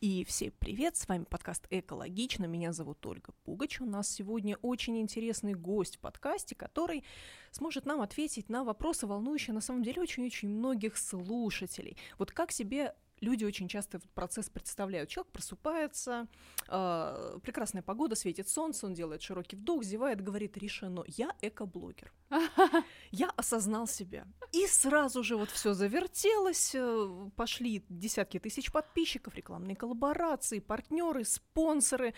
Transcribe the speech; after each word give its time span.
И 0.00 0.24
всем 0.24 0.50
привет, 0.58 0.96
с 0.96 1.06
вами 1.06 1.24
подкаст 1.24 1.66
«Экологично», 1.68 2.46
меня 2.46 2.72
зовут 2.72 3.04
Ольга 3.04 3.34
Пугач. 3.44 3.82
У 3.82 3.84
нас 3.84 4.08
сегодня 4.08 4.56
очень 4.62 4.98
интересный 4.98 5.52
гость 5.52 5.96
в 5.96 5.98
подкасте, 5.98 6.54
который 6.54 7.04
сможет 7.50 7.84
нам 7.84 8.00
ответить 8.00 8.48
на 8.48 8.64
вопросы, 8.64 9.06
волнующие 9.06 9.52
на 9.52 9.60
самом 9.60 9.82
деле 9.82 10.00
очень-очень 10.00 10.48
многих 10.48 10.96
слушателей. 10.96 11.98
Вот 12.16 12.32
как 12.32 12.50
себе 12.50 12.94
люди 13.20 13.44
очень 13.44 13.68
часто 13.68 13.98
этот 13.98 14.10
процесс 14.10 14.48
представляют. 14.48 15.08
Человек 15.08 15.32
просыпается, 15.32 16.26
э, 16.68 17.38
прекрасная 17.42 17.82
погода, 17.82 18.14
светит 18.16 18.48
солнце, 18.48 18.86
он 18.86 18.94
делает 18.94 19.22
широкий 19.22 19.56
вдох, 19.56 19.84
зевает, 19.84 20.20
говорит, 20.22 20.56
решено, 20.56 21.04
я 21.06 21.34
экоблогер. 21.40 22.12
Я 23.10 23.30
осознал 23.30 23.88
себя. 23.88 24.24
И 24.52 24.66
сразу 24.66 25.24
же 25.24 25.36
вот 25.36 25.50
все 25.50 25.74
завертелось, 25.74 26.74
э, 26.74 27.30
пошли 27.36 27.84
десятки 27.88 28.38
тысяч 28.38 28.70
подписчиков, 28.70 29.34
рекламные 29.34 29.76
коллаборации, 29.76 30.60
партнеры, 30.60 31.24
спонсоры 31.24 32.14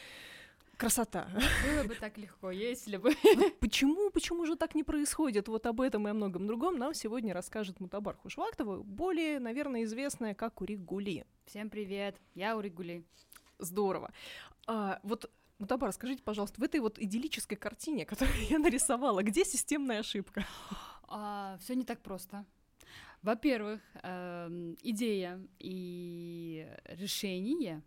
красота. 0.82 1.28
Было 1.64 1.84
бы 1.84 1.94
так 1.94 2.18
легко, 2.18 2.50
если 2.50 2.96
бы. 2.96 3.14
Вот 3.36 3.60
почему, 3.60 4.10
почему 4.10 4.46
же 4.46 4.56
так 4.56 4.74
не 4.74 4.82
происходит? 4.82 5.46
Вот 5.46 5.64
об 5.66 5.80
этом 5.80 6.08
и 6.08 6.10
о 6.10 6.14
многом 6.14 6.46
другом 6.48 6.76
нам 6.76 6.92
сегодня 6.92 7.32
расскажет 7.32 7.78
Мутабар 7.78 8.16
Хушвактова, 8.16 8.82
более, 8.82 9.38
наверное, 9.38 9.84
известная 9.84 10.34
как 10.34 10.60
Уригули. 10.60 11.24
Всем 11.46 11.70
привет, 11.70 12.16
я 12.34 12.56
Уригули. 12.56 13.04
Здорово. 13.58 14.12
А, 14.66 14.98
вот 15.04 15.30
Мутабар, 15.60 15.92
скажите, 15.92 16.22
пожалуйста, 16.24 16.60
в 16.60 16.64
этой 16.64 16.80
вот 16.80 16.98
идиллической 16.98 17.56
картине, 17.56 18.04
которую 18.04 18.44
я 18.50 18.58
нарисовала, 18.58 19.22
где 19.22 19.44
системная 19.44 20.00
ошибка? 20.00 20.44
А, 21.04 21.58
все 21.60 21.76
не 21.76 21.84
так 21.84 22.02
просто. 22.02 22.44
Во-первых, 23.22 23.80
э, 24.02 24.74
идея 24.82 25.40
и 25.60 26.66
решение 26.86 27.82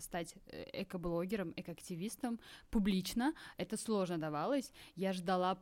стать 0.00 0.34
э, 0.46 0.82
экоблогером, 0.82 1.52
экоактивистом 1.56 2.38
публично. 2.70 3.34
Это 3.56 3.76
сложно 3.76 4.18
давалось. 4.18 4.72
Я 4.96 5.12
ждала 5.12 5.58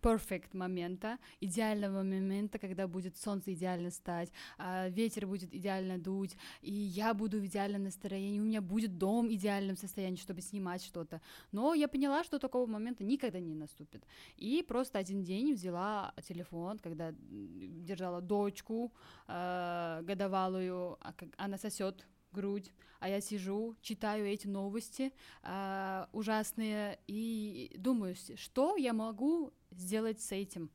перфект 0.00 0.54
момента, 0.54 1.18
идеального 1.40 2.02
момента, 2.02 2.58
когда 2.58 2.86
будет 2.86 3.16
солнце 3.16 3.52
идеально 3.54 3.90
стать, 3.90 4.32
а, 4.58 4.88
ветер 4.88 5.26
будет 5.26 5.54
идеально 5.54 5.98
дуть, 5.98 6.36
и 6.62 6.72
я 6.72 7.14
буду 7.14 7.40
в 7.40 7.46
идеальном 7.46 7.84
настроении, 7.84 8.40
у 8.40 8.44
меня 8.44 8.60
будет 8.60 8.98
дом 8.98 9.28
в 9.28 9.32
идеальном 9.32 9.76
состоянии, 9.76 10.16
чтобы 10.16 10.40
снимать 10.40 10.82
что-то. 10.82 11.20
Но 11.52 11.74
я 11.74 11.88
поняла, 11.88 12.24
что 12.24 12.38
такого 12.38 12.66
момента 12.66 13.04
никогда 13.04 13.40
не 13.40 13.54
наступит. 13.54 14.04
И 14.36 14.64
просто 14.66 14.98
один 14.98 15.22
день 15.22 15.54
взяла 15.54 16.14
телефон, 16.28 16.78
когда 16.78 17.12
держала 17.18 18.20
дочку 18.20 18.92
э, 19.26 20.00
годовалую, 20.02 20.96
а 21.00 21.14
она 21.36 21.58
сосет 21.58 22.06
грудь, 22.32 22.72
а 23.00 23.08
я 23.08 23.20
сижу, 23.20 23.76
читаю 23.80 24.26
эти 24.26 24.46
новости 24.46 25.12
э, 25.42 26.06
ужасные 26.12 26.98
и 27.06 27.74
думаю, 27.78 28.16
что 28.36 28.76
я 28.76 28.92
могу 28.92 29.52
сделать 29.70 30.20
с 30.20 30.32
этим, 30.32 30.70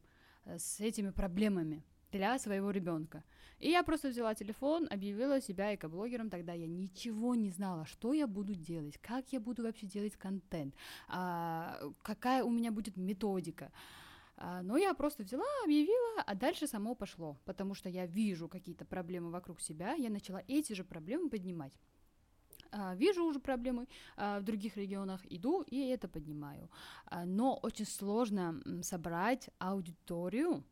э, 0.46 0.58
с 0.58 0.80
этими 0.80 1.12
проблемами 1.12 1.84
для 2.12 2.40
своего 2.40 2.72
ребенка. 2.72 3.24
И 3.60 3.70
я 3.70 3.82
просто 3.84 4.10
взяла 4.10 4.36
телефон, 4.36 4.88
объявила 4.92 5.42
себя 5.42 5.74
экоблогером, 5.74 6.30
тогда 6.30 6.54
я 6.54 6.68
ничего 6.68 7.34
не 7.34 7.50
знала, 7.50 7.86
что 7.86 8.14
я 8.14 8.28
буду 8.28 8.56
делать, 8.56 8.98
как 9.02 9.32
я 9.32 9.40
буду 9.40 9.64
вообще 9.64 9.88
делать 9.88 10.16
контент, 10.18 10.76
а, 11.08 11.80
какая 12.02 12.44
у 12.44 12.52
меня 12.52 12.72
будет 12.72 12.98
методика. 12.98 13.72
А, 14.36 14.62
но 14.62 14.78
я 14.78 14.94
просто 14.94 15.24
взяла, 15.24 15.46
объявила, 15.64 16.22
а 16.26 16.36
дальше 16.36 16.68
само 16.68 16.96
пошло, 16.96 17.38
потому 17.46 17.76
что 17.76 17.90
я 17.90 18.06
вижу 18.06 18.48
какие-то 18.48 18.86
проблемы 18.86 19.32
вокруг 19.32 19.62
себя, 19.62 19.94
я 19.94 20.10
начала 20.10 20.42
эти 20.48 20.74
же 20.74 20.84
проблемы 20.84 21.30
поднимать. 21.30 21.74
А, 22.72 22.96
вижу 22.96 23.24
уже 23.24 23.40
проблемы 23.40 23.88
а, 24.18 24.40
в 24.40 24.44
других 24.44 24.78
регионах, 24.78 25.22
иду 25.30 25.62
и 25.62 25.80
это 25.88 26.08
поднимаю. 26.08 26.70
Но 27.26 27.56
очень 27.62 27.86
сложно 27.86 28.62
собрать 28.82 29.50
аудиторию, 29.60 30.64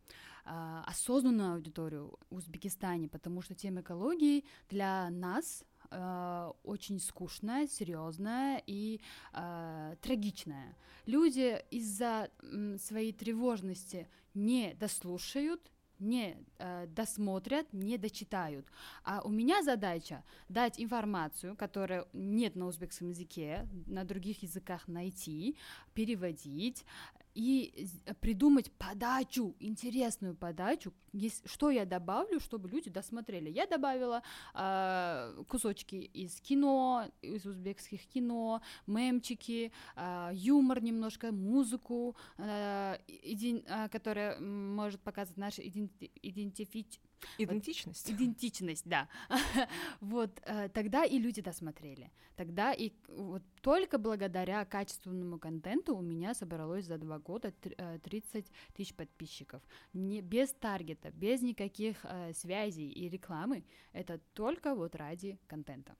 осознанную 0.43 1.53
аудиторию 1.53 2.17
в 2.31 2.37
Узбекистане, 2.37 3.07
потому 3.07 3.43
что 3.43 3.53
тема 3.53 3.81
экологии 3.81 4.43
для 4.69 5.07
нас 5.11 5.63
э, 5.91 6.51
очень 6.63 6.99
скучная, 6.99 7.67
серьезная 7.67 8.61
и 8.65 9.01
э, 9.33 9.95
трагичная. 10.01 10.75
Люди 11.05 11.61
из-за 11.71 12.29
э, 12.41 12.77
своей 12.79 13.13
тревожности 13.13 14.07
не 14.33 14.73
дослушают, 14.73 15.61
не 16.01 16.35
э, 16.57 16.87
досмотрят, 16.87 17.71
не 17.71 17.97
дочитают. 17.97 18.65
А 19.03 19.21
у 19.21 19.29
меня 19.29 19.61
задача 19.63 20.23
дать 20.49 20.79
информацию, 20.79 21.55
которая 21.55 22.07
нет 22.13 22.55
на 22.55 22.67
узбекском 22.67 23.09
языке, 23.09 23.67
на 23.85 24.03
других 24.03 24.41
языках 24.41 24.87
найти, 24.87 25.57
переводить, 25.93 26.85
и 27.33 27.87
придумать 28.19 28.71
подачу, 28.71 29.55
интересную 29.59 30.35
подачу, 30.35 30.93
есть, 31.13 31.49
что 31.49 31.69
я 31.69 31.85
добавлю, 31.85 32.39
чтобы 32.39 32.69
люди 32.69 32.89
досмотрели. 32.89 33.49
Я 33.49 33.67
добавила 33.67 34.21
э, 34.53 35.43
кусочки 35.47 35.95
из 35.95 36.39
кино, 36.41 37.05
из 37.21 37.45
узбекских 37.45 38.05
кино, 38.07 38.61
мемчики, 38.87 39.71
э, 39.95 40.29
юмор 40.33 40.81
немножко, 40.81 41.31
музыку, 41.31 42.15
э, 42.37 42.97
иди, 43.07 43.63
э, 43.67 43.89
которая 43.89 44.39
может 44.39 45.01
показывать 45.01 45.37
наши 45.37 45.61
иденти- 45.61 46.11
идентифич 46.21 46.99
Идентичность. 47.37 48.09
Вот, 48.09 48.15
идентичность, 48.15 48.87
да. 48.87 49.07
вот 50.01 50.31
э, 50.45 50.69
тогда 50.69 51.05
и 51.05 51.19
люди 51.19 51.41
досмотрели. 51.41 52.11
Тогда 52.35 52.73
и 52.73 52.91
вот 53.07 53.43
только 53.61 53.97
благодаря 53.97 54.65
качественному 54.65 55.39
контенту 55.39 55.95
у 55.95 56.01
меня 56.01 56.33
собралось 56.33 56.85
за 56.85 56.97
два 56.97 57.19
года 57.19 57.51
30 57.51 58.35
э, 58.35 58.51
тысяч 58.73 58.93
подписчиков. 58.93 59.61
Не, 59.93 60.21
без 60.21 60.53
таргета, 60.53 61.11
без 61.11 61.41
никаких 61.41 61.97
э, 62.03 62.33
связей 62.33 62.89
и 62.89 63.09
рекламы. 63.09 63.63
Это 63.93 64.19
только 64.33 64.75
вот 64.75 64.95
ради 64.95 65.39
контента. 65.47 65.95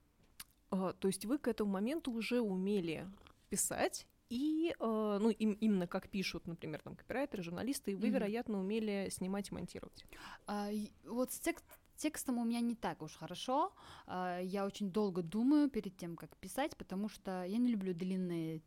А, 0.70 0.92
то 0.94 1.08
есть 1.08 1.24
вы 1.26 1.38
к 1.38 1.48
этому 1.48 1.70
моменту 1.70 2.12
уже 2.12 2.40
умели 2.40 3.06
писать 3.50 4.06
и, 4.32 4.74
э, 4.78 5.18
ну, 5.20 5.28
им, 5.28 5.52
именно 5.60 5.86
как 5.86 6.08
пишут, 6.08 6.46
например, 6.46 6.80
там, 6.80 6.96
копирайтеры, 6.96 7.42
журналисты, 7.42 7.94
вы, 7.94 8.06
mm-hmm. 8.06 8.10
вероятно, 8.10 8.60
умели 8.60 9.08
снимать 9.10 9.50
и 9.50 9.54
монтировать. 9.54 10.06
А, 10.46 10.70
вот 11.04 11.32
с 11.32 11.38
текст, 11.38 11.66
текстом 11.96 12.38
у 12.38 12.44
меня 12.44 12.60
не 12.60 12.74
так 12.74 13.02
уж 13.02 13.14
хорошо. 13.14 13.74
А, 14.06 14.40
я 14.40 14.64
очень 14.64 14.90
долго 14.90 15.22
думаю 15.22 15.68
перед 15.68 15.98
тем, 15.98 16.16
как 16.16 16.34
писать, 16.38 16.78
потому 16.78 17.10
что 17.10 17.44
я 17.44 17.58
не 17.58 17.68
люблю 17.68 17.92
длинные 17.92 18.62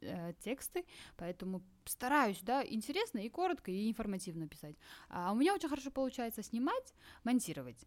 э, 0.00 0.32
тексты, 0.40 0.84
поэтому 1.16 1.62
стараюсь, 1.84 2.40
да, 2.42 2.64
интересно 2.66 3.20
и 3.20 3.28
коротко, 3.28 3.70
и 3.70 3.88
информативно 3.88 4.48
писать. 4.48 4.76
А 5.08 5.30
у 5.30 5.36
меня 5.36 5.54
очень 5.54 5.68
хорошо 5.68 5.92
получается 5.92 6.42
снимать, 6.42 6.92
монтировать. 7.22 7.86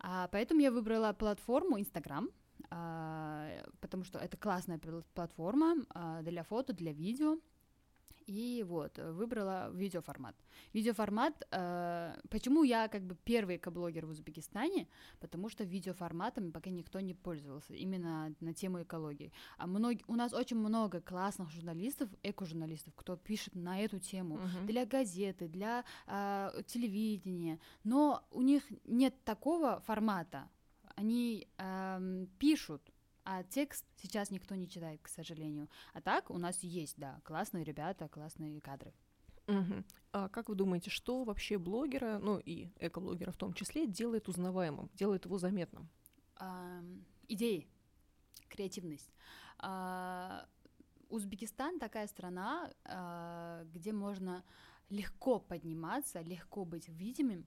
А, 0.00 0.26
поэтому 0.32 0.60
я 0.60 0.72
выбрала 0.72 1.12
платформу 1.12 1.78
Instagram, 1.78 2.30
потому 3.80 4.04
что 4.04 4.18
это 4.18 4.36
классная 4.36 4.80
платформа 5.14 5.76
а, 5.90 6.22
для 6.22 6.42
фото, 6.42 6.72
для 6.72 6.92
видео. 6.92 7.38
И 8.26 8.64
вот, 8.66 8.98
выбрала 8.98 9.70
видеоформат. 9.72 10.34
Видеоформат, 10.72 11.46
э, 11.50 12.16
почему 12.30 12.62
я 12.62 12.88
как 12.88 13.02
бы 13.02 13.16
первый 13.24 13.56
экоблогер 13.56 14.06
в 14.06 14.10
Узбекистане, 14.10 14.88
потому 15.20 15.50
что 15.50 15.64
видеоформатами 15.64 16.50
пока 16.50 16.70
никто 16.70 17.00
не 17.00 17.14
пользовался, 17.14 17.74
именно 17.74 18.34
на 18.40 18.54
тему 18.54 18.82
экологии. 18.82 19.32
А 19.58 19.66
мног, 19.66 19.98
у 20.06 20.14
нас 20.14 20.32
очень 20.32 20.56
много 20.56 21.00
классных 21.00 21.50
журналистов, 21.50 22.08
эко-журналистов, 22.22 22.94
кто 22.96 23.16
пишет 23.16 23.54
на 23.54 23.80
эту 23.80 23.98
тему 23.98 24.36
uh-huh. 24.36 24.66
для 24.66 24.86
газеты, 24.86 25.46
для 25.46 25.84
э, 26.06 26.62
телевидения, 26.66 27.58
но 27.84 28.24
у 28.30 28.40
них 28.40 28.62
нет 28.84 29.14
такого 29.24 29.80
формата, 29.80 30.48
они 30.96 31.48
эм, 31.58 32.26
пишут, 32.38 32.82
а 33.24 33.42
текст 33.42 33.84
сейчас 33.96 34.30
никто 34.30 34.54
не 34.54 34.68
читает, 34.68 35.00
к 35.02 35.08
сожалению. 35.08 35.68
А 35.92 36.00
так 36.00 36.30
у 36.30 36.38
нас 36.38 36.62
есть, 36.62 36.98
да, 36.98 37.20
классные 37.24 37.64
ребята, 37.64 38.08
классные 38.08 38.60
кадры. 38.60 38.92
Угу. 39.46 39.84
А 40.12 40.28
как 40.28 40.48
вы 40.48 40.54
думаете, 40.54 40.90
что 40.90 41.24
вообще 41.24 41.58
блогера, 41.58 42.18
ну 42.18 42.38
и 42.38 42.68
экоблогера 42.78 43.30
в 43.30 43.36
том 43.36 43.52
числе, 43.52 43.86
делает 43.86 44.28
узнаваемым, 44.28 44.90
делает 44.94 45.24
его 45.24 45.38
заметным? 45.38 45.88
А, 46.36 46.82
идеи, 47.28 47.66
креативность. 48.48 49.12
А, 49.58 50.46
Узбекистан 51.08 51.78
такая 51.78 52.06
страна, 52.06 52.70
а, 52.84 53.64
где 53.72 53.92
можно 53.92 54.44
легко 54.90 55.40
подниматься, 55.40 56.20
легко 56.20 56.64
быть 56.64 56.88
видимым, 56.88 57.46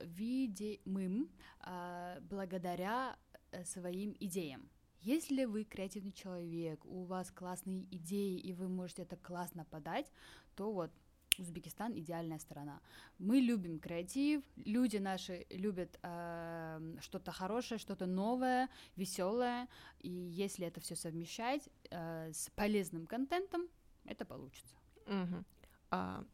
видимым 0.00 1.30
э, 1.64 2.20
благодаря 2.22 3.16
своим 3.64 4.14
идеям. 4.20 4.68
Если 5.00 5.44
вы 5.44 5.64
креативный 5.64 6.12
человек, 6.12 6.84
у 6.84 7.04
вас 7.04 7.30
классные 7.30 7.84
идеи, 7.94 8.38
и 8.38 8.52
вы 8.52 8.68
можете 8.68 9.02
это 9.02 9.16
классно 9.16 9.64
подать, 9.64 10.10
то 10.56 10.72
вот 10.72 10.90
Узбекистан 11.38 11.92
идеальная 11.98 12.38
страна. 12.38 12.80
Мы 13.18 13.40
любим 13.40 13.78
креатив, 13.78 14.42
люди 14.56 14.96
наши 14.96 15.46
любят 15.50 15.98
э, 16.02 16.96
что-то 17.00 17.30
хорошее, 17.30 17.78
что-то 17.78 18.06
новое, 18.06 18.68
веселое, 18.96 19.68
и 20.00 20.10
если 20.10 20.66
это 20.66 20.80
все 20.80 20.96
совмещать 20.96 21.68
э, 21.90 22.32
с 22.32 22.50
полезным 22.56 23.06
контентом, 23.06 23.68
это 24.06 24.24
получится. 24.24 24.74
Угу. 25.06 25.44
А 25.90 26.24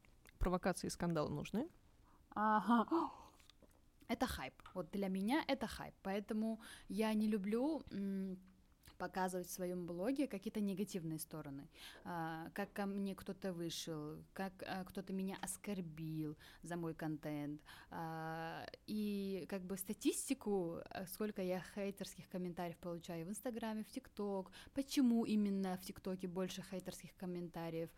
провокации 0.43 0.89
и 0.89 0.91
скандалы 0.91 1.31
нужны? 1.31 1.69
Ага. 2.35 2.87
Это 4.09 4.27
хайп. 4.27 4.55
Вот 4.75 4.91
для 4.91 5.09
меня 5.09 5.43
это 5.49 5.67
хайп. 5.67 5.95
Поэтому 6.03 6.61
я 6.89 7.15
не 7.15 7.29
люблю 7.29 7.83
показывать 9.03 9.49
в 9.49 9.51
своем 9.51 9.85
блоге 9.85 10.29
какие-то 10.29 10.61
негативные 10.61 11.19
стороны, 11.19 11.69
а, 12.05 12.49
как 12.55 12.73
ко 12.73 12.87
мне 12.87 13.17
кто-то 13.17 13.53
вышел, 13.53 14.17
как 14.33 14.53
а, 14.65 14.85
кто-то 14.85 15.13
меня 15.13 15.37
оскорбил 15.43 16.37
за 16.63 16.77
мой 16.77 16.95
контент, 16.95 17.61
а, 17.91 18.65
и 18.87 19.45
как 19.49 19.63
бы 19.63 19.77
статистику, 19.77 20.79
сколько 21.13 21.43
я 21.43 21.61
хейтерских 21.75 22.29
комментариев 22.29 22.77
получаю 22.77 23.27
в 23.27 23.31
Инстаграме, 23.31 23.83
в 23.83 23.89
ТикТок, 23.89 24.53
почему 24.73 25.25
именно 25.25 25.77
в 25.77 25.83
ТикТоке 25.83 26.29
больше 26.29 26.63
хейтерских 26.71 27.17
комментариев, 27.17 27.91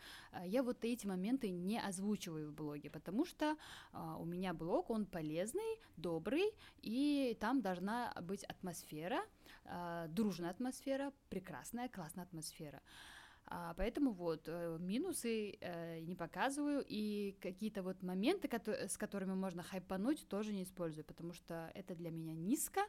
я 0.46 0.62
вот 0.62 0.84
эти 0.84 1.06
моменты 1.06 1.50
не 1.50 1.78
озвучиваю 1.78 2.50
в 2.50 2.54
блоге, 2.54 2.88
потому 2.88 3.26
что 3.26 3.56
у 3.92 4.24
меня 4.24 4.54
блог, 4.54 4.88
он 4.88 5.04
полезный, 5.04 5.78
добрый, 5.98 6.50
и 6.80 7.36
там 7.40 7.60
должна 7.60 8.14
быть 8.22 8.44
атмосфера, 8.44 9.20
э, 9.64 10.06
дружная 10.08 10.50
атмосфера, 10.50 11.12
прекрасная, 11.28 11.88
классная 11.88 12.24
атмосфера. 12.24 12.80
А, 13.46 13.74
поэтому 13.74 14.12
вот 14.12 14.48
э, 14.48 14.78
минусы 14.80 15.58
э, 15.60 16.00
не 16.00 16.14
показываю, 16.14 16.82
и 16.88 17.36
какие-то 17.42 17.82
вот 17.82 18.02
моменты, 18.02 18.48
с 18.88 18.96
которыми 18.96 19.34
можно 19.34 19.62
хайпануть, 19.62 20.26
тоже 20.28 20.52
не 20.52 20.62
использую, 20.62 21.04
потому 21.04 21.34
что 21.34 21.70
это 21.74 21.94
для 21.94 22.10
меня 22.10 22.34
низко, 22.34 22.80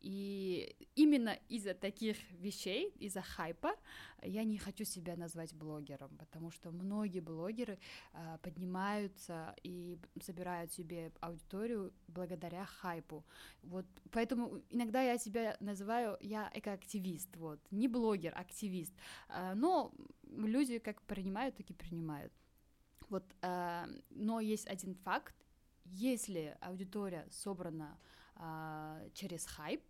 и 0.00 0.76
именно 0.94 1.38
из-за 1.48 1.74
таких 1.74 2.16
вещей, 2.32 2.92
из-за 2.98 3.22
хайпа, 3.22 3.74
я 4.22 4.44
не 4.44 4.58
хочу 4.58 4.84
себя 4.84 5.16
назвать 5.16 5.54
блогером, 5.54 6.16
потому 6.18 6.50
что 6.50 6.70
многие 6.70 7.20
блогеры 7.20 7.78
э, 8.12 8.38
поднимаются 8.42 9.54
и 9.62 9.98
собирают 10.20 10.72
себе 10.72 11.12
аудиторию 11.20 11.92
благодаря 12.08 12.64
хайпу. 12.64 13.24
Вот 13.62 13.86
поэтому 14.10 14.60
иногда 14.70 15.02
я 15.02 15.18
себя 15.18 15.56
называю 15.60 16.16
я 16.20 16.50
экоактивист, 16.54 17.36
вот 17.36 17.60
не 17.70 17.88
блогер, 17.88 18.32
активист. 18.36 18.94
Э, 19.28 19.54
но 19.54 19.92
люди 20.24 20.78
как 20.78 21.02
принимают, 21.02 21.56
так 21.56 21.70
и 21.70 21.74
принимают. 21.74 22.32
Вот, 23.08 23.24
э, 23.42 23.86
но 24.10 24.40
есть 24.40 24.66
один 24.66 24.94
факт: 24.94 25.34
если 25.84 26.56
аудитория 26.60 27.26
собрана 27.30 27.98
э, 27.98 28.15
через 29.14 29.46
хайп, 29.46 29.82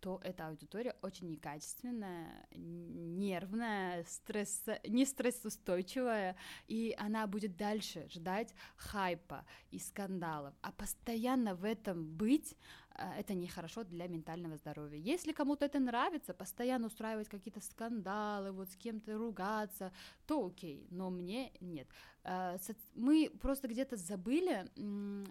то 0.00 0.20
эта 0.22 0.46
аудитория 0.46 0.94
очень 1.02 1.28
некачественная, 1.28 2.46
нервная, 2.52 4.04
стресс, 4.04 4.64
не 4.86 5.04
стрессоустойчивая, 5.04 6.36
и 6.68 6.94
она 6.96 7.26
будет 7.26 7.56
дальше 7.56 8.06
ждать 8.08 8.54
хайпа 8.76 9.44
и 9.72 9.80
скандалов. 9.80 10.54
А 10.60 10.70
постоянно 10.70 11.56
в 11.56 11.64
этом 11.64 12.06
быть 12.06 12.54
а, 12.85 12.85
это 12.96 13.34
нехорошо 13.34 13.84
для 13.84 14.06
ментального 14.08 14.56
здоровья. 14.56 14.98
Если 14.98 15.32
кому-то 15.32 15.64
это 15.64 15.78
нравится, 15.78 16.34
постоянно 16.34 16.86
устраивать 16.86 17.28
какие-то 17.28 17.60
скандалы, 17.60 18.52
вот 18.52 18.70
с 18.70 18.76
кем-то 18.76 19.16
ругаться, 19.16 19.92
то 20.26 20.46
окей, 20.46 20.86
но 20.90 21.10
мне 21.10 21.52
нет. 21.60 21.88
А, 22.24 22.58
мы 22.94 23.30
просто 23.40 23.68
где-то 23.68 23.96
забыли 23.96 24.66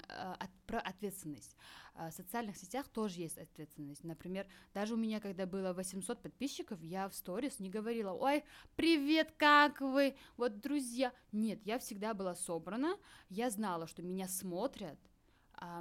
а, 0.09 0.37
про 0.65 0.79
ответственность. 0.79 1.55
В 1.93 2.11
социальных 2.11 2.57
сетях 2.57 2.89
тоже 2.89 3.21
есть 3.21 3.37
ответственность. 3.37 4.03
Например, 4.03 4.45
даже 4.73 4.95
у 4.95 4.97
меня, 4.97 5.21
когда 5.21 5.45
было 5.45 5.71
800 5.71 6.21
подписчиков, 6.21 6.81
я 6.81 7.07
в 7.07 7.15
сторис 7.15 7.59
не 7.59 7.69
говорила, 7.69 8.11
ой, 8.11 8.43
привет, 8.75 9.33
как 9.37 9.79
вы, 9.79 10.17
вот 10.35 10.59
друзья. 10.59 11.13
Нет, 11.31 11.61
я 11.63 11.79
всегда 11.79 12.13
была 12.13 12.35
собрана, 12.35 12.97
я 13.29 13.49
знала, 13.49 13.87
что 13.87 14.03
меня 14.03 14.27
смотрят, 14.27 14.99
а, 14.99 15.14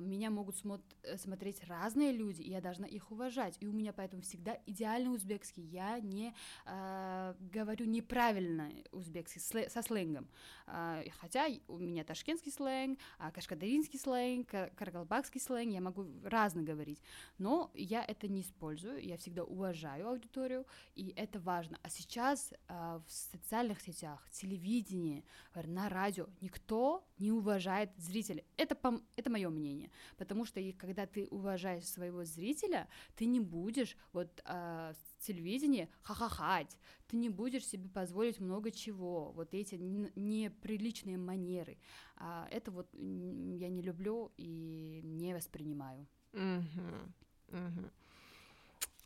меня 0.01 0.31
могут 0.31 0.57
э, 1.03 1.17
смотреть 1.17 1.63
разные 1.65 2.13
люди, 2.13 2.43
и 2.43 2.51
я 2.51 2.61
должна 2.61 2.87
их 2.87 3.11
уважать. 3.11 3.57
И 3.61 3.67
у 3.67 3.73
меня 3.73 3.93
поэтому 3.93 4.23
всегда 4.23 4.59
идеальный 4.67 5.13
узбекский. 5.13 5.63
Я 5.63 5.99
не 5.99 6.35
а, 6.65 7.37
говорю 7.41 7.87
неправильно 7.87 8.71
узбекский 8.93 9.41
слэ- 9.41 9.69
со 9.71 9.83
сленгом. 9.83 10.29
А, 10.67 11.03
хотя 11.19 11.47
у 11.69 11.79
меня 11.79 12.05
ташкентский 12.05 12.53
сленг, 12.53 12.99
а, 13.19 13.31
кашкадаринский 13.31 13.99
сленг, 13.99 14.49
каргалбакский 14.77 15.41
сленг, 15.41 15.73
я 15.73 15.81
могу 15.81 16.07
разно 16.23 16.63
говорить. 16.63 17.01
Но 17.39 17.71
я 17.75 18.05
это 18.05 18.29
не 18.29 18.43
использую, 18.43 19.05
я 19.05 19.17
всегда 19.17 19.45
уважаю 19.45 20.09
аудиторию, 20.09 20.67
и 20.95 21.13
это 21.17 21.41
важно. 21.41 21.79
А 21.83 21.91
сейчас 21.91 22.53
а, 22.69 23.03
в 23.07 23.11
социальных 23.11 23.81
сетях, 23.81 24.29
телевидении, 24.31 25.25
на 25.55 25.89
радио 25.89 26.27
никто 26.41 27.05
не 27.19 27.33
уважает 27.33 27.91
зрителей. 27.97 28.45
Это, 28.57 28.77
это 29.17 29.31
мое 29.31 29.49
мнение 29.49 29.64
мнение, 29.65 29.91
потому 30.17 30.45
что 30.45 30.61
и 30.61 30.73
когда 30.73 31.07
ты 31.07 31.27
уважаешь 31.31 31.87
своего 31.87 32.25
зрителя, 32.25 32.89
ты 33.17 33.27
не 33.27 33.41
будешь 33.41 33.97
вот 34.13 34.43
э, 34.45 34.93
в 34.93 35.27
телевидении 35.27 35.89
хахахать, 36.03 36.79
ты 37.07 37.17
не 37.17 37.31
будешь 37.31 37.67
себе 37.67 37.89
позволить 37.89 38.41
много 38.41 38.71
чего, 38.71 39.33
вот 39.33 39.55
эти 39.55 39.77
неприличные 39.77 41.17
манеры. 41.17 41.79
А 42.17 42.47
это 42.51 42.71
вот 42.71 42.89
я 42.93 43.69
не 43.71 43.83
люблю 43.83 44.33
и 44.37 45.01
не 45.03 45.35
воспринимаю. 45.35 46.07
Угу. 46.33 47.91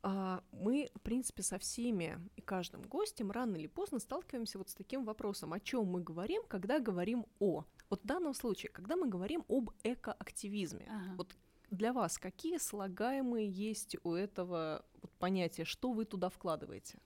А, 0.02 0.42
мы, 0.52 0.90
в 0.94 1.00
принципе, 1.00 1.42
со 1.42 1.58
всеми 1.58 2.18
и 2.36 2.40
каждым 2.40 2.82
гостем 2.82 3.30
рано 3.30 3.56
или 3.56 3.66
поздно 3.66 3.98
сталкиваемся 3.98 4.58
вот 4.58 4.70
с 4.70 4.74
таким 4.74 5.04
вопросом, 5.04 5.52
о 5.52 5.60
чем 5.60 5.86
мы 5.86 6.00
говорим, 6.00 6.42
когда 6.48 6.78
говорим 6.78 7.26
о. 7.40 7.64
Вот 7.90 8.02
в 8.02 8.06
данном 8.06 8.34
случае, 8.34 8.70
когда 8.70 8.96
мы 8.96 9.08
говорим 9.08 9.44
об 9.48 9.70
экоактивизме, 9.82 10.86
ага. 10.88 11.14
вот 11.16 11.36
для 11.70 11.92
вас 11.92 12.18
какие 12.18 12.58
слагаемые 12.58 13.48
есть 13.48 13.96
у 14.04 14.12
этого 14.12 14.84
вот 15.02 15.10
понятия, 15.18 15.64
что 15.64 15.92
вы 15.92 16.04
туда 16.04 16.28
вкладываете? 16.28 16.98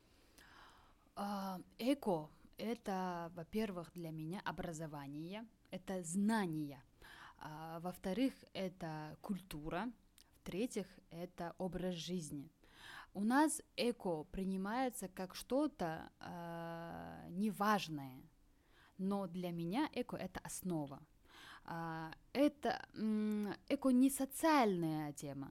А, 1.15 1.61
эко— 1.79 2.31
это, 2.57 3.31
во-первых, 3.35 3.93
для 3.95 4.11
меня 4.11 4.41
образование, 4.45 5.47
это 5.71 6.03
знание, 6.03 6.83
а, 7.39 7.81
во-вторых, 7.81 8.33
это 8.53 9.17
культура, 9.21 9.93
в-третьих, 10.41 10.87
это 11.11 11.55
образ 11.59 11.95
жизни. 11.95 12.51
У 13.15 13.25
нас 13.25 13.61
эко 13.77 14.25
принимается 14.25 15.09
как 15.09 15.35
что-то 15.35 16.11
э, 16.19 17.27
неважное, 17.31 18.23
но 18.99 19.27
для 19.27 19.51
меня 19.51 19.89
эко 19.93 20.17
это 20.17 20.41
основа. 20.41 21.01
А, 21.65 22.13
это 22.33 22.85
эко 23.69 23.91
не 23.91 24.11
социальная 24.11 25.13
тема. 25.13 25.51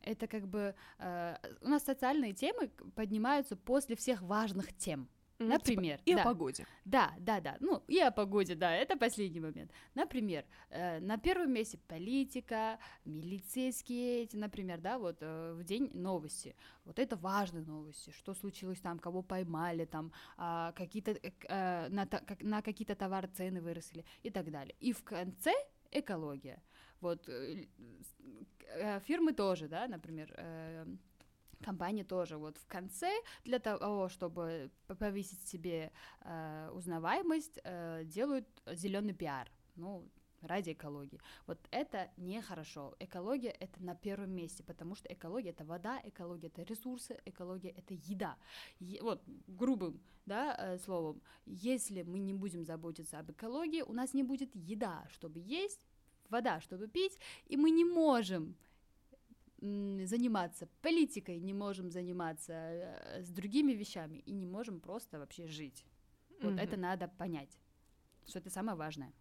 Это 0.00 0.28
как 0.28 0.46
бы 0.46 0.74
э, 0.98 1.36
у 1.62 1.68
нас 1.68 1.82
социальные 1.82 2.32
темы 2.32 2.68
поднимаются 2.94 3.56
после 3.56 3.96
всех 3.96 4.22
важных 4.22 4.72
тем. 4.76 5.08
Ну, 5.38 5.48
Например, 5.48 5.98
типа, 5.98 6.10
и 6.10 6.14
да. 6.14 6.22
о 6.22 6.24
погоде. 6.24 6.66
Да, 6.84 7.14
да, 7.18 7.40
да. 7.40 7.56
Ну, 7.60 7.82
и 7.88 7.98
о 7.98 8.10
погоде, 8.10 8.54
да, 8.54 8.74
это 8.74 8.96
последний 8.96 9.40
момент. 9.40 9.70
Например, 9.94 10.44
э, 10.70 10.98
на 11.00 11.18
первом 11.18 11.52
месте 11.52 11.78
политика, 11.88 12.78
милицейские 13.04 14.22
эти, 14.22 14.36
например, 14.36 14.80
да, 14.80 14.98
вот 14.98 15.18
э, 15.20 15.52
в 15.52 15.62
день 15.62 15.90
новости. 15.92 16.56
Вот 16.84 16.98
это 16.98 17.16
важные 17.16 17.64
новости, 17.64 18.10
что 18.10 18.32
случилось 18.34 18.80
там, 18.80 18.98
кого 18.98 19.22
поймали, 19.22 19.84
там, 19.84 20.12
э, 20.38 20.72
какие-то, 20.74 21.12
э, 21.12 21.88
на, 21.88 22.06
как, 22.06 22.42
на 22.42 22.62
какие-то 22.62 22.94
товары 22.94 23.28
цены 23.28 23.60
выросли 23.60 24.06
и 24.22 24.30
так 24.30 24.50
далее. 24.50 24.74
И 24.80 24.92
в 24.92 25.04
конце 25.04 25.52
экология. 25.90 26.62
Вот 27.00 27.28
э, 27.28 27.66
э, 28.68 29.00
фирмы 29.00 29.32
тоже, 29.32 29.68
да, 29.68 29.86
например, 29.86 30.32
э, 30.36 30.86
компания 31.62 32.04
тоже 32.04 32.36
вот 32.36 32.58
в 32.58 32.66
конце 32.66 33.10
для 33.44 33.58
того, 33.58 34.08
чтобы 34.08 34.70
повысить 34.86 35.46
себе 35.46 35.92
э, 36.22 36.70
узнаваемость, 36.72 37.58
э, 37.64 38.04
делают 38.04 38.46
зеленый 38.66 39.14
пиар. 39.14 39.50
Ну, 39.76 40.08
ради 40.42 40.72
экологии. 40.72 41.20
Вот 41.46 41.58
это 41.70 42.10
нехорошо. 42.16 42.94
Экология— 42.98 43.50
это 43.60 43.82
на 43.82 43.94
первом 43.94 44.30
месте, 44.30 44.62
потому 44.62 44.94
что 44.94 45.12
экология— 45.12 45.50
это 45.50 45.64
вода, 45.64 46.00
экология— 46.04 46.48
это 46.54 46.62
ресурсы, 46.62 47.20
экология— 47.24 47.70
это 47.76 47.94
еда. 47.94 48.36
Е- 48.78 49.02
вот 49.02 49.22
грубым 49.46 50.00
да, 50.26 50.56
э, 50.58 50.78
словом, 50.78 51.20
если 51.46 52.02
мы 52.02 52.18
не 52.18 52.34
будем 52.34 52.64
заботиться 52.64 53.18
об 53.18 53.30
экологии, 53.30 53.82
у 53.82 53.92
нас 53.92 54.14
не 54.14 54.22
будет 54.22 54.54
еда, 54.54 55.06
чтобы 55.10 55.40
есть, 55.40 55.80
вода, 56.28 56.60
чтобы 56.60 56.88
пить, 56.88 57.18
и 57.46 57.56
мы 57.56 57.70
не 57.70 57.84
можем 57.84 58.56
заниматься 59.60 60.68
политикой, 60.82 61.40
не 61.40 61.54
можем 61.54 61.90
заниматься 61.90 62.52
э, 62.52 63.22
с 63.22 63.30
другими 63.30 63.72
вещами 63.72 64.18
и 64.18 64.32
не 64.32 64.46
можем 64.46 64.80
просто 64.80 65.18
вообще 65.18 65.46
жить. 65.46 65.84
Вот 66.42 66.54
mm-hmm. 66.54 66.60
это 66.62 66.76
надо 66.76 67.08
понять, 67.08 67.58
что 68.26 68.38
это 68.38 68.50
самое 68.50 68.76
важное. 68.76 69.12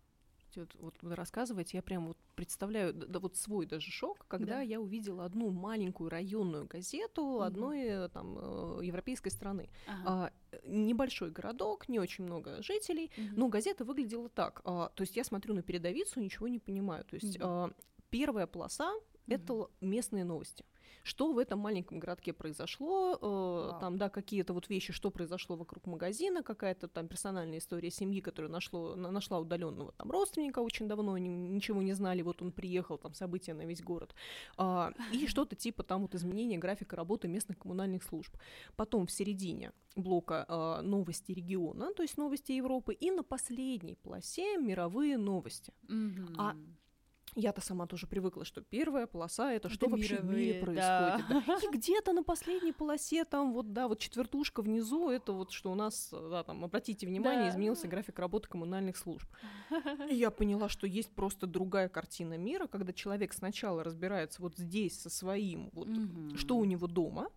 Вот, 0.56 0.76
вот 0.76 0.96
вы 1.02 1.16
рассказываете, 1.16 1.78
я 1.78 1.82
прям 1.82 2.08
вот 2.08 2.18
представляю, 2.36 2.94
да, 2.94 3.08
да 3.08 3.20
вот 3.20 3.36
свой 3.36 3.66
даже 3.66 3.92
шок, 3.92 4.26
когда 4.28 4.56
Да. 4.56 4.62
я 4.62 4.80
увидела 4.80 5.26
одну 5.26 5.50
маленькую 5.50 6.10
районную 6.10 6.66
газету 6.66 7.42
одной 7.42 7.82
э, 7.82 8.10
там 8.10 8.38
э, 8.38 8.86
европейской 8.86 9.30
страны. 9.30 9.70
Ага. 9.88 10.04
А, 10.06 10.60
небольшой 10.66 11.32
городок, 11.32 11.90
не 11.90 12.00
очень 12.00 12.24
много 12.26 12.62
жителей, 12.62 13.12
Мгм. 13.18 13.36
но 13.36 13.48
газета 13.50 13.84
выглядела 13.84 14.30
так. 14.30 14.62
а, 14.64 14.90
то 14.96 15.02
есть 15.02 15.16
я 15.16 15.24
смотрю 15.24 15.54
на 15.54 15.62
передовицу, 15.62 16.20
ничего 16.20 16.48
не 16.48 16.60
понимаю. 16.60 17.04
То 17.06 17.16
есть 17.16 17.38
Мгм. 17.38 17.46
а, 17.46 17.72
первая 18.10 18.48
полоса 18.48 18.94
это 19.28 19.54
л- 19.54 19.72
местные 19.82 20.24
новости. 20.24 20.66
Что 21.04 21.34
в 21.34 21.38
этом 21.38 21.60
маленьком 21.60 22.00
городке 22.00 22.34
произошло, 22.34 23.16
э, 23.22 23.26
Вау. 23.72 23.80
там, 23.80 23.98
да, 23.98 24.10
какие-то 24.10 24.54
вот 24.54 24.70
вещи, 24.70 24.92
что 24.94 25.12
произошло 25.12 25.56
вокруг 25.56 25.86
магазина, 25.86 26.42
какая-то 26.42 26.88
там 26.88 27.08
персональная 27.08 27.60
история 27.60 27.92
семьи, 27.92 28.22
которая 28.22 28.52
нашло, 28.52 28.96
на- 28.96 29.12
нашла 29.12 29.40
удаленного 29.40 29.92
там 29.94 30.10
родственника 30.12 30.60
очень 30.60 30.88
давно, 30.88 31.14
они 31.14 31.30
ничего 31.30 31.82
не 31.84 31.94
знали, 31.94 32.24
вот 32.24 32.42
он 32.42 32.52
приехал, 32.52 32.98
там 32.98 33.14
события 33.14 33.54
на 33.54 33.66
весь 33.66 33.82
город, 33.84 34.16
А, 34.58 34.94
и 35.12 35.28
что-то 35.28 35.56
типа 35.56 35.84
там 35.84 36.02
вот 36.02 36.16
изменения 36.16 36.58
графика 36.58 36.96
работы 36.96 37.28
местных 37.28 37.60
коммунальных 37.60 38.04
служб. 38.04 38.36
Потом 38.76 39.06
в 39.06 39.12
середине 39.12 39.72
блока 39.96 40.46
а, 40.48 40.82
новости 40.82 41.32
региона, 41.34 41.94
то 41.94 42.02
есть 42.04 42.18
новости 42.18 42.52
Европы, 42.54 42.94
и 42.94 43.12
на 43.12 43.24
последней 43.24 43.96
полосе 43.96 44.58
мировые 44.58 45.18
новости. 45.18 45.72
Мгм. 45.88 46.36
а 46.38 46.56
Я-то 47.36 47.60
сама 47.62 47.86
тоже 47.86 48.08
привыкла, 48.08 48.46
что 48.46 48.62
первая 48.62 49.08
полоса 49.08 49.52
это, 49.52 49.68
Это 49.68 49.76
что 49.76 49.90
вообще 49.90 50.18
в 50.18 50.26
мире 50.26 50.60
мировые, 50.60 50.76
да. 50.76 51.20
происходит. 51.20 51.46
да. 51.48 51.68
И 51.68 51.78
где-то 51.78 52.14
на 52.14 52.24
последней 52.24 52.72
полосе 52.72 53.26
там 53.26 53.54
вот, 53.54 53.74
да, 53.74 53.88
вот 53.88 54.00
четвертушка 54.00 54.62
внизу, 54.62 55.10
это 55.10 55.34
вот 55.34 55.52
что 55.52 55.72
у 55.72 55.76
нас, 55.76 56.10
да, 56.12 56.44
там, 56.44 56.64
обратите 56.64 57.06
внимание, 57.06 57.44
Да. 57.46 57.50
изменился 57.50 57.88
график 57.88 58.20
работы 58.20 58.48
коммунальных 58.48 58.96
служб. 58.98 59.28
И 60.10 60.16
я 60.16 60.32
поняла, 60.32 60.70
что 60.70 60.88
есть 60.88 61.10
просто 61.12 61.46
другая 61.46 61.90
картина 61.90 62.38
мира, 62.38 62.68
когда 62.68 62.94
человек 62.94 63.34
сначала 63.34 63.84
разбирается 63.84 64.42
вот 64.42 64.56
здесь 64.58 65.00
со 65.00 65.10
своим, 65.10 65.70
вот, 65.74 65.88
Мгм. 65.88 66.38
что 66.38 66.56
у 66.56 66.64
него 66.66 66.88
дома, 66.88 67.30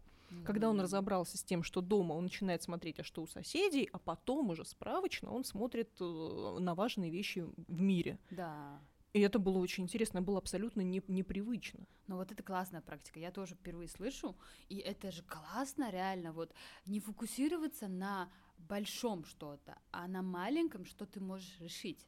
когда 0.44 0.68
он 0.68 0.80
разобрался 0.80 1.38
с 1.38 1.42
тем, 1.42 1.62
что 1.62 1.80
дома, 1.80 2.12
он 2.12 2.24
начинает 2.24 2.62
смотреть, 2.62 3.00
а 3.00 3.02
что 3.02 3.22
у 3.22 3.26
соседей, 3.26 3.88
а 3.92 3.98
потом 3.98 4.50
уже 4.50 4.64
справочно 4.64 5.32
он 5.32 5.42
смотрит 5.42 5.90
э, 6.00 6.56
на 6.60 6.74
важные 6.74 7.10
вещи 7.10 7.44
в 7.66 7.80
мире. 7.80 8.18
Да. 8.30 8.78
И 9.18 9.20
это 9.20 9.40
было 9.40 9.58
очень 9.58 9.82
интересно, 9.82 10.22
было 10.22 10.38
абсолютно 10.38 10.80
не- 10.80 11.02
непривычно. 11.08 11.88
Но 12.06 12.18
вот 12.18 12.30
это 12.30 12.44
классная 12.44 12.80
практика, 12.80 13.18
я 13.18 13.32
тоже 13.32 13.56
впервые 13.56 13.88
слышу, 13.88 14.36
и 14.68 14.76
это 14.76 15.10
же 15.10 15.24
классно 15.24 15.90
реально, 15.90 16.32
вот 16.32 16.54
не 16.86 17.00
фокусироваться 17.00 17.88
на 17.88 18.30
большом 18.58 19.24
что-то, 19.24 19.76
а 19.90 20.06
на 20.06 20.22
маленьком, 20.22 20.84
что 20.84 21.04
ты 21.04 21.18
можешь 21.18 21.58
решить. 21.58 22.06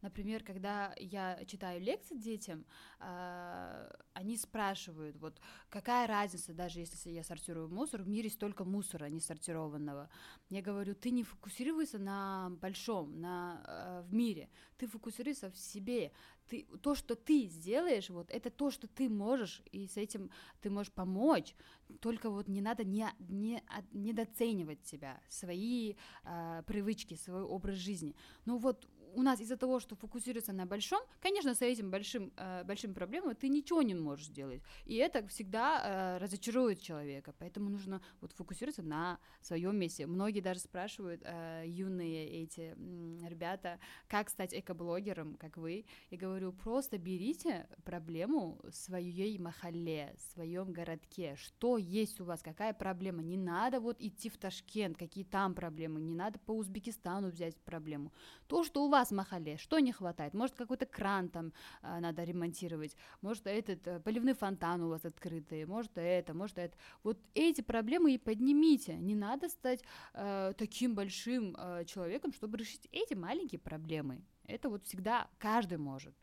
Например, 0.00 0.44
когда 0.44 0.94
я 0.96 1.44
читаю 1.46 1.80
лекции 1.80 2.16
детям, 2.16 2.64
а, 3.00 3.90
они 4.12 4.36
спрашивают, 4.36 5.16
вот 5.16 5.40
какая 5.70 6.06
разница, 6.06 6.54
даже 6.54 6.78
если 6.80 7.10
я 7.10 7.24
сортирую 7.24 7.68
мусор, 7.68 8.02
в 8.02 8.08
мире 8.08 8.30
столько 8.30 8.64
мусора 8.64 9.06
несортированного. 9.06 10.08
Я 10.50 10.62
говорю, 10.62 10.94
ты 10.94 11.10
не 11.10 11.24
фокусируйся 11.24 11.98
на 11.98 12.50
большом, 12.60 13.20
на, 13.20 13.62
э, 13.66 14.08
в 14.08 14.14
мире, 14.14 14.48
ты 14.76 14.86
фокусируйся 14.86 15.50
в 15.50 15.56
себе, 15.56 16.12
ты, 16.48 16.66
то, 16.82 16.94
что 16.94 17.14
ты 17.14 17.46
сделаешь, 17.46 18.08
вот 18.10 18.30
это 18.30 18.50
то, 18.50 18.70
что 18.70 18.86
ты 18.86 19.08
можешь, 19.08 19.62
и 19.70 19.86
с 19.86 19.96
этим 19.96 20.30
ты 20.60 20.70
можешь 20.70 20.92
помочь. 20.92 21.54
Только 22.00 22.30
вот 22.30 22.48
не 22.48 22.60
надо 22.60 22.84
не, 22.84 23.06
не, 23.18 23.62
от- 23.66 23.92
недооценивать 23.92 24.86
себя, 24.86 25.20
свои 25.28 25.94
а, 26.24 26.62
привычки, 26.62 27.14
свой 27.14 27.42
образ 27.42 27.76
жизни. 27.76 28.14
Ну 28.46 28.58
вот 28.58 28.88
у 29.14 29.22
нас 29.22 29.40
из-за 29.40 29.56
того, 29.56 29.80
что 29.80 29.96
фокусируется 29.96 30.52
на 30.52 30.66
большом, 30.66 31.00
конечно, 31.20 31.54
с 31.54 31.62
этим 31.62 31.90
большим, 31.90 32.32
э, 32.36 32.64
большим 32.64 32.94
проблемой 32.94 33.34
ты 33.34 33.48
ничего 33.48 33.82
не 33.82 33.94
можешь 33.94 34.26
сделать. 34.26 34.62
И 34.86 34.96
это 34.96 35.26
всегда 35.28 35.82
э, 35.82 36.18
разочарует 36.18 36.80
человека. 36.80 37.34
Поэтому 37.38 37.70
нужно 37.70 38.00
вот 38.20 38.32
фокусироваться 38.32 38.82
на 38.82 39.18
своем 39.40 39.76
месте. 39.76 40.06
Многие 40.06 40.40
даже 40.40 40.60
спрашивают, 40.60 41.22
э, 41.24 41.64
юные 41.66 42.42
эти 42.42 42.74
м, 42.76 43.26
ребята, 43.26 43.78
как 44.08 44.30
стать 44.30 44.54
экоблогером, 44.54 45.36
как 45.36 45.56
вы. 45.56 45.84
Я 46.10 46.18
говорю, 46.18 46.52
просто 46.52 46.98
берите 46.98 47.68
проблему 47.84 48.58
своей 48.70 49.38
махале, 49.38 50.14
в 50.16 50.34
своем 50.34 50.72
городке. 50.72 51.36
Что 51.36 51.78
есть 51.78 52.20
у 52.20 52.24
вас, 52.24 52.42
какая 52.42 52.72
проблема? 52.72 53.22
Не 53.22 53.36
надо 53.36 53.80
вот 53.80 54.00
идти 54.00 54.28
в 54.28 54.38
Ташкент, 54.38 54.96
какие 54.96 55.24
там 55.24 55.54
проблемы. 55.54 56.00
Не 56.00 56.14
надо 56.14 56.38
по 56.38 56.52
Узбекистану 56.52 57.28
взять 57.28 57.56
проблему. 57.56 58.12
То, 58.46 58.64
что 58.64 58.84
у 58.84 58.88
вас 58.88 58.97
в 59.06 59.10
махале, 59.12 59.56
что 59.56 59.78
не 59.78 59.92
хватает? 59.92 60.34
Может, 60.34 60.56
какой-то 60.56 60.86
кран 60.86 61.28
там 61.28 61.52
а, 61.82 62.00
надо 62.00 62.24
ремонтировать, 62.24 62.96
может, 63.22 63.46
этот 63.46 63.86
э, 63.86 64.00
поливный 64.00 64.34
фонтан 64.34 64.82
у 64.82 64.88
вас 64.88 65.04
открытый, 65.04 65.64
может, 65.66 65.92
это, 65.96 66.34
может, 66.34 66.58
это. 66.58 66.76
Вот 67.02 67.18
эти 67.34 67.60
проблемы 67.60 68.14
и 68.14 68.18
поднимите. 68.18 68.96
Не 68.96 69.14
надо 69.14 69.48
стать 69.48 69.82
э, 70.14 70.52
таким 70.56 70.94
большим 70.94 71.56
э, 71.58 71.84
человеком, 71.84 72.32
чтобы 72.32 72.58
решить 72.58 72.88
эти 72.92 73.14
маленькие 73.14 73.58
проблемы. 73.58 74.22
Это 74.44 74.68
вот 74.68 74.84
всегда 74.84 75.28
каждый 75.38 75.78
может. 75.78 76.14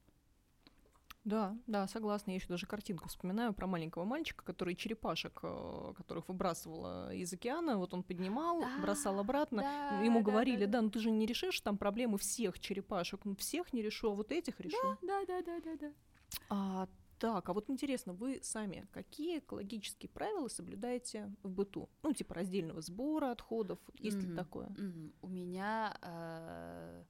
Да, 1.25 1.57
да, 1.65 1.87
согласна. 1.87 2.31
Я 2.31 2.35
еще 2.37 2.47
даже 2.47 2.67
картинку 2.67 3.09
вспоминаю 3.09 3.51
про 3.53 3.65
маленького 3.65 4.05
мальчика, 4.05 4.43
который 4.45 4.75
черепашек, 4.75 5.39
э, 5.41 5.93
которых 5.97 6.27
выбрасывал 6.29 7.09
из 7.11 7.33
океана, 7.33 7.77
вот 7.77 7.93
он 7.95 8.03
поднимал, 8.03 8.59
Да, 8.61 8.81
бросал 8.81 9.19
обратно. 9.19 9.61
да, 9.61 10.01
Ему 10.03 10.19
да, 10.19 10.25
говорили, 10.25 10.65
да, 10.65 10.73
да, 10.73 10.81
ну 10.83 10.89
ты 10.91 10.99
же 10.99 11.09
не 11.09 11.25
решишь 11.25 11.59
там 11.61 11.77
проблемы 11.77 12.19
всех 12.19 12.59
черепашек, 12.59 13.25
ну 13.25 13.35
всех 13.35 13.73
не 13.73 13.81
решу, 13.81 14.11
а 14.11 14.15
вот 14.15 14.31
этих 14.31 14.59
решу. 14.59 14.77
Да, 15.01 15.25
да, 15.25 15.41
да, 15.41 15.59
да, 15.61 15.75
да. 15.77 15.93
А, 16.49 16.87
так, 17.17 17.49
а 17.49 17.53
вот 17.53 17.69
интересно, 17.71 18.13
вы 18.13 18.39
сами 18.43 18.87
какие 18.91 19.39
экологические 19.39 20.09
правила 20.09 20.47
соблюдаете 20.47 21.33
в 21.41 21.49
быту? 21.49 21.89
Ну, 22.03 22.13
типа 22.13 22.35
раздельного 22.35 22.81
сбора 22.81 23.31
отходов, 23.31 23.79
есть 23.95 24.21
ли 24.21 24.27
Мгм. 24.27 24.35
такое? 24.35 24.67
Мгм. 24.77 25.13
У 25.21 25.27
меня 25.27 25.97
э, 26.03 27.03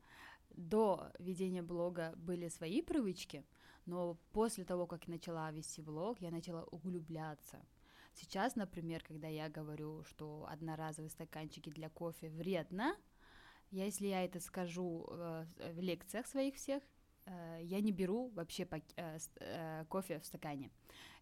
до 0.52 1.12
ведения 1.20 1.64
блога 1.64 2.14
были 2.16 2.48
свои 2.48 2.82
привычки, 2.82 3.44
но 3.86 4.18
после 4.32 4.64
того, 4.66 4.88
как 4.88 5.08
я 5.08 5.14
начала 5.14 5.52
вести 5.52 5.82
блог, 5.82 6.22
я 6.22 6.32
начала 6.32 6.64
углубляться. 6.64 7.66
Сейчас, 8.14 8.56
например, 8.56 9.04
когда 9.04 9.28
я 9.28 9.50
говорю, 9.50 10.04
что 10.06 10.48
одноразовые 10.50 11.10
стаканчики 11.10 11.70
для 11.70 11.90
кофе 11.90 12.30
вредно, 12.30 12.96
я, 13.72 13.86
если 13.86 14.08
я 14.08 14.24
это 14.24 14.40
скажу 14.40 15.06
э, 15.10 15.46
в 15.74 15.80
лекциях 15.80 16.26
своих 16.28 16.56
всех, 16.56 16.82
э, 17.26 17.60
я 17.64 17.82
не 17.82 17.92
беру 17.92 18.30
вообще 18.30 18.64
пак- 18.64 18.94
э, 18.96 19.18
э, 19.40 19.86
кофе 19.90 20.20
в 20.20 20.26
стакане. 20.26 20.72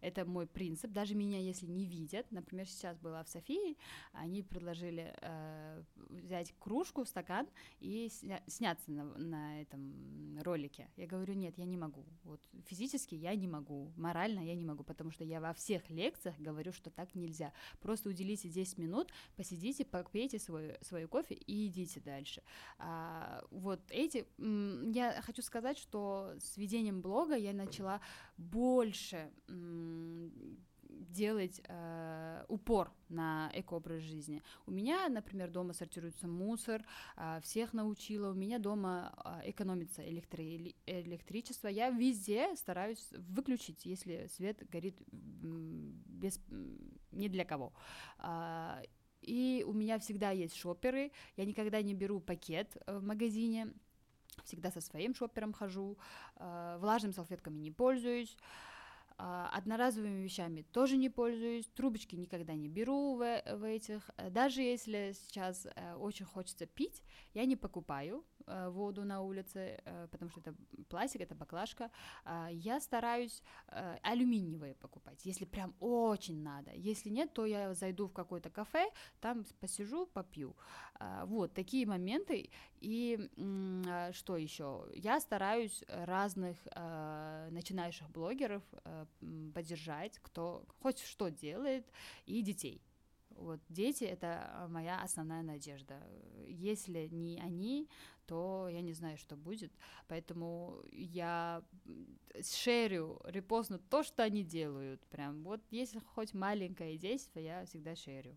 Это 0.00 0.24
мой 0.24 0.46
принцип. 0.46 0.90
Даже 0.92 1.14
меня, 1.14 1.38
если 1.38 1.66
не 1.66 1.86
видят, 1.86 2.30
например, 2.30 2.68
сейчас 2.68 2.98
была 2.98 3.24
в 3.24 3.28
Софии, 3.28 3.76
они 4.12 4.42
предложили 4.42 5.14
э, 5.20 5.82
взять 6.10 6.54
кружку, 6.58 7.04
стакан 7.04 7.48
и 7.80 8.08
сня- 8.10 8.42
сняться 8.46 8.90
на, 8.90 9.04
на 9.04 9.62
этом 9.62 10.38
ролике. 10.42 10.90
Я 10.96 11.06
говорю, 11.06 11.34
нет, 11.34 11.56
я 11.56 11.64
не 11.64 11.76
могу. 11.76 12.04
Вот 12.24 12.40
физически 12.66 13.14
я 13.14 13.34
не 13.34 13.48
могу, 13.48 13.92
морально 13.96 14.40
я 14.40 14.54
не 14.54 14.64
могу, 14.64 14.84
потому 14.84 15.10
что 15.10 15.24
я 15.24 15.40
во 15.40 15.54
всех 15.54 15.88
лекциях 15.88 16.38
говорю, 16.38 16.72
что 16.72 16.90
так 16.90 17.14
нельзя. 17.14 17.52
Просто 17.80 18.10
уделите 18.10 18.48
10 18.48 18.78
минут, 18.78 19.10
посидите, 19.36 19.84
попейте 19.84 20.38
свой, 20.38 20.76
свой 20.82 21.06
кофе 21.06 21.34
и 21.34 21.66
идите 21.66 22.00
дальше. 22.00 22.42
А, 22.78 23.44
вот 23.50 23.80
эти... 23.90 24.26
Я 24.94 25.22
хочу 25.22 25.42
сказать, 25.42 25.78
что 25.78 26.34
с 26.38 26.56
ведением 26.56 27.00
блога 27.00 27.36
я 27.36 27.52
начала 27.52 28.00
больше 28.36 29.30
делать 31.14 31.60
э, 31.68 32.44
упор 32.48 32.92
на 33.08 33.50
экообраз 33.54 34.02
жизни. 34.02 34.42
У 34.66 34.70
меня, 34.70 35.08
например, 35.08 35.50
дома 35.50 35.72
сортируется 35.72 36.26
мусор, 36.26 36.84
а, 37.16 37.40
всех 37.40 37.72
научила. 37.72 38.30
У 38.30 38.34
меня 38.34 38.58
дома 38.58 39.12
а, 39.16 39.40
экономится 39.44 40.02
электри- 40.02 40.74
электричество. 40.86 41.68
Я 41.68 41.90
везде 41.90 42.56
стараюсь 42.56 43.08
выключить, 43.12 43.86
если 43.86 44.26
свет 44.26 44.68
горит 44.68 44.96
без 45.10 46.40
ни 47.12 47.28
для 47.28 47.44
кого. 47.44 47.72
А, 48.18 48.82
и 49.22 49.64
у 49.66 49.72
меня 49.72 49.98
всегда 49.98 50.30
есть 50.30 50.56
шоперы. 50.56 51.12
Я 51.36 51.44
никогда 51.44 51.80
не 51.80 51.94
беру 51.94 52.20
пакет 52.20 52.76
э, 52.86 52.98
в 52.98 53.02
магазине. 53.02 53.68
Всегда 54.44 54.70
со 54.70 54.80
своим 54.80 55.14
шопером 55.14 55.52
хожу. 55.52 55.96
А, 56.36 56.78
влажными 56.78 57.12
салфетками 57.12 57.58
не 57.58 57.70
пользуюсь. 57.70 58.36
Одноразовыми 59.16 60.22
вещами 60.22 60.62
тоже 60.72 60.96
не 60.96 61.08
пользуюсь, 61.08 61.66
трубочки 61.68 62.16
никогда 62.16 62.54
не 62.54 62.68
беру 62.68 63.14
в, 63.14 63.42
в 63.56 63.64
этих. 63.64 64.10
Э, 64.16 64.30
Даже 64.30 64.62
если 64.62 65.12
сейчас 65.14 65.66
э, 65.66 65.94
очень 65.94 66.26
хочется 66.26 66.66
пить, 66.66 67.02
я 67.32 67.44
не 67.46 67.56
покупаю 67.56 68.24
э, 68.46 68.68
воду 68.70 69.04
на 69.04 69.20
улице, 69.22 69.80
э, 69.84 70.08
потому 70.10 70.30
что 70.30 70.40
это 70.40 70.54
пластик, 70.88 71.20
это 71.20 71.34
баклажка. 71.34 71.90
А, 72.24 72.48
Я 72.50 72.80
стараюсь 72.80 73.42
э, 73.68 73.98
алюминиевые 74.02 74.74
покупать, 74.74 75.24
если 75.24 75.44
прям 75.44 75.74
очень 75.80 76.42
надо. 76.42 76.72
Если 76.74 77.08
нет, 77.10 77.32
то 77.32 77.46
я 77.46 77.72
зайду 77.74 78.06
в 78.08 78.12
какое-то 78.12 78.50
кафе, 78.50 78.90
там 79.20 79.44
посижу, 79.60 80.06
попью. 80.06 80.56
А, 80.94 81.24
Вот 81.26 81.54
такие 81.54 81.86
моменты. 81.86 82.50
И 82.80 83.30
э, 83.36 84.10
что 84.12 84.36
еще? 84.36 84.86
Я 84.94 85.20
стараюсь 85.20 85.84
разных 85.88 86.56
э, 86.74 87.48
начинающих 87.50 88.10
блогеров 88.10 88.62
э, 88.84 89.03
поддержать, 89.54 90.18
кто 90.22 90.64
хоть 90.80 91.00
что 91.00 91.30
делает, 91.30 91.86
и 92.26 92.42
детей. 92.42 92.82
Вот 93.30 93.60
дети 93.68 94.04
это 94.04 94.66
моя 94.68 95.02
основная 95.02 95.42
надежда. 95.42 96.00
Если 96.46 97.08
не 97.08 97.40
они, 97.40 97.88
то 98.26 98.68
я 98.70 98.80
не 98.80 98.92
знаю, 98.92 99.18
что 99.18 99.36
будет. 99.36 99.72
Поэтому 100.06 100.82
я 100.92 101.64
шерю, 102.42 103.20
репостну 103.24 103.78
то, 103.78 104.02
что 104.02 104.22
они 104.22 104.44
делают. 104.44 105.04
Прям 105.06 105.42
вот 105.42 105.60
если 105.70 105.98
хоть 105.98 106.32
маленькое 106.32 106.96
действие, 106.96 107.46
я 107.46 107.66
всегда 107.66 107.96
шерю. 107.96 108.36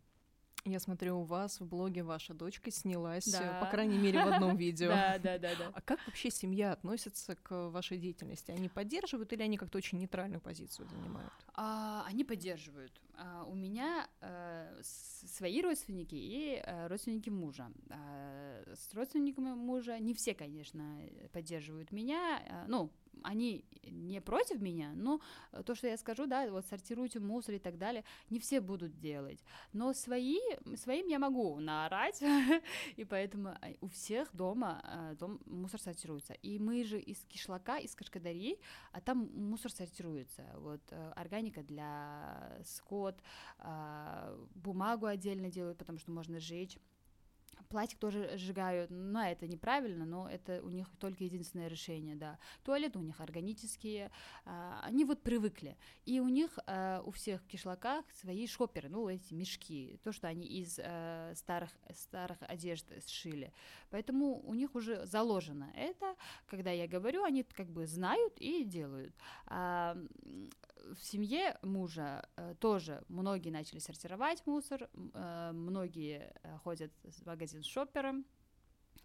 Я 0.68 0.80
смотрю, 0.80 1.20
у 1.20 1.24
вас 1.24 1.62
в 1.62 1.66
блоге 1.66 2.04
ваша 2.04 2.34
дочка 2.34 2.72
снялась, 2.72 3.28
э, 3.28 3.40
да. 3.40 3.60
по 3.62 3.68
крайней 3.68 3.98
мере, 3.98 4.24
в 4.24 4.28
одном 4.28 4.58
видео. 4.58 4.88
Да, 4.98 5.18
да, 5.20 5.38
да, 5.38 5.50
да. 5.58 5.72
А 5.74 5.82
как 5.82 6.00
вообще 6.08 6.30
семья 6.30 6.74
относится 6.74 7.36
к 7.36 7.70
вашей 7.70 7.98
деятельности? 7.98 8.52
Они 8.52 8.68
поддерживают 8.68 9.32
или 9.32 9.44
они 9.44 9.58
как-то 9.58 9.78
очень 9.78 10.00
нейтральную 10.00 10.42
позицию 10.42 10.88
занимают? 10.90 11.32
А, 11.54 12.04
они 12.08 12.24
поддерживают. 12.24 12.92
А, 13.18 13.46
у 13.46 13.56
меня 13.56 14.08
а, 14.22 14.80
свои 14.82 15.62
родственники 15.62 16.16
и 16.16 16.62
а, 16.64 16.88
родственники 16.88 17.30
мужа. 17.30 17.72
А, 17.90 18.64
с 18.76 18.94
родственниками 18.94 19.54
мужа 19.54 19.98
не 20.00 20.14
все, 20.14 20.36
конечно, 20.36 21.02
поддерживают 21.34 21.92
меня. 21.92 22.42
А, 22.48 22.66
ну, 22.68 22.92
они 23.24 23.66
не 23.84 24.22
против 24.22 24.62
меня, 24.62 24.92
но 24.94 25.20
то, 25.66 25.74
что 25.74 25.88
я 25.88 25.98
скажу, 25.98 26.28
да, 26.28 26.48
вот 26.52 26.68
сортируйте 26.68 27.20
мусор 27.20 27.56
и 27.56 27.60
так 27.60 27.80
далее, 27.80 28.04
не 28.30 28.40
все 28.40 28.62
будут 28.62 29.00
делать. 29.00 29.44
Но 29.74 29.94
свои, 29.94 30.38
своим 30.76 31.08
я 31.08 31.18
могу 31.18 31.60
наорать, 31.60 32.22
и 32.96 33.04
поэтому 33.06 33.58
у 33.82 33.88
всех 33.88 34.30
дома 34.36 35.16
дом, 35.20 35.40
мусор 35.46 35.82
сортируется. 35.82 36.34
И 36.34 36.60
мы 36.60 36.84
же 36.84 37.00
из 37.00 37.18
кишлака, 37.26 37.80
из 37.80 37.96
Кашкадари, 37.96 38.60
а 38.92 39.02
там 39.02 39.30
мусор 39.34 39.72
сортируется. 39.72 40.44
Вот 40.58 40.82
э, 40.92 41.12
органика 41.16 41.64
для 41.64 42.60
скот, 42.66 43.07
а, 43.60 44.38
бумагу 44.56 45.06
отдельно 45.06 45.50
делают, 45.50 45.78
потому 45.78 46.00
что 46.00 46.12
можно 46.12 46.40
сжечь 46.40 46.78
пластик 47.70 48.00
тоже 48.00 48.38
сжигают, 48.38 48.90
но 48.92 49.24
это 49.24 49.48
неправильно, 49.48 50.06
но 50.06 50.30
это 50.30 50.62
у 50.64 50.70
них 50.70 50.88
только 51.00 51.24
единственное 51.24 51.68
решение, 51.68 52.16
да. 52.16 52.40
Туалеты 52.64 53.00
у 53.00 53.02
них 53.02 53.20
органические, 53.20 54.12
а, 54.46 54.82
они 54.84 55.06
вот 55.06 55.22
привыкли, 55.22 55.78
и 56.06 56.20
у 56.20 56.28
них 56.28 56.58
а, 56.66 57.02
у 57.06 57.12
всех 57.12 57.42
в 57.42 57.48
кишлаках 57.48 58.06
свои 58.12 58.48
шоперы, 58.48 58.90
ну 58.90 59.08
эти 59.10 59.34
мешки, 59.34 60.00
то, 60.04 60.12
что 60.12 60.28
они 60.28 60.46
из 60.46 60.80
а, 60.82 61.34
старых 61.36 61.70
старых 61.94 62.38
одежд 62.42 62.86
сшили, 63.06 63.54
поэтому 63.90 64.42
у 64.42 64.54
них 64.54 64.76
уже 64.76 65.06
заложено 65.06 65.72
это, 65.76 66.16
когда 66.48 66.72
я 66.72 66.88
говорю, 66.88 67.24
они 67.24 67.44
как 67.44 67.68
бы 67.70 67.86
знают 67.86 68.34
и 68.40 68.64
делают. 68.64 69.14
А, 69.48 69.98
в 70.94 71.04
семье 71.04 71.58
мужа 71.62 72.28
э, 72.36 72.56
тоже 72.60 73.04
многие 73.08 73.50
начали 73.50 73.80
сортировать 73.80 74.46
мусор, 74.46 74.90
э, 74.94 75.52
многие 75.54 76.34
э, 76.44 76.58
ходят 76.64 76.92
в 77.04 77.26
магазин 77.26 77.64
с 77.64 77.66
шоппером, 77.66 78.26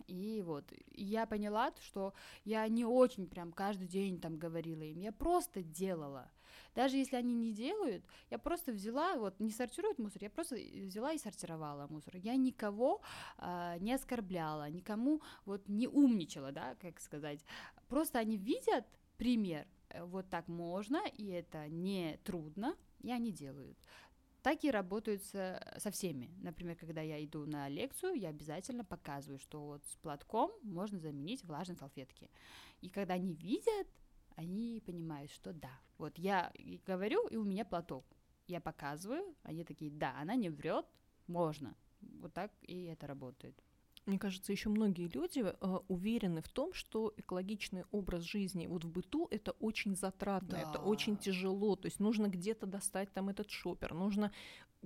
и 0.07 0.43
вот, 0.45 0.65
я 0.91 1.27
поняла, 1.27 1.73
что 1.81 2.15
я 2.45 2.67
не 2.69 2.85
очень 2.85 3.27
прям 3.27 3.53
каждый 3.53 3.87
день 3.87 4.21
там 4.21 4.39
говорила 4.39 4.83
им, 4.83 5.01
я 5.01 5.13
просто 5.13 5.63
делала. 5.63 6.31
Даже 6.75 6.97
если 6.97 7.17
они 7.17 7.35
не 7.35 7.53
делают, 7.53 8.05
я 8.31 8.39
просто 8.39 8.73
взяла, 8.73 9.17
вот 9.17 9.39
не 9.41 9.51
сортируют 9.51 9.99
мусор, 9.99 10.23
я 10.23 10.31
просто 10.31 10.57
взяла 10.57 11.13
и 11.13 11.19
сортировала 11.19 11.87
мусор. 11.89 12.17
Я 12.17 12.37
никого 12.37 13.01
э, 13.39 13.77
не 13.81 13.93
оскорбляла, 13.93 14.69
никому 14.71 15.23
вот 15.45 15.69
не 15.69 15.89
умничала, 15.89 16.53
да, 16.53 16.75
как 16.81 17.01
сказать. 17.01 17.45
Просто 17.89 18.19
они 18.19 18.37
видят 18.37 18.87
пример, 19.17 19.67
вот 20.01 20.29
так 20.29 20.49
можно, 20.49 21.03
и 21.17 21.29
это 21.29 21.69
не 21.69 22.19
трудно, 22.25 22.77
и 23.01 23.11
они 23.11 23.33
делают. 23.33 23.79
Так 24.43 24.65
и 24.65 24.71
работают 24.71 25.23
со, 25.25 25.63
со 25.79 25.91
всеми. 25.93 26.31
Например, 26.43 26.75
когда 26.77 27.01
я 27.01 27.25
иду 27.25 27.47
на 27.47 27.69
лекцию, 27.69 28.15
я 28.15 28.31
обязательно 28.31 28.85
показываю, 28.85 29.39
что 29.39 29.65
вот 29.65 29.85
с 29.87 29.97
платком 29.97 30.51
можно 30.63 30.99
заменить 30.99 31.45
влажные 31.45 31.77
салфетки. 31.77 32.29
И 32.81 32.89
когда 32.89 33.15
они 33.15 33.35
видят, 33.35 33.87
они 34.35 34.83
понимают, 34.85 35.31
что 35.31 35.53
да. 35.53 35.81
Вот 35.99 36.19
я 36.19 36.53
говорю, 36.87 37.29
и 37.29 37.37
у 37.37 37.45
меня 37.45 37.65
платок. 37.65 38.05
Я 38.49 38.61
показываю, 38.61 39.37
они 39.45 39.65
такие, 39.65 39.93
да, 39.93 40.19
она 40.19 40.35
не 40.35 40.51
врет, 40.51 40.87
можно. 41.29 41.77
Вот 42.01 42.35
так 42.35 42.53
и 42.63 42.85
это 42.87 43.07
работает. 43.07 43.55
Мне 44.07 44.19
кажется, 44.19 44.53
еще 44.53 44.69
многие 44.69 45.09
люди 45.09 45.45
э, 45.45 45.79
уверены 45.89 46.43
в 46.43 46.49
том, 46.49 46.73
что 46.73 47.13
экологичный 47.17 47.85
образ 47.93 48.23
жизни 48.23 48.67
вот 48.67 48.85
в 48.85 48.91
быту 48.91 49.29
это 49.31 49.53
очень 49.53 49.95
затратно, 49.95 50.51
да. 50.51 50.61
это 50.61 50.81
очень 50.81 51.17
тяжело. 51.17 51.77
То 51.77 51.87
есть 51.87 52.01
нужно 52.01 52.27
где-то 52.27 52.67
достать 52.67 53.13
там 53.13 53.29
этот 53.29 53.51
шопер, 53.51 53.95
нужно 53.95 54.33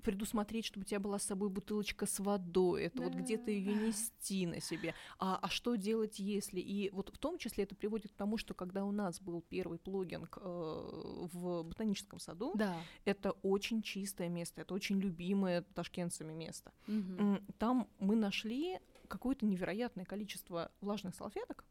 предусмотреть, 0.02 0.66
чтобы 0.66 0.84
у 0.84 0.86
тебя 0.86 1.00
была 1.00 1.18
с 1.18 1.24
собой 1.24 1.48
бутылочка 1.48 2.06
с 2.06 2.20
водой, 2.20 2.84
это 2.84 2.98
да. 2.98 3.04
вот 3.04 3.14
где-то 3.14 3.50
ее 3.50 3.74
нести 3.74 4.46
на 4.46 4.60
себе. 4.60 4.94
А, 5.18 5.38
а 5.40 5.48
что 5.48 5.76
делать, 5.76 6.18
если? 6.18 6.60
И 6.60 6.90
вот 6.90 7.08
в 7.08 7.18
том 7.18 7.38
числе 7.38 7.64
это 7.64 7.74
приводит 7.74 8.12
к 8.12 8.14
тому, 8.14 8.36
что 8.36 8.54
когда 8.54 8.84
у 8.84 8.90
нас 8.90 9.20
был 9.20 9.40
первый 9.40 9.78
плогинг 9.78 10.38
э, 10.38 10.40
в 11.32 11.62
ботаническом 11.62 12.18
саду, 12.18 12.52
да. 12.54 12.76
это 13.04 13.32
очень 13.42 13.82
чистое 13.82 14.28
место, 14.28 14.60
это 14.60 14.74
очень 14.74 15.00
любимое 15.00 15.62
ташкентцами 15.62 16.34
место. 16.34 16.72
Угу. 16.88 17.38
Там 17.58 17.88
мы 17.98 18.16
нашли 18.16 18.78
какое-то 19.06 19.46
невероятное 19.46 20.04
количество 20.04 20.70
влажных 20.80 21.14
салфеток, 21.14 21.64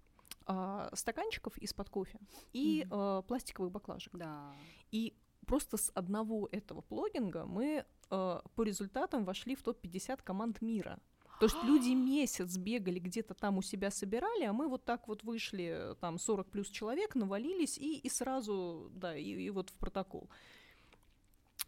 э, 0.48 0.89
стаканчиков 0.93 1.58
из-под 1.58 1.89
кофе 1.89 2.19
и 2.54 2.82
mm-hmm. 2.82 3.19
э, 3.19 3.24
пластиковых 3.24 3.71
баклажек. 3.71 4.15
Да. 4.15 4.54
И 4.91 5.15
просто 5.45 5.78
с 5.78 5.91
одного 5.93 6.48
этого 6.52 6.82
плогинга 6.82 7.45
мы 7.45 7.86
э, 8.10 8.41
по 8.56 8.63
результатам 8.63 9.26
вошли 9.26 9.56
в 9.56 9.63
топ-50 9.63 10.21
команд 10.24 10.62
мира. 10.62 11.00
То 11.39 11.45
есть 11.45 11.58
люди 11.63 11.89
месяц 11.95 12.58
бегали 12.58 13.00
где-то 13.00 13.34
там 13.34 13.58
у 13.58 13.62
себя 13.62 13.91
собирали, 13.91 14.43
а 14.43 14.54
мы 14.54 14.67
вот 14.67 14.86
так 14.86 15.08
вот 15.08 15.24
вышли, 15.24 15.95
там 16.00 16.17
40 16.17 16.50
плюс 16.50 16.69
человек, 16.69 17.15
навалились 17.15 17.78
и, 17.78 17.98
и 17.98 18.10
сразу, 18.10 18.89
да, 18.93 19.15
и, 19.15 19.30
и 19.30 19.50
вот 19.50 19.69
в 19.69 19.78
протокол. 19.78 20.30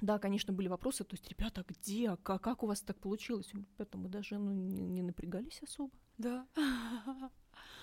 Да, 0.01 0.19
конечно, 0.19 0.53
были 0.53 0.67
вопросы, 0.67 1.03
то 1.03 1.15
есть, 1.15 1.27
ребята, 1.29 1.65
где, 1.67 2.15
как, 2.17 2.41
как 2.43 2.63
у 2.63 2.67
вас 2.67 2.81
так 2.81 2.99
получилось? 2.99 3.49
Ребята, 3.53 3.97
мы 3.97 4.10
даже 4.10 4.38
ну, 4.38 4.51
не, 4.51 4.81
не 4.81 5.01
напрягались 5.01 5.62
особо. 5.63 5.91
Да. 6.17 6.47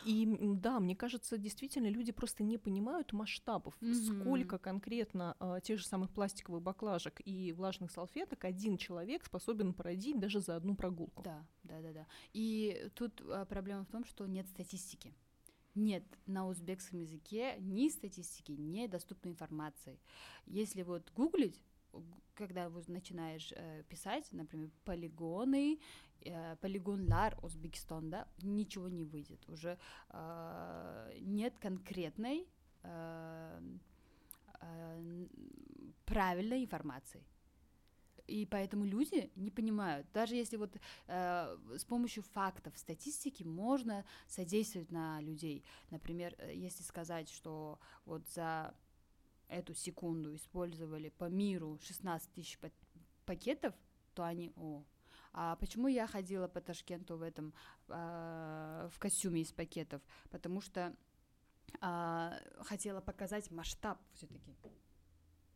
И 0.05 0.27
да, 0.40 0.81
мне 0.81 0.94
кажется, 0.94 1.38
действительно, 1.38 1.88
люди 1.88 2.12
просто 2.12 2.42
не 2.42 2.59
понимают 2.59 3.12
масштабов, 3.12 3.74
mm-hmm. 3.81 4.20
сколько 4.20 4.59
конкретно 4.59 5.37
э, 5.40 5.61
тех 5.62 5.79
же 5.79 5.87
самых 5.87 6.11
пластиковых 6.11 6.62
баклажек 6.62 7.20
и 7.24 7.53
влажных 7.53 7.90
салфеток 7.90 8.44
один 8.44 8.77
человек 8.77 9.24
способен 9.24 9.72
породить 9.72 10.20
даже 10.20 10.40
за 10.40 10.57
одну 10.57 10.77
прогулку. 10.77 11.22
Да, 11.22 11.46
да, 11.62 11.81
да, 11.81 11.92
да. 11.92 12.07
И 12.35 12.90
тут 12.94 13.20
э, 13.22 13.46
проблема 13.48 13.85
в 13.85 13.90
том, 13.90 14.05
что 14.05 14.27
нет 14.27 14.46
статистики. 14.48 15.14
Нет 15.74 16.05
на 16.27 16.46
узбекском 16.46 17.00
языке 17.00 17.57
ни 17.59 17.88
статистики, 17.88 18.53
ни 18.53 18.87
доступной 18.87 19.33
информации. 19.33 19.98
Если 20.46 20.83
вот 20.83 21.11
гуглить, 21.16 21.61
когда 22.35 22.69
вы 22.69 22.83
начинаешь 22.89 23.53
э, 23.57 23.83
писать, 23.89 24.29
например, 24.33 24.71
полигоны, 24.85 25.79
э, 26.21 26.57
полигонлар 26.57 27.39
Узбекистанда, 27.43 28.27
ничего 28.43 28.89
не 28.89 29.05
выйдет. 29.05 29.49
Уже 29.49 29.79
э, 30.11 31.19
нет 31.21 31.59
конкретной 31.59 32.47
э, 32.83 33.61
э, 34.61 35.27
правильной 36.05 36.65
информации. 36.65 37.23
И 38.27 38.47
поэтому 38.47 38.87
люди 38.87 39.31
не 39.37 39.51
понимают. 39.51 40.07
Даже 40.15 40.35
если 40.35 40.57
вот 40.57 40.75
э, 41.07 41.59
с 41.77 41.85
помощью 41.85 42.23
фактов, 42.23 42.73
статистики 42.77 43.43
можно 43.43 44.05
содействовать 44.27 44.91
на 44.91 45.21
людей. 45.21 45.63
Например, 45.91 46.35
э, 46.39 46.55
если 46.55 46.83
сказать, 46.83 47.29
что 47.29 47.79
вот 48.07 48.27
за 48.29 48.75
эту 49.49 49.75
секунду 49.75 50.35
использовали 50.35 51.09
по 51.11 51.29
миру 51.29 51.79
16 51.83 52.33
тысяч 52.33 52.59
пакетов, 53.25 53.75
то 54.15 54.25
они, 54.25 54.53
о, 54.57 54.85
а 55.33 55.57
почему 55.57 55.89
я 55.89 56.07
ходила 56.07 56.47
по 56.47 56.61
Ташкенту 56.61 57.17
в 57.17 57.23
этом, 57.23 57.53
э, 57.89 58.89
в 58.93 58.99
костюме 58.99 59.43
из 59.43 59.53
пакетов? 59.53 60.01
Потому 60.31 60.61
что 60.61 60.95
э, 61.81 62.31
хотела 62.61 63.01
показать 63.01 63.51
масштаб 63.51 64.01
все-таки. 64.15 64.55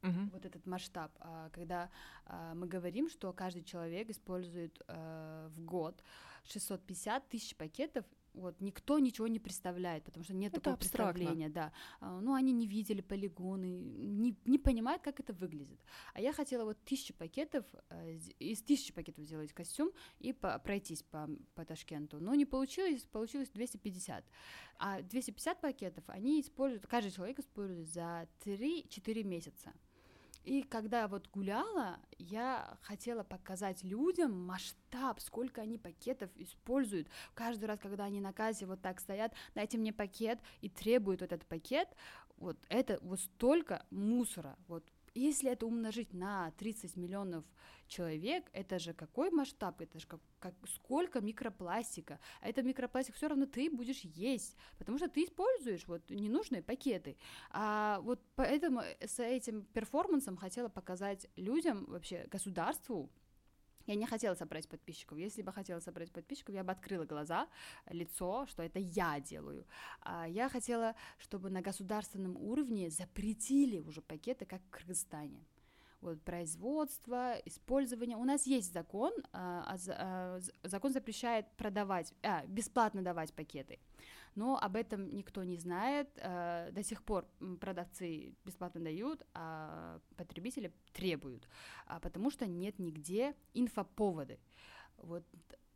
Uh-huh. 0.03 0.31
Вот 0.31 0.45
этот 0.45 0.65
масштаб, 0.65 1.11
а, 1.19 1.51
когда 1.51 1.91
а, 2.25 2.55
мы 2.55 2.69
говорим, 2.69 3.09
что 3.09 3.33
каждый 3.33 3.65
человек 3.65 4.11
использует 4.11 4.81
а, 4.87 5.49
в 5.49 5.61
год 5.65 6.05
650 6.45 7.29
тысяч 7.29 7.57
пакетов, 7.57 8.07
вот 8.39 8.61
никто 8.61 8.99
ничего 8.99 9.27
не 9.29 9.39
представляет, 9.39 10.05
потому 10.05 10.25
что 10.25 10.35
нет 10.35 10.53
Это 10.53 10.61
такого 10.61 10.75
абстрактно. 10.77 11.13
представления, 11.15 11.49
да. 11.49 11.73
А, 12.01 12.21
Ну, 12.21 12.35
они 12.35 12.53
не 12.53 12.67
видели 12.67 13.01
полигоны, 13.01 13.67
не, 13.67 14.37
не 14.45 14.59
понимают, 14.59 15.03
как 15.03 15.21
это 15.21 15.33
выглядит. 15.33 15.81
А 16.15 16.21
я 16.21 16.33
хотела 16.33 16.65
вот 16.65 16.79
тысячу 16.85 17.15
пакетов, 17.15 17.65
э, 17.91 18.19
из 18.39 18.63
тысячи 18.63 18.93
пакетов 18.93 19.25
сделать 19.25 19.53
костюм 19.53 19.91
и 20.21 20.33
по- 20.33 20.59
пройтись 20.59 21.03
по, 21.03 21.29
по 21.55 21.65
Ташкенту. 21.65 22.19
Но 22.21 22.35
не 22.35 22.45
получилось, 22.47 23.03
получилось 23.13 23.51
250. 23.51 24.25
А 24.79 25.03
250 25.03 25.61
пакетов 25.61 26.05
они 26.09 26.41
используют, 26.41 26.87
каждый 26.87 27.11
человек 27.13 27.39
использует 27.41 27.89
за 27.89 28.29
3-4 28.45 29.25
месяца. 29.25 29.73
И 30.49 30.63
когда 30.63 31.09
вот 31.09 31.29
гуляла, 31.29 31.99
я 32.17 32.79
хотела 32.81 33.23
показать 33.23 33.85
людям 33.85 34.47
масштаб, 34.47 35.21
сколько 35.21 35.61
они 35.61 35.77
пакетов 35.77 36.31
используют. 36.37 37.07
Каждый 37.35 37.67
раз, 37.67 37.79
когда 37.79 38.05
они 38.05 38.19
на 38.23 38.33
кассе 38.33 38.65
вот 38.65 38.81
так 38.81 38.99
стоят, 38.99 39.35
дайте 39.55 39.77
мне 39.77 39.93
пакет 39.93 40.39
и 40.63 40.71
требуют 40.71 41.21
вот 41.21 41.33
этот 41.35 41.47
пакет, 41.47 41.95
вот 42.39 42.57
это 42.71 42.99
вот 43.03 43.21
столько 43.21 43.85
мусора. 43.91 44.57
Вот 44.69 44.85
если 45.19 45.51
это 45.51 45.67
умножить 45.67 46.13
на 46.13 46.51
30 46.53 46.97
миллионов 46.97 47.45
человек, 47.87 48.45
это 48.53 48.79
же 48.79 48.93
какой 48.93 49.31
масштаб, 49.31 49.81
это 49.81 49.99
же 49.99 50.07
как, 50.07 50.21
как 50.39 50.55
сколько 50.69 51.21
микропластика. 51.21 52.21
А 52.41 52.49
это 52.49 52.63
микропластик 52.63 53.15
все 53.15 53.29
равно 53.29 53.47
ты 53.47 53.71
будешь 53.71 54.01
есть, 54.01 54.57
потому 54.79 54.99
что 54.99 55.09
ты 55.09 55.25
используешь 55.25 55.87
вот 55.87 56.09
ненужные 56.11 56.63
пакеты. 56.63 57.17
А 57.51 58.01
вот 58.01 58.21
поэтому 58.37 58.83
с 59.01 59.19
этим 59.19 59.63
перформансом 59.63 60.37
хотела 60.37 60.69
показать 60.69 61.29
людям, 61.37 61.87
вообще 61.87 62.27
государству, 62.31 63.11
я 63.89 63.95
не 63.95 64.07
хотела 64.07 64.35
собрать 64.35 64.69
подписчиков. 64.69 65.19
Если 65.19 65.43
бы 65.43 65.53
хотела 65.53 65.81
собрать 65.81 66.13
подписчиков, 66.13 66.55
я 66.55 66.63
бы 66.63 66.73
открыла 66.73 67.05
глаза, 67.05 67.49
лицо, 67.89 68.47
что 68.47 68.63
это 68.63 68.79
я 68.79 69.19
делаю. 69.21 69.65
А 70.03 70.29
я 70.29 70.49
хотела, 70.49 70.95
чтобы 71.19 71.51
на 71.51 71.63
государственном 71.63 72.37
уровне 72.37 72.91
запретили 72.91 73.81
уже 73.81 74.03
пакеты, 74.03 74.45
как 74.45 74.63
в 74.63 74.71
Кыргызстане. 74.71 75.45
Вот 76.01 76.23
производство, 76.23 77.35
использование. 77.45 78.17
У 78.17 78.25
нас 78.25 78.47
есть 78.47 78.73
закон, 78.73 79.13
а, 79.33 79.77
а 79.77 80.41
закон 80.63 80.93
запрещает 80.93 81.47
продавать, 81.57 82.13
а, 82.23 82.45
бесплатно 82.47 83.03
давать 83.03 83.33
пакеты. 83.35 83.79
Но 84.39 84.57
об 84.57 84.77
этом 84.77 85.13
никто 85.17 85.43
не 85.45 85.57
знает. 85.57 86.09
э, 86.17 86.71
До 86.73 86.83
сих 86.85 87.03
пор 87.03 87.27
продавцы 87.61 88.35
бесплатно 88.45 88.81
дают, 88.81 89.27
а 89.35 89.99
потребители 90.17 90.73
требуют, 90.93 91.49
а 91.87 91.99
потому 91.99 92.31
что 92.31 92.47
нет 92.47 92.79
нигде 92.79 93.35
инфоповоды. 93.55 94.39
Вот, 94.97 95.25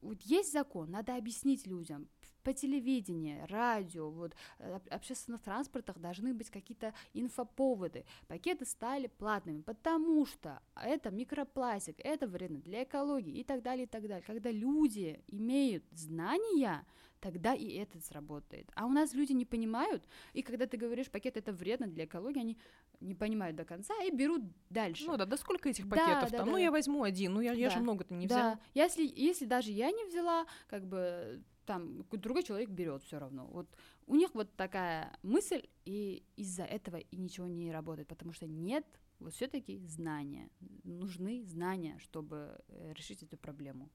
вот 0.02 0.20
есть 0.22 0.52
закон, 0.52 0.90
надо 0.90 1.16
объяснить 1.16 1.66
людям. 1.66 2.08
По 2.42 2.52
телевидению, 2.52 3.46
радио, 3.48 4.10
вот, 4.10 4.34
э, 4.58 4.74
об- 4.74 4.88
общественных 4.90 5.42
транспортах 5.42 5.98
должны 5.98 6.34
быть 6.34 6.50
какие-то 6.50 6.92
инфоповоды. 7.14 8.04
Пакеты 8.26 8.66
стали 8.66 9.06
платными, 9.06 9.62
потому 9.62 10.26
что 10.26 10.60
это 10.74 11.10
микропластик, 11.10 11.96
это 11.98 12.26
вредно 12.26 12.58
для 12.58 12.82
экологии 12.82 13.38
и 13.38 13.44
так 13.44 13.62
далее, 13.62 13.84
и 13.84 13.88
так 13.88 14.02
далее. 14.02 14.24
Когда 14.26 14.50
люди 14.50 15.22
имеют 15.28 15.84
знания, 15.92 16.84
тогда 17.20 17.54
и 17.54 17.68
это 17.74 18.00
сработает. 18.00 18.68
А 18.74 18.84
у 18.86 18.90
нас 18.90 19.14
люди 19.14 19.32
не 19.32 19.46
понимают, 19.46 20.02
и 20.32 20.42
когда 20.42 20.66
ты 20.66 20.76
говоришь, 20.76 21.10
пакет 21.10 21.36
это 21.36 21.52
вредно 21.52 21.86
для 21.86 22.04
экологии, 22.04 22.40
они 22.40 22.58
не 23.02 23.14
понимают 23.14 23.56
до 23.56 23.64
конца 23.64 23.94
и 24.04 24.10
берут 24.10 24.42
дальше. 24.70 25.04
Ну 25.06 25.16
да, 25.16 25.26
да 25.26 25.36
сколько 25.36 25.68
этих 25.68 25.88
пакетов 25.88 26.30
да, 26.30 26.38
там? 26.38 26.46
да, 26.46 26.52
ну 26.52 26.52
да. 26.52 26.58
я 26.58 26.70
возьму 26.70 27.02
один, 27.02 27.34
ну 27.34 27.40
я, 27.40 27.52
я 27.52 27.70
же 27.70 27.76
Да, 27.76 27.82
много-то 27.82 28.14
не 28.14 28.26
взял. 28.26 28.54
Да, 28.54 28.60
если, 28.74 29.10
если 29.14 29.44
даже 29.44 29.70
я 29.70 29.90
не 29.90 30.04
взяла, 30.06 30.46
как 30.68 30.86
бы 30.86 31.42
там 31.66 32.04
другой 32.10 32.42
человек 32.42 32.70
берет 32.70 33.02
все 33.02 33.18
равно. 33.18 33.46
Вот 33.46 33.68
у 34.06 34.14
них 34.14 34.34
вот 34.34 34.54
такая 34.56 35.16
мысль, 35.22 35.62
и 35.84 36.24
из-за 36.36 36.64
этого 36.64 36.96
и 36.96 37.16
ничего 37.16 37.46
не 37.46 37.72
работает, 37.72 38.08
потому 38.08 38.32
что 38.32 38.46
нет 38.46 38.84
вот 39.18 39.32
все-таки 39.34 39.78
знания. 39.86 40.50
Нужны 40.84 41.44
знания, 41.44 41.98
чтобы 41.98 42.60
э, 42.68 42.92
решить 42.94 43.22
эту 43.22 43.36
проблему. 43.36 43.90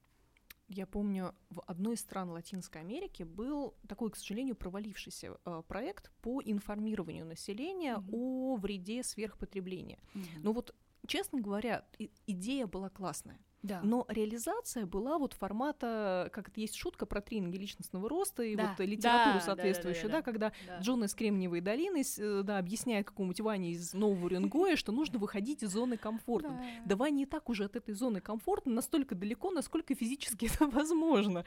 Я 0.68 0.86
помню, 0.86 1.34
в 1.50 1.62
одной 1.66 1.94
из 1.96 2.02
стран 2.02 2.30
Латинской 2.30 2.82
Америки 2.82 3.24
был 3.24 3.74
такой, 3.88 4.12
к 4.12 4.18
сожалению, 4.18 4.56
провалившийся 4.56 5.38
э, 5.46 5.64
проект 5.68 6.12
по 6.22 6.42
информированию 6.44 7.26
населения 7.26 7.98
Мгм. 7.98 8.10
о 8.14 8.56
вреде 8.58 9.02
сверхпотребления. 9.04 10.00
Ну 10.44 10.52
вот, 10.52 10.76
честно 11.08 11.40
говоря, 11.40 11.86
и- 11.98 12.12
идея 12.28 12.68
была 12.68 12.90
классная. 12.90 13.40
Да. 13.63 13.82
Но 13.84 14.06
реализация 14.08 14.86
была 14.86 15.17
вот 15.17 15.34
формата, 15.34 16.30
как 16.34 16.50
это 16.50 16.60
есть 16.60 16.76
шутка 16.76 17.06
про 17.06 17.22
тренинги 17.22 17.58
личностного 17.58 18.08
роста 18.08 18.43
и 18.43 18.56
Да, 18.56 18.76
вот 18.78 18.86
литературу 18.86 19.39
да, 19.39 19.41
соответствующую, 19.41 20.10
да, 20.10 20.22
да-да-да-да. 20.22 20.50
когда 20.50 20.78
Да. 20.78 20.84
Джон 20.84 21.04
из 21.04 21.13
Кремниевой 21.13 21.62
долины 21.62 22.04
э, 22.17 22.41
да, 22.43 22.60
объясняет 22.60 23.08
какому-нибудь 23.08 23.41
Ване 23.41 23.72
из 23.72 23.93
Нового 23.93 24.26
Уренгоя, 24.26 24.76
что 24.76 24.91
нужно 24.91 25.20
выходить 25.20 25.63
из 25.63 25.72
зоны 25.72 25.98
комфорта. 25.98 26.50
Да. 26.50 26.63
Давай 26.86 27.12
не 27.12 27.26
так 27.26 27.50
уже 27.50 27.65
от 27.65 27.76
этой 27.76 27.93
зоны 27.93 28.22
комфорта 28.22 28.70
настолько 28.70 29.15
далеко, 29.15 29.52
насколько 29.52 29.96
физически 29.96 30.46
это 30.46 30.67
возможно. 30.72 31.43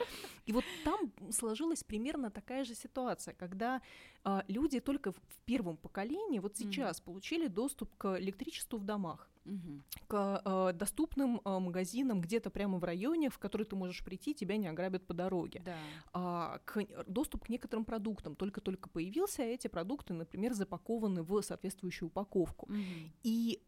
И 0.47 0.53
вот 0.53 0.65
там 0.85 1.13
сложилась 1.31 1.85
примерно 1.85 2.31
такая 2.31 2.65
же 2.65 2.75
ситуация, 2.75 3.35
когда 3.35 3.81
а, 4.25 4.45
люди 4.49 4.81
только 4.81 5.13
в, 5.13 5.21
первом 5.47 5.77
поколении, 5.77 6.39
вот 6.39 6.57
сейчас, 6.57 7.01
получили 7.01 7.47
доступ 7.47 7.91
к 7.97 8.19
электричеству 8.19 8.79
в 8.79 8.85
домах 8.85 9.30
К 10.07 10.43
э, 10.45 10.73
доступным 10.75 11.41
э, 11.45 11.59
магазинам 11.59 12.21
где-то 12.21 12.51
прямо 12.51 12.79
в 12.79 12.85
районе, 12.85 13.31
в 13.31 13.39
который 13.39 13.65
ты 13.65 13.75
можешь 13.77 14.05
прийти, 14.05 14.35
тебя 14.35 14.57
не 14.57 14.69
ограбят 14.69 15.07
по 15.07 15.15
дороге. 15.15 15.63
Да. 15.65 15.77
А, 16.13 16.59
к, 16.65 16.85
доступ 17.07 17.45
к 17.45 17.49
некоторым 17.49 17.85
продуктам 17.85 18.37
только-только 18.37 18.89
появился, 18.89 19.43
а 19.43 19.47
эти 19.47 19.69
продукты, 19.69 20.13
например, 20.13 20.53
запакованы 20.53 21.23
в 21.23 21.41
соответствующую 21.43 22.09
упаковку. 22.09 22.67
Мгм. 22.69 23.13
И 23.23 23.63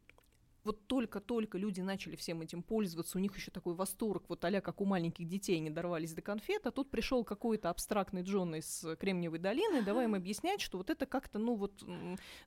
вот 0.65 0.87
только-только 0.87 1.59
люди 1.59 1.81
начали 1.81 2.17
всем 2.17 2.41
этим 2.43 2.63
пользоваться, 2.63 3.19
у 3.19 3.21
них 3.21 3.35
еще 3.37 3.51
такой 3.51 3.75
восторг, 3.75 4.25
вот 4.29 4.45
а 4.45 4.61
как 4.61 4.81
у 4.81 4.85
маленьких 4.85 5.27
детей 5.27 5.59
не 5.61 5.71
дорвались 5.71 6.13
до 6.15 6.23
конфет, 6.23 6.67
а 6.67 6.71
тут 6.71 6.91
пришел 6.91 7.25
какой-то 7.25 7.71
абстрактный 7.71 8.23
Джон 8.23 8.55
из 8.57 8.85
Кремниевой 9.01 9.39
долины, 9.39 9.83
давай 9.83 10.05
им 10.05 10.15
объяснять, 10.15 10.61
что 10.61 10.79
вот 10.79 10.91
это 10.91 11.07
как-то, 11.07 11.39
ну 11.39 11.55
вот, 11.55 11.83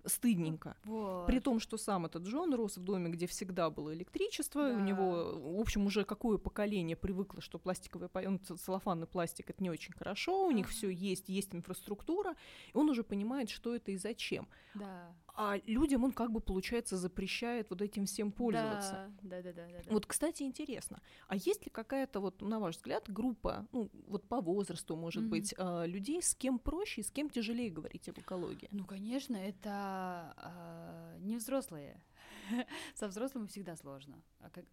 стыдненько. 0.06 0.78
Вот. 0.84 1.26
При 1.28 1.40
том, 1.40 1.60
что 1.60 1.78
сам 1.78 2.06
этот 2.06 2.24
Джон 2.24 2.54
рос 2.54 2.78
в 2.78 2.84
доме, 2.84 3.10
где 3.10 3.28
всегда 3.28 3.70
было 3.70 3.94
электричество, 3.94 4.60
у 4.62 4.76
Да. 4.76 4.82
него, 4.82 5.56
в 5.58 5.60
общем, 5.60 5.86
уже 5.86 6.04
какое 6.06 6.38
поколение 6.38 6.96
привыкло, 6.96 7.42
что 7.42 7.60
пластиковый, 7.60 8.10
он 8.28 8.40
ц- 8.40 8.56
целлофанный 8.56 9.08
пластик 9.08 9.50
это 9.50 9.62
не 9.64 9.70
очень 9.70 9.94
хорошо, 9.94 10.48
у 10.48 10.52
них 10.52 10.70
все 10.70 10.90
есть, 10.90 11.30
есть 11.30 11.54
инфраструктура, 11.56 12.36
и 12.74 12.78
он 12.78 12.90
уже 12.90 13.04
понимает, 13.04 13.50
что 13.50 13.76
это 13.76 13.92
и 13.92 13.98
зачем. 13.98 14.48
Да. 14.74 15.14
А 15.38 15.58
людям 15.66 16.04
он 16.04 16.12
как 16.14 16.32
бы, 16.32 16.40
получается, 16.40 16.98
запрещает 16.98 17.70
вот 17.70 17.82
этим 17.82 18.06
всем 18.06 18.32
пользоваться. 18.32 19.12
Да, 19.24 19.42
да, 19.42 19.42
да, 19.42 19.52
да, 19.54 19.84
да. 19.86 19.92
Вот, 19.92 20.06
кстати, 20.06 20.44
интересно, 20.44 21.02
а 21.28 21.36
есть 21.36 21.66
ли 21.66 21.72
какая-то, 21.72 22.22
вот, 22.22 22.42
на 22.42 22.60
ваш 22.60 22.78
взгляд, 22.78 23.10
группа, 23.10 23.68
ну, 23.74 23.90
вот 24.08 24.28
по 24.28 24.40
возрасту, 24.40 24.96
может 24.96 25.24
Мгм. 25.24 25.30
быть, 25.30 25.54
а, 25.58 25.86
людей, 25.86 26.22
с 26.22 26.34
кем 26.36 26.58
проще 26.58 27.02
и 27.02 27.04
с 27.04 27.12
кем 27.12 27.30
тяжелее 27.30 27.70
говорить 27.70 28.08
об 28.08 28.18
экологии? 28.20 28.70
Ну, 28.72 28.86
конечно, 28.86 29.36
это 29.36 30.34
а, 30.38 31.18
не 31.20 31.38
взрослые. 31.38 32.02
Со 32.96 33.08
взрослыми 33.08 33.48
всегда 33.48 33.76
сложно, 33.76 34.22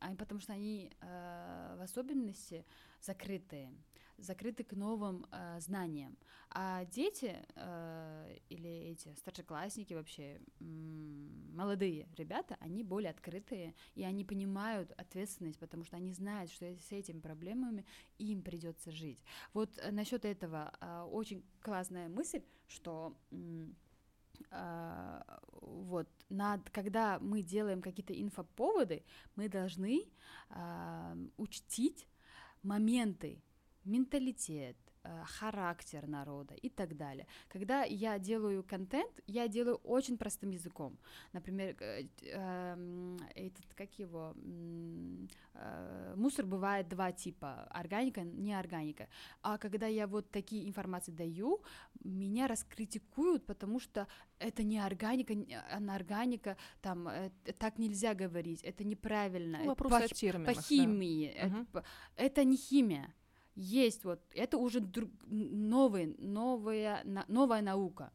а 0.00 0.14
потому 0.14 0.40
что 0.40 0.52
они 0.52 0.92
а, 1.00 1.76
в 1.76 1.82
особенности 1.82 2.64
закрытые, 3.00 3.72
закрыты 4.18 4.64
к 4.64 4.72
новым 4.72 5.26
а, 5.30 5.58
знаниям. 5.60 6.16
А 6.50 6.84
дети 6.86 7.36
а, 7.56 8.28
или 8.48 8.70
эти 8.92 9.14
старшеклассники 9.14 9.94
вообще 9.94 10.40
молодые 10.60 12.08
ребята, 12.16 12.56
они 12.60 12.82
более 12.84 13.10
открытые 13.10 13.74
и 13.94 14.04
они 14.04 14.24
понимают 14.24 14.92
ответственность, 14.92 15.58
потому 15.58 15.84
что 15.84 15.96
они 15.96 16.12
знают, 16.12 16.50
что 16.50 16.66
с 16.66 16.92
этими 16.92 17.20
проблемами 17.20 17.84
им 18.18 18.42
придется 18.42 18.90
жить. 18.90 19.22
Вот 19.52 19.70
насчет 19.90 20.24
этого 20.24 20.72
а, 20.80 21.06
очень 21.06 21.44
классная 21.60 22.08
мысль, 22.08 22.42
что 22.68 23.16
м, 23.30 23.76
а, 24.50 25.40
вот 25.60 26.08
над, 26.28 26.68
когда 26.70 27.18
мы 27.20 27.42
делаем 27.42 27.82
какие-то 27.82 28.18
инфоповоды, 28.20 29.04
мы 29.36 29.48
должны 29.48 30.08
а, 30.50 31.16
учтить 31.36 32.08
моменты, 32.62 33.42
менталитет, 33.84 34.76
а, 35.04 35.24
характер 35.24 36.06
народа 36.06 36.54
и 36.54 36.68
так 36.68 36.96
далее. 36.96 37.26
Когда 37.48 37.82
я 37.82 38.18
делаю 38.20 38.62
контент, 38.62 39.10
я 39.26 39.48
делаю 39.48 39.76
очень 39.82 40.16
простым 40.16 40.50
языком. 40.50 40.96
Например, 41.32 41.74
э, 41.80 42.04
эм, 42.32 43.18
этот, 43.34 43.66
как 43.74 43.98
его, 43.98 44.32
э, 45.54 46.14
мусор 46.16 46.46
бывает 46.46 46.88
два 46.88 47.10
типа, 47.10 47.64
органика, 47.70 48.22
неорганика. 48.22 49.08
А 49.42 49.58
когда 49.58 49.86
я 49.88 50.06
вот 50.06 50.30
такие 50.30 50.68
информации 50.68 51.10
даю, 51.10 51.60
меня 52.04 52.46
раскритикуют, 52.46 53.44
потому 53.44 53.80
что 53.80 54.06
это 54.38 54.62
не 54.62 54.78
органика, 54.78 55.34
не- 55.34 55.58
анорганика, 55.76 56.56
там 56.80 57.08
э, 57.08 57.30
так 57.58 57.78
нельзя 57.78 58.14
говорить, 58.14 58.62
это 58.62 58.84
неправильно. 58.84 59.58
Ну, 59.58 59.64
это 59.64 59.68
вопрос 59.70 59.90
по, 59.92 60.04
о 60.04 60.08
терминах, 60.08 60.54
по 60.54 60.54
да. 60.54 60.62
химии, 60.62 61.26
это, 61.26 61.46
Мгм. 61.56 61.66
по- 61.66 61.84
это 62.16 62.44
не 62.44 62.56
химия. 62.56 63.12
Есть 63.54 64.04
вот, 64.04 64.20
это 64.34 64.58
уже 64.58 64.80
друг, 64.80 65.10
новый, 65.26 66.14
новая, 66.18 67.02
новая 67.28 67.62
наука, 67.62 68.12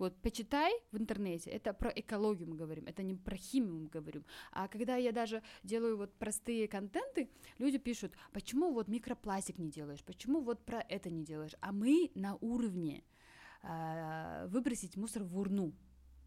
вот 0.00 0.16
почитай 0.22 0.72
в 0.92 0.96
интернете, 0.96 1.50
это 1.50 1.74
про 1.74 1.90
экологию 1.90 2.48
мы 2.48 2.56
говорим, 2.56 2.86
это 2.86 3.02
не 3.02 3.14
про 3.14 3.36
химию 3.36 3.74
мы 3.74 3.88
говорим. 3.88 4.24
А 4.50 4.66
когда 4.66 4.96
я 4.96 5.12
даже 5.12 5.42
делаю 5.62 5.98
вот 5.98 6.14
простые 6.14 6.68
контенты, 6.68 7.28
люди 7.58 7.76
пишут, 7.76 8.14
почему 8.32 8.72
вот 8.72 8.88
микропластик 8.88 9.58
не 9.58 9.68
делаешь, 9.68 10.02
почему 10.02 10.40
вот 10.40 10.64
про 10.64 10.80
это 10.80 11.10
не 11.10 11.22
делаешь. 11.22 11.54
А 11.60 11.70
мы 11.70 12.10
на 12.14 12.36
уровне 12.36 13.04
э, 13.62 14.46
выбросить 14.48 14.96
мусор 14.96 15.22
в 15.22 15.38
урну. 15.38 15.74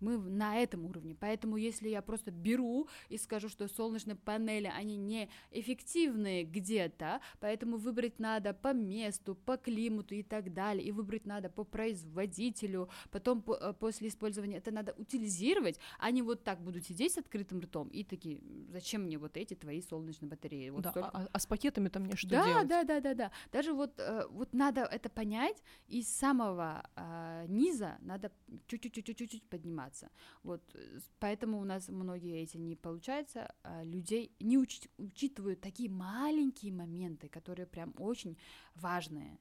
Мы 0.04 0.18
на 0.18 0.58
этом 0.58 0.86
уровне. 0.86 1.16
Поэтому 1.20 1.58
если 1.58 1.88
я 1.90 2.02
просто 2.02 2.32
беру 2.32 2.88
и 3.10 3.18
скажу, 3.18 3.48
что 3.48 3.68
солнечные 3.68 4.16
панели, 4.16 4.68
они 4.68 4.98
не 4.98 5.30
эффективные 5.52 6.44
где-то, 6.44 7.22
поэтому 7.40 7.78
выбрать 7.78 8.20
надо 8.20 8.54
по 8.54 8.74
месту, 8.74 9.36
по 9.36 9.58
климату 9.58 10.16
и 10.16 10.24
так 10.24 10.54
далее, 10.54 10.86
и 10.86 10.92
выбрать 10.92 11.26
надо 11.26 11.50
по 11.50 11.64
производителю, 11.64 12.90
потом 13.12 13.42
по, 13.42 13.54
э, 13.56 13.74
после 13.74 14.10
использования 14.10 14.58
это 14.58 14.72
надо 14.72 14.94
утилизировать, 14.98 15.80
они 16.00 16.22
вот 16.22 16.44
так 16.44 16.62
будут 16.62 16.86
сидеть 16.86 17.14
с 17.14 17.18
открытым 17.18 17.62
ртом 17.62 17.88
и 17.88 18.04
такие, 18.04 18.42
зачем 18.70 19.04
мне 19.04 19.18
вот 19.18 19.38
эти 19.38 19.54
твои 19.54 19.82
солнечные 19.82 20.30
батареи? 20.30 20.70
Вот 20.70 20.84
да, 20.84 20.92
столько... 20.92 21.10
а, 21.14 21.30
а 21.32 21.40
с 21.40 21.46
пакетами 21.46 21.90
там 21.90 22.04
мне 22.04 22.16
что 22.16 22.30
да, 22.30 22.46
делать? 22.46 22.68
Да, 22.68 22.84
да, 22.84 23.00
да, 23.00 23.14
да. 23.14 23.32
Даже 23.52 23.74
вот, 23.74 23.94
э, 24.00 24.26
вот 24.30 24.54
надо 24.54 24.82
это 24.82 25.10
понять, 25.10 25.64
и 25.88 26.02
с 26.02 26.10
самого 26.10 26.84
э, 26.96 27.46
низа 27.48 27.98
надо 28.02 28.32
чуть-чуть-чуть-чуть 28.68 29.44
подниматься 29.50 29.93
развиваться. 29.94 30.10
Вот, 30.44 30.62
э, 30.76 31.00
поэтому 31.20 31.60
у 31.60 31.64
нас 31.64 31.88
многие 31.88 32.42
эти 32.42 32.58
не 32.58 32.76
получается, 32.76 33.54
а 33.64 33.84
людей 33.84 34.32
не 34.40 34.58
уч- 34.58 34.90
учитывают 34.98 35.62
такие 35.62 35.90
маленькие 35.90 36.74
моменты, 36.74 37.30
которые 37.30 37.66
прям 37.66 37.94
очень 37.98 38.38
важные. 38.76 39.40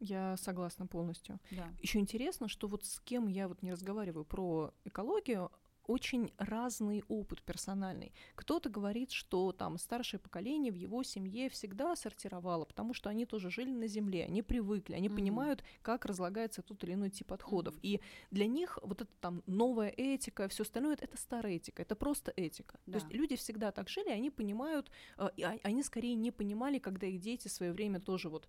Я 0.00 0.36
согласна 0.36 0.86
полностью. 0.86 1.40
Да. 1.50 1.68
Еще 1.82 1.98
интересно, 1.98 2.48
что 2.48 2.68
вот 2.68 2.84
с 2.84 3.00
кем 3.00 3.28
я 3.28 3.48
вот 3.48 3.62
не 3.62 3.72
разговариваю 3.72 4.24
про 4.24 4.72
экологию, 4.84 5.50
очень 5.88 6.30
разный 6.36 7.02
опыт 7.08 7.42
персональный. 7.42 8.12
Кто-то 8.36 8.68
говорит, 8.68 9.10
что 9.10 9.52
там 9.52 9.78
старшее 9.78 10.20
поколение 10.20 10.70
в 10.70 10.76
его 10.76 11.02
семье 11.02 11.48
всегда 11.48 11.96
сортировало, 11.96 12.66
потому 12.66 12.94
что 12.94 13.08
они 13.08 13.26
тоже 13.26 13.50
жили 13.50 13.72
на 13.72 13.88
земле, 13.88 14.24
они 14.24 14.42
привыкли, 14.42 14.94
они 14.94 15.08
mm-hmm. 15.08 15.14
понимают, 15.14 15.64
как 15.82 16.04
разлагается 16.04 16.62
тот 16.62 16.84
или 16.84 16.92
иной 16.92 17.10
тип 17.10 17.32
отходов. 17.32 17.74
Mm-hmm. 17.76 17.80
И 17.82 18.00
для 18.30 18.46
них 18.46 18.78
вот 18.82 19.00
это 19.00 19.10
там 19.20 19.42
новая 19.46 19.88
этика, 19.88 20.46
все 20.48 20.62
остальное 20.62 20.96
это 21.00 21.16
старая 21.16 21.54
этика, 21.54 21.82
это 21.82 21.96
просто 21.96 22.32
этика. 22.36 22.78
Да. 22.86 22.92
То 22.92 23.04
есть 23.04 23.12
люди 23.12 23.36
всегда 23.36 23.72
так 23.72 23.88
жили, 23.88 24.10
они 24.10 24.30
понимают, 24.30 24.90
э, 25.16 25.30
они 25.62 25.82
скорее 25.82 26.14
не 26.14 26.30
понимали, 26.30 26.78
когда 26.78 27.06
их 27.06 27.18
дети 27.18 27.48
в 27.48 27.52
свое 27.52 27.72
время 27.72 27.98
тоже 27.98 28.28
вот 28.28 28.46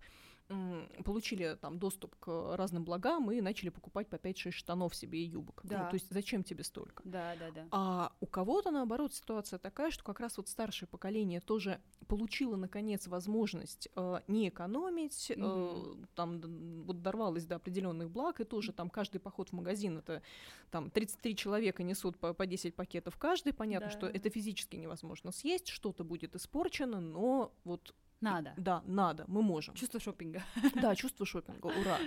получили 1.04 1.56
там 1.60 1.78
доступ 1.78 2.16
к 2.16 2.56
разным 2.56 2.84
благам 2.84 3.30
и 3.30 3.40
начали 3.40 3.68
покупать 3.68 4.08
по 4.08 4.16
5-6 4.16 4.50
штанов 4.50 4.94
себе 4.94 5.20
и 5.20 5.24
юбок. 5.24 5.60
Ну, 5.64 5.70
да. 5.70 5.84
Ну, 5.84 5.90
то 5.90 5.94
есть 5.94 6.06
зачем 6.10 6.42
тебе 6.42 6.64
столько? 6.64 7.02
Да, 7.04 7.34
да, 7.38 7.50
да. 7.50 7.66
А 7.70 8.12
у 8.20 8.26
кого-то, 8.26 8.70
наоборот, 8.70 9.14
ситуация 9.14 9.58
такая, 9.58 9.90
что 9.90 10.04
как 10.04 10.20
раз 10.20 10.36
вот 10.36 10.48
старшее 10.48 10.88
поколение 10.88 11.40
тоже 11.40 11.80
получило, 12.08 12.56
наконец, 12.56 13.06
возможность 13.06 13.88
э, 13.94 14.20
не 14.26 14.48
экономить, 14.48 15.30
mm-hmm. 15.30 16.02
э, 16.02 16.06
там 16.14 16.40
вот 16.84 17.02
дорвалось 17.02 17.44
до 17.44 17.56
определенных 17.56 18.10
благ, 18.10 18.40
и 18.40 18.44
тоже 18.44 18.72
там 18.72 18.90
каждый 18.90 19.20
поход 19.20 19.50
в 19.50 19.52
магазин, 19.52 19.98
это 19.98 20.22
там 20.70 20.90
33 20.90 21.36
человека 21.36 21.82
несут 21.82 22.18
по, 22.18 22.34
по 22.34 22.46
10 22.46 22.74
пакетов 22.74 23.16
каждый, 23.16 23.52
понятно, 23.52 23.88
да. 23.88 23.92
что 23.92 24.06
это 24.06 24.30
физически 24.30 24.76
невозможно 24.76 25.32
съесть, 25.32 25.68
что-то 25.68 26.04
будет 26.04 26.34
испорчено, 26.34 27.00
но 27.00 27.52
вот 27.64 27.94
надо. 28.20 28.54
Да, 28.56 28.82
надо, 28.86 29.24
мы 29.28 29.42
можем. 29.42 29.74
Чувство 29.74 30.00
шопинга. 30.00 30.42
Да, 30.74 30.94
чувство 30.94 31.26
шопинга, 31.26 31.66
ура. 31.66 31.98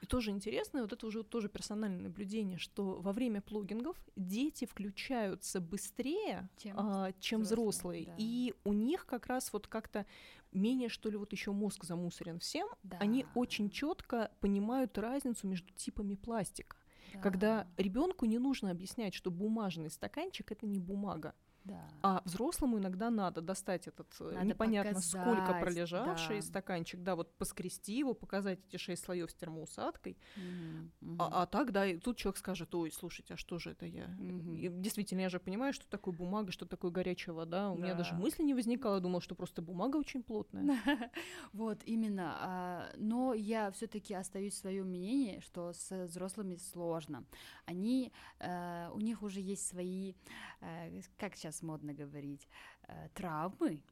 И 0.00 0.06
тоже 0.06 0.30
интересно, 0.30 0.82
вот 0.82 0.92
это 0.92 1.06
уже 1.06 1.24
тоже 1.24 1.48
персональное 1.48 2.02
наблюдение, 2.02 2.58
что 2.58 3.00
во 3.00 3.12
время 3.12 3.40
плугингов 3.40 3.96
дети 4.16 4.64
включаются 4.64 5.60
быстрее, 5.60 6.48
чем, 6.56 6.76
а, 6.78 7.12
чем 7.18 7.42
взрослые, 7.42 8.02
взрослые 8.02 8.06
да. 8.06 8.14
и 8.16 8.54
у 8.64 8.72
них 8.72 9.06
как 9.06 9.26
раз 9.26 9.52
вот 9.52 9.66
как-то 9.66 10.06
менее 10.52 10.88
что 10.88 11.10
ли 11.10 11.16
вот 11.16 11.32
еще 11.32 11.52
мозг 11.52 11.84
замусорен 11.84 12.38
всем, 12.38 12.68
да. 12.82 12.96
они 12.98 13.26
очень 13.34 13.70
четко 13.70 14.30
понимают 14.40 14.96
разницу 14.98 15.46
между 15.46 15.72
типами 15.74 16.14
пластика. 16.14 16.76
Да. 17.12 17.20
Когда 17.20 17.66
ребенку 17.76 18.26
не 18.26 18.38
нужно 18.38 18.70
объяснять, 18.70 19.14
что 19.14 19.30
бумажный 19.30 19.90
стаканчик 19.90 20.52
это 20.52 20.66
не 20.66 20.78
бумага. 20.78 21.34
Да. 21.68 21.88
А 22.02 22.22
взрослому 22.24 22.78
иногда 22.78 23.10
надо 23.10 23.40
достать 23.40 23.86
этот 23.86 24.08
э, 24.20 24.32
надо 24.32 24.46
непонятно 24.46 24.94
показать, 24.94 25.22
сколько 25.22 25.60
пролежавший 25.60 26.36
да. 26.36 26.42
стаканчик, 26.42 27.02
да, 27.02 27.14
вот 27.14 27.36
поскрести 27.36 27.98
его, 27.98 28.14
показать 28.14 28.60
эти 28.68 28.76
шесть 28.78 29.04
слоев 29.04 29.30
с 29.30 29.34
термоусадкой. 29.34 30.16
Mm-hmm. 30.36 31.16
А, 31.18 31.42
а 31.42 31.46
так, 31.46 31.72
да, 31.72 31.86
и 31.86 31.98
тут 31.98 32.16
человек 32.16 32.38
скажет, 32.38 32.74
ой, 32.74 32.90
слушайте, 32.90 33.34
а 33.34 33.36
что 33.36 33.58
же 33.58 33.72
это 33.72 33.84
я? 33.84 34.06
Mm-hmm. 34.06 34.56
И, 34.56 34.68
действительно, 34.68 35.20
я 35.20 35.28
же 35.28 35.38
понимаю, 35.38 35.72
что 35.72 35.86
такое 35.88 36.14
бумага, 36.14 36.52
что 36.52 36.64
такое 36.64 36.90
горячая 36.90 37.34
вода. 37.34 37.70
У 37.70 37.76
да. 37.76 37.82
меня 37.82 37.94
даже 37.94 38.14
мысли 38.14 38.42
не 38.42 38.54
возникало, 38.54 39.00
думал, 39.00 39.20
что 39.20 39.34
просто 39.34 39.62
бумага 39.62 39.96
очень 39.96 40.22
плотная. 40.22 40.78
Вот, 41.52 41.78
именно. 41.84 42.36
А, 42.40 42.92
но 42.96 43.34
я 43.34 43.70
все 43.70 43.86
таки 43.86 44.14
остаюсь 44.14 44.54
в 44.54 44.58
своем 44.58 44.88
мнении, 44.88 45.40
что 45.40 45.72
с 45.72 46.06
взрослыми 46.06 46.56
сложно. 46.56 47.24
Они, 47.66 48.12
э, 48.38 48.90
у 48.92 49.00
них 49.00 49.22
уже 49.22 49.40
есть 49.40 49.66
свои, 49.66 50.14
э, 50.60 51.00
как 51.16 51.36
сейчас 51.36 51.57
модно 51.62 51.92
говорить, 51.92 52.48
э, 52.88 53.08
травмы, 53.14 53.82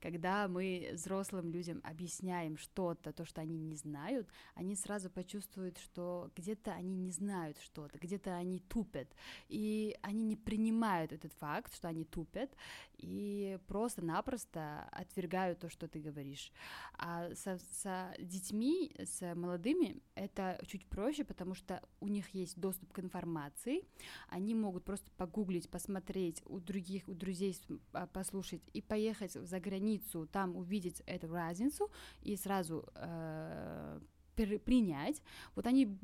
когда 0.00 0.48
мы 0.48 0.90
взрослым 0.94 1.50
людям 1.50 1.80
объясняем 1.84 2.56
что-то, 2.56 3.12
то, 3.12 3.24
что 3.24 3.40
они 3.40 3.58
не 3.58 3.76
знают, 3.76 4.28
они 4.54 4.74
сразу 4.74 5.10
почувствуют, 5.10 5.78
что 5.78 6.30
где-то 6.36 6.72
они 6.72 6.96
не 6.96 7.10
знают 7.10 7.58
что-то, 7.58 7.98
где-то 7.98 8.34
они 8.34 8.60
тупят, 8.60 9.08
и 9.48 9.96
они 10.02 10.24
не 10.24 10.36
принимают 10.36 11.12
этот 11.12 11.32
факт, 11.34 11.74
что 11.74 11.88
они 11.88 12.04
тупят, 12.04 12.50
и 12.96 13.58
просто-напросто 13.66 14.88
отвергают 14.92 15.60
то, 15.60 15.68
что 15.68 15.88
ты 15.88 16.00
говоришь. 16.00 16.52
А 16.94 17.34
со, 17.34 17.58
со 17.72 18.14
детьми, 18.18 18.94
с 18.98 19.34
молодыми 19.34 20.02
это 20.14 20.60
чуть 20.66 20.86
проще, 20.86 21.24
потому 21.24 21.54
что 21.54 21.82
у 22.00 22.08
них 22.08 22.30
есть 22.30 22.58
доступ 22.58 22.92
к 22.92 22.98
информации, 22.98 23.84
они 24.28 24.54
могут 24.54 24.84
просто 24.84 25.10
погуглить, 25.16 25.70
посмотреть 25.70 26.42
у 26.46 26.58
других, 26.60 27.08
у 27.08 27.14
друзей 27.14 27.56
а, 27.92 28.06
послушать 28.06 28.62
и 28.72 28.82
поехать 28.82 29.32
за 29.32 29.60
границу, 29.60 29.87
там 30.26 30.56
увидеть 30.56 31.02
эту 31.06 31.32
разницу 31.32 31.90
и 32.20 32.36
сразу 32.36 32.84
э, 32.94 34.00
принять, 34.34 35.22
вот 35.56 35.66
они 35.66 35.98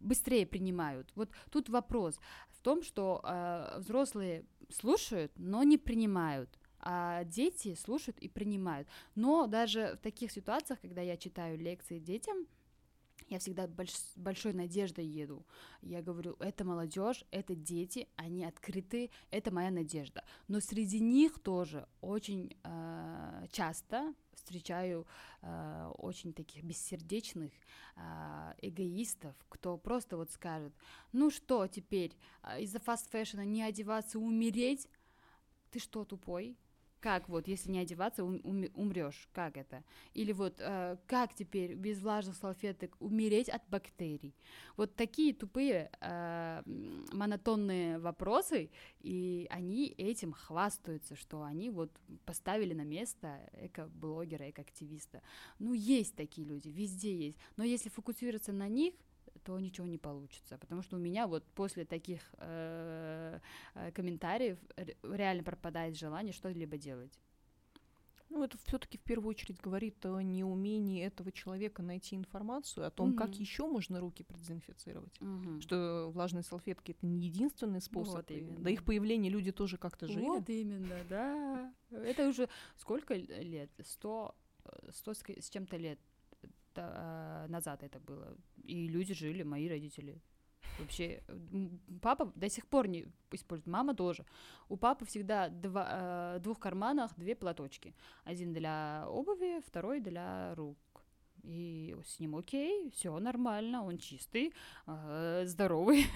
быстрее 0.00 0.46
принимают. 0.46 1.12
Вот 1.14 1.30
тут 1.50 1.68
вопрос 1.68 2.18
в 2.50 2.60
том, 2.60 2.82
что 2.82 3.20
э, 3.24 3.78
взрослые 3.78 4.44
слушают, 4.70 5.32
но 5.36 5.62
не 5.62 5.78
принимают 5.78 6.58
а 6.86 7.24
дети 7.24 7.74
слушают 7.74 8.18
и 8.18 8.28
принимают. 8.28 8.86
Но 9.14 9.46
даже 9.46 9.96
в 9.98 10.02
таких 10.02 10.30
ситуациях, 10.30 10.80
когда 10.82 11.00
я 11.00 11.16
читаю 11.16 11.58
лекции 11.58 11.98
детям, 11.98 12.46
я 13.28 13.38
всегда 13.38 13.66
больш, 13.66 13.92
большой 14.16 14.52
надеждой 14.52 15.06
еду. 15.06 15.46
Я 15.82 16.02
говорю, 16.02 16.36
это 16.38 16.64
молодежь, 16.64 17.24
это 17.30 17.54
дети, 17.54 18.08
они 18.16 18.44
открыты, 18.44 19.10
это 19.30 19.52
моя 19.52 19.70
надежда. 19.70 20.24
Но 20.48 20.60
среди 20.60 21.00
них 21.00 21.38
тоже 21.38 21.86
очень 22.00 22.56
э, 22.64 23.46
часто 23.50 24.14
встречаю 24.34 25.06
э, 25.42 25.90
очень 25.98 26.32
таких 26.32 26.62
бессердечных 26.64 27.50
э, 27.96 28.54
эгоистов, 28.62 29.34
кто 29.48 29.78
просто 29.78 30.16
вот 30.16 30.30
скажет, 30.30 30.74
ну 31.12 31.30
что 31.30 31.66
теперь, 31.66 32.12
э, 32.42 32.62
из-за 32.62 32.78
fast 32.78 33.00
fashion 33.00 33.38
а 33.38 33.44
не 33.44 33.62
одеваться, 33.62 34.18
умереть? 34.18 34.88
Ты 35.70 35.78
что, 35.78 36.04
тупой? 36.04 36.56
Как 37.04 37.28
вот, 37.28 37.48
если 37.48 37.70
не 37.70 37.80
одеваться, 37.80 38.24
ум, 38.24 38.40
умрешь? 38.74 39.28
Как 39.34 39.58
это? 39.58 39.84
Или 40.14 40.32
вот, 40.32 40.54
э, 40.58 40.96
как 41.06 41.34
теперь 41.34 41.74
без 41.74 42.00
влажных 42.00 42.34
салфеток 42.34 42.96
умереть 42.98 43.50
от 43.50 43.60
бактерий? 43.68 44.34
Вот 44.78 44.96
такие 44.96 45.34
тупые 45.34 45.90
э, 46.00 46.62
монотонные 47.12 47.98
вопросы, 47.98 48.70
и 49.00 49.46
они 49.50 49.88
этим 49.98 50.32
хвастаются, 50.32 51.14
что 51.14 51.42
они 51.42 51.68
вот 51.68 51.90
поставили 52.24 52.72
на 52.72 52.84
место 52.84 53.38
эко-блогера, 53.52 54.48
эко-активиста. 54.48 55.20
Ну, 55.58 55.74
есть 55.74 56.16
такие 56.16 56.46
люди, 56.46 56.68
везде 56.68 57.14
есть. 57.14 57.36
Но 57.58 57.64
если 57.64 57.90
фокусироваться 57.90 58.52
на 58.52 58.68
них, 58.68 58.94
то 59.44 59.58
ничего 59.60 59.86
не 59.86 59.98
получится. 59.98 60.58
Потому 60.58 60.82
что 60.82 60.96
у 60.96 60.98
меня 60.98 61.26
вот 61.26 61.44
после 61.54 61.84
таких 61.84 62.20
э, 62.38 63.38
э 63.74 63.92
комментариев 63.92 64.58
реально 65.02 65.42
пропадает 65.42 65.96
желание 65.96 66.32
что-либо 66.32 66.76
делать. 66.76 67.18
Ну, 68.30 68.42
это 68.42 68.58
все-таки 68.58 68.98
в 68.98 69.02
первую 69.02 69.30
очередь 69.30 69.60
говорит 69.60 70.04
о 70.06 70.20
неумении 70.20 71.04
этого 71.04 71.30
человека 71.30 71.82
найти 71.82 72.16
информацию 72.16 72.86
о 72.86 72.90
том, 72.90 73.10
mm-hmm. 73.10 73.16
как 73.16 73.34
еще 73.36 73.66
можно 73.68 74.00
руки 74.00 74.24
продезинфицировать. 74.24 75.16
Mm-hmm. 75.20 75.60
Что 75.60 76.10
влажные 76.12 76.42
салфетки 76.42 76.92
это 76.92 77.06
не 77.06 77.26
единственный 77.26 77.80
способ. 77.80 78.16
Вот 78.16 78.30
именно. 78.30 78.58
До 78.58 78.70
их 78.70 78.84
появления 78.84 79.28
люди 79.28 79.52
тоже 79.52 79.76
как-то 79.76 80.08
жили. 80.08 80.24
Вот 80.24 80.48
именно, 80.48 80.96
да. 81.08 81.72
Это 81.90 82.28
уже 82.28 82.48
сколько 82.76 83.14
лет? 83.14 83.70
Сто 83.84 84.34
100 84.90 85.14
с 85.14 85.50
чем-то 85.50 85.76
лет 85.76 86.00
назад 87.48 87.82
это 87.82 88.00
было. 88.00 88.36
И 88.62 88.88
люди 88.88 89.14
жили, 89.14 89.42
мои 89.42 89.68
родители. 89.68 90.20
Вообще, 90.78 91.22
папа 92.02 92.32
до 92.34 92.48
сих 92.48 92.66
пор 92.66 92.88
не 92.88 93.06
использует, 93.30 93.68
мама 93.68 93.94
тоже. 93.94 94.24
У 94.68 94.76
папы 94.76 95.04
всегда 95.04 95.48
два, 95.48 96.34
в 96.36 96.40
двух 96.40 96.58
карманах 96.58 97.12
две 97.16 97.36
платочки. 97.36 97.94
Один 98.24 98.52
для 98.52 99.04
обуви, 99.08 99.60
второй 99.64 100.00
для 100.00 100.54
рук. 100.56 100.78
И 101.44 101.96
с 102.04 102.18
ним 102.18 102.34
окей, 102.36 102.90
все 102.90 103.18
нормально, 103.18 103.84
он 103.84 103.98
чистый, 103.98 104.52
здоровый. 105.44 106.06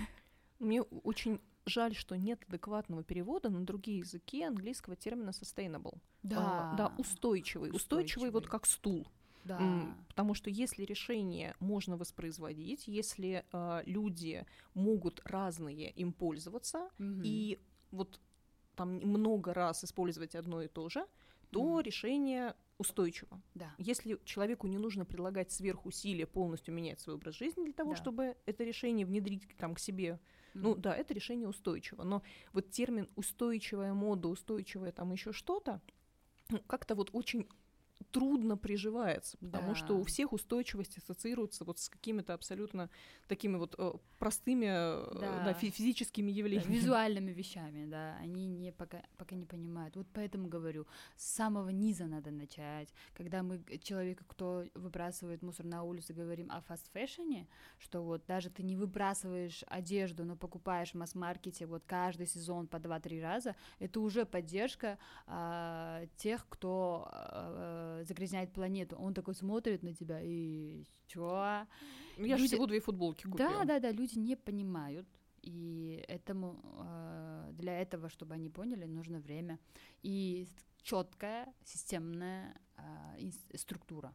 Мне 0.59 0.83
очень 0.83 1.41
жаль, 1.67 1.95
что 1.95 2.17
нет 2.17 2.43
адекватного 2.49 3.05
перевода 3.05 3.51
на 3.51 3.65
другие 3.65 3.99
языки 3.99 4.43
английского 4.43 4.97
термина 4.97 5.31
sustainable. 5.31 5.99
Да, 6.23 6.73
а, 6.73 6.75
да 6.77 6.95
устойчивый. 6.97 7.71
устойчивый. 7.71 7.77
Устойчивый 7.77 8.31
вот 8.31 8.49
как 8.49 8.67
стул. 8.67 9.07
Да. 9.45 9.97
Потому 10.09 10.35
что 10.35 10.51
если 10.51 10.85
решение 10.85 11.55
можно 11.61 11.97
воспроизводить, 11.97 12.89
если 12.89 13.45
э, 13.53 13.83
люди 13.87 14.45
могут 14.75 15.21
разные 15.25 15.91
им 15.91 16.13
пользоваться, 16.13 16.89
Мгм. 16.99 17.23
и 17.25 17.59
вот 17.91 18.21
там 18.75 18.97
много 18.97 19.55
раз 19.55 19.85
использовать 19.85 20.35
одно 20.35 20.63
и 20.63 20.69
то 20.69 20.89
же, 20.89 21.07
то 21.51 21.63
Мгм. 21.63 21.81
решение 21.81 22.55
устойчиво. 22.79 23.41
Да. 23.55 23.75
Если 23.79 24.19
человеку 24.25 24.67
не 24.69 24.79
нужно 24.79 25.05
прилагать 25.05 25.51
сверхусилия 25.51 26.27
полностью 26.27 26.75
менять 26.75 27.01
свой 27.01 27.17
образ 27.17 27.35
жизни 27.35 27.65
для 27.65 27.73
того, 27.73 27.91
Да. 27.91 27.97
чтобы 27.97 28.37
это 28.47 28.65
решение 28.65 29.05
внедрить 29.07 29.49
там 29.57 29.75
к 29.75 29.81
себе, 29.81 30.21
ну 30.55 30.73
Мгм. 30.73 30.81
да, 30.83 30.95
это 30.95 31.15
решение 31.15 31.49
устойчиво. 31.49 32.05
Но 32.05 32.23
вот 32.53 32.71
термин 32.71 33.09
устойчивая 33.17 33.95
мода, 33.95 34.29
устойчивая 34.29 34.93
там 34.93 35.13
еще 35.13 35.33
что-то, 35.33 35.81
ну, 36.51 36.61
как-то 36.67 36.95
вот 36.95 37.11
очень 37.13 37.49
трудно 38.11 38.57
приживается, 38.57 39.37
потому 39.39 39.75
что 39.75 39.95
у 39.97 40.01
Да. 40.01 40.05
всех 40.05 40.33
устойчивость 40.33 40.99
ассоциируется 40.99 41.65
вот 41.65 41.79
с 41.79 41.89
какими-то 41.89 42.33
абсолютно 42.35 42.89
такими 43.27 43.57
вот 43.57 43.75
э, 43.79 43.93
простыми 44.19 44.67
э, 44.67 45.19
да, 45.21 45.45
Да. 45.45 45.55
фи- 45.55 45.71
физическими 45.71 46.31
Да, 46.31 46.39
явлениями. 46.39 46.73
визуальными 46.75 47.33
вещами, 47.33 47.87
да, 47.87 48.17
они 48.23 48.47
не 48.47 48.73
пока, 48.73 49.03
пока 49.17 49.35
не 49.37 49.45
понимают. 49.47 49.97
Вот 49.97 50.07
поэтому 50.15 50.49
говорю, 50.49 50.87
с 51.17 51.25
самого 51.25 51.69
низа 51.71 52.07
надо 52.07 52.31
начать. 52.31 52.95
Когда 53.15 53.43
мы 53.43 53.63
человеку, 53.83 54.25
кто 54.27 54.65
выбрасывает 54.75 55.43
мусор 55.43 55.67
на 55.67 55.83
улице, 55.83 56.15
говорим 56.15 56.51
о 56.51 56.61
fast 56.61 56.87
fashion 56.87 57.34
е, 57.34 57.47
что 57.79 58.03
вот 58.03 58.25
даже 58.27 58.49
ты 58.49 58.63
не 58.63 58.77
выбрасываешь 58.77 59.65
одежду, 59.67 60.25
но 60.25 60.37
покупаешь 60.37 60.93
в 60.93 60.95
масс-маркете 60.95 61.67
вот 61.67 61.83
каждый 61.87 62.27
сезон 62.27 62.67
по 62.69 62.77
2-3 62.77 63.21
раза, 63.21 63.55
это 63.81 64.01
уже 64.01 64.25
поддержка 64.25 64.99
а, 65.27 66.07
тех, 66.17 66.47
кто 66.49 67.09
а, 67.89 68.05
загрязняет 68.05 68.53
планету. 68.53 68.97
Он 68.97 69.15
такой 69.15 69.35
смотрит 69.35 69.83
на 69.83 69.93
тебя 69.95 70.21
и 70.23 70.85
чё? 71.07 71.67
Я 72.19 72.37
же 72.37 72.43
люди- 72.43 72.47
всего 72.47 72.67
две 72.67 72.81
футболки 72.81 73.23
купила. 73.25 73.51
Да, 73.51 73.65
да, 73.65 73.81
да, 73.81 73.93
люди 73.93 74.19
не 74.19 74.37
понимают. 74.37 75.07
И 75.43 76.05
этому 76.09 76.61
э, 76.65 77.51
для 77.53 77.81
этого, 77.81 78.09
чтобы 78.09 78.35
они 78.35 78.51
поняли, 78.51 78.87
нужно 78.87 79.21
время 79.21 79.59
и 80.03 80.47
четкая 80.83 81.47
системная 81.65 82.61
э, 82.77 83.31
структура. 83.57 84.13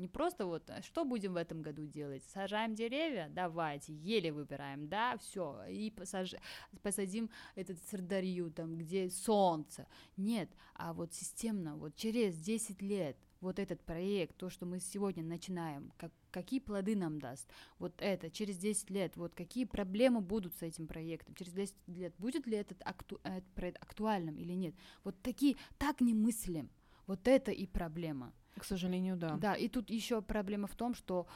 Не 0.00 0.08
просто 0.08 0.46
вот, 0.46 0.70
а 0.70 0.80
что 0.80 1.04
будем 1.04 1.34
в 1.34 1.36
этом 1.36 1.60
году 1.60 1.84
делать? 1.84 2.24
Сажаем 2.32 2.74
деревья? 2.74 3.30
Давайте, 3.30 3.92
еле 3.92 4.32
выбираем, 4.32 4.88
да, 4.88 5.18
все, 5.18 5.62
и 5.68 5.90
посаж... 5.90 6.36
посадим 6.80 7.28
этот 7.54 7.78
сырдарью 7.82 8.50
там, 8.50 8.78
где 8.78 9.10
солнце. 9.10 9.86
Нет, 10.16 10.48
а 10.72 10.94
вот 10.94 11.12
системно, 11.12 11.76
вот 11.76 11.96
через 11.96 12.34
10 12.38 12.80
лет 12.80 13.18
вот 13.42 13.58
этот 13.58 13.82
проект, 13.82 14.38
то, 14.38 14.48
что 14.48 14.64
мы 14.64 14.80
сегодня 14.80 15.22
начинаем, 15.22 15.92
как, 15.98 16.12
какие 16.30 16.60
плоды 16.60 16.96
нам 16.96 17.18
даст, 17.18 17.46
вот 17.78 17.92
это 17.98 18.30
через 18.30 18.56
10 18.56 18.88
лет, 18.88 19.18
вот 19.18 19.34
какие 19.34 19.66
проблемы 19.66 20.22
будут 20.22 20.54
с 20.54 20.62
этим 20.62 20.86
проектом, 20.86 21.34
через 21.34 21.52
10 21.52 21.74
лет 21.88 22.14
будет 22.16 22.46
ли 22.46 22.56
этот, 22.56 22.80
акту, 22.86 23.20
этот 23.22 23.52
проект 23.52 23.82
актуальным 23.82 24.38
или 24.38 24.54
нет. 24.54 24.74
Вот 25.04 25.20
такие, 25.20 25.58
так 25.76 26.00
не 26.00 26.14
мыслим. 26.14 26.70
Вот 27.06 27.28
это 27.28 27.50
и 27.50 27.66
проблема. 27.66 28.32
К 28.56 28.64
сожалению, 28.64 29.16
да. 29.16 29.36
Да, 29.36 29.54
и 29.54 29.68
тут 29.68 29.90
еще 29.90 30.22
проблема 30.22 30.66
в 30.66 30.74
том, 30.74 30.94
что 30.94 31.26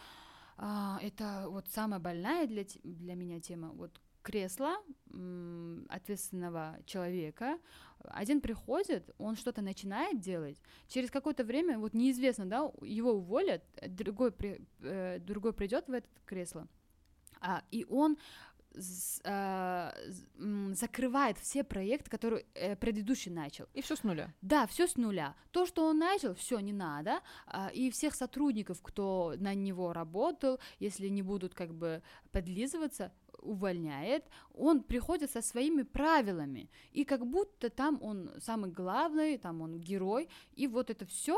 а, 0.57 0.99
это 1.03 1.47
вот 1.49 1.69
самая 1.69 2.01
больная 2.01 2.47
для, 2.47 2.65
для 2.83 3.15
меня 3.15 3.41
тема. 3.41 3.71
Вот 3.71 4.01
кресло 4.25 4.77
ответственного 5.89 6.79
человека. 6.87 7.59
Один 8.05 8.41
приходит, 8.41 9.11
он 9.19 9.37
что-то 9.37 9.63
начинает 9.63 10.19
делать, 10.19 10.61
через 10.89 11.11
какое-то 11.11 11.45
время, 11.45 11.79
вот 11.79 11.95
неизвестно, 11.95 12.47
да, 12.47 12.71
его 12.83 13.13
уволят, 13.13 13.63
другой, 13.87 14.33
при, 14.33 14.61
э, 14.81 15.19
другой 15.21 15.53
придет 15.53 15.89
в 15.89 15.93
это 15.93 16.09
кресло, 16.27 16.67
а, 17.41 17.63
и 17.71 17.87
он 17.89 18.17
закрывает 20.73 21.39
все 21.39 21.65
проекты, 21.65 22.11
которые 22.11 22.45
э, 22.55 22.77
предыдущий 22.77 23.31
начал. 23.31 23.67
И 23.75 23.83
все 23.83 23.97
с 23.97 24.03
нуля. 24.03 24.33
Да, 24.43 24.67
все 24.67 24.87
с 24.87 24.97
нуля. 24.97 25.35
То, 25.51 25.67
что 25.67 25.87
он 25.87 25.99
начал, 25.99 26.35
все 26.35 26.59
не 26.61 26.73
надо. 26.73 27.21
А, 27.47 27.71
И 27.73 27.91
всех 27.91 28.15
сотрудников, 28.15 28.83
кто 28.83 29.35
на 29.39 29.55
него 29.55 29.93
работал, 29.93 30.59
если 30.81 31.09
не 31.09 31.23
будут 31.23 31.55
как 31.55 31.75
бы 31.75 32.03
подлизываться, 32.33 33.13
увольняет, 33.45 34.25
он 34.55 34.83
приходит 34.83 35.31
со 35.31 35.43
своими 35.43 35.83
правилами, 35.83 36.71
и 36.93 37.05
как 37.05 37.27
будто 37.27 37.69
там 37.69 37.99
он 38.03 38.31
самый 38.39 38.71
главный, 38.71 39.39
там 39.39 39.61
он 39.61 39.79
герой, 39.81 40.29
и 40.57 40.67
вот 40.67 40.91
это 40.91 41.05
все 41.05 41.37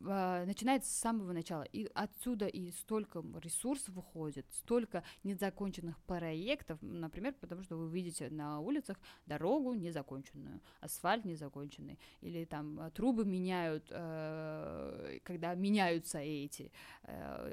начинается 0.00 0.90
с 0.90 0.96
самого 0.96 1.32
начала. 1.32 1.62
И 1.62 1.88
отсюда 1.94 2.46
и 2.46 2.70
столько 2.70 3.22
ресурсов 3.42 3.96
уходит, 3.96 4.46
столько 4.52 5.02
незаконченных 5.24 5.98
проектов, 6.02 6.78
например, 6.82 7.34
потому 7.40 7.62
что 7.62 7.76
вы 7.76 7.90
видите 7.90 8.30
на 8.30 8.60
улицах 8.60 8.98
дорогу 9.26 9.74
незаконченную, 9.74 10.60
асфальт 10.80 11.24
незаконченный, 11.24 11.98
или 12.20 12.44
там 12.44 12.80
э, 12.80 12.90
трубы 12.90 13.24
меняют, 13.24 13.86
э, 13.90 15.18
когда 15.24 15.54
меняются 15.54 16.18
эти 16.18 16.72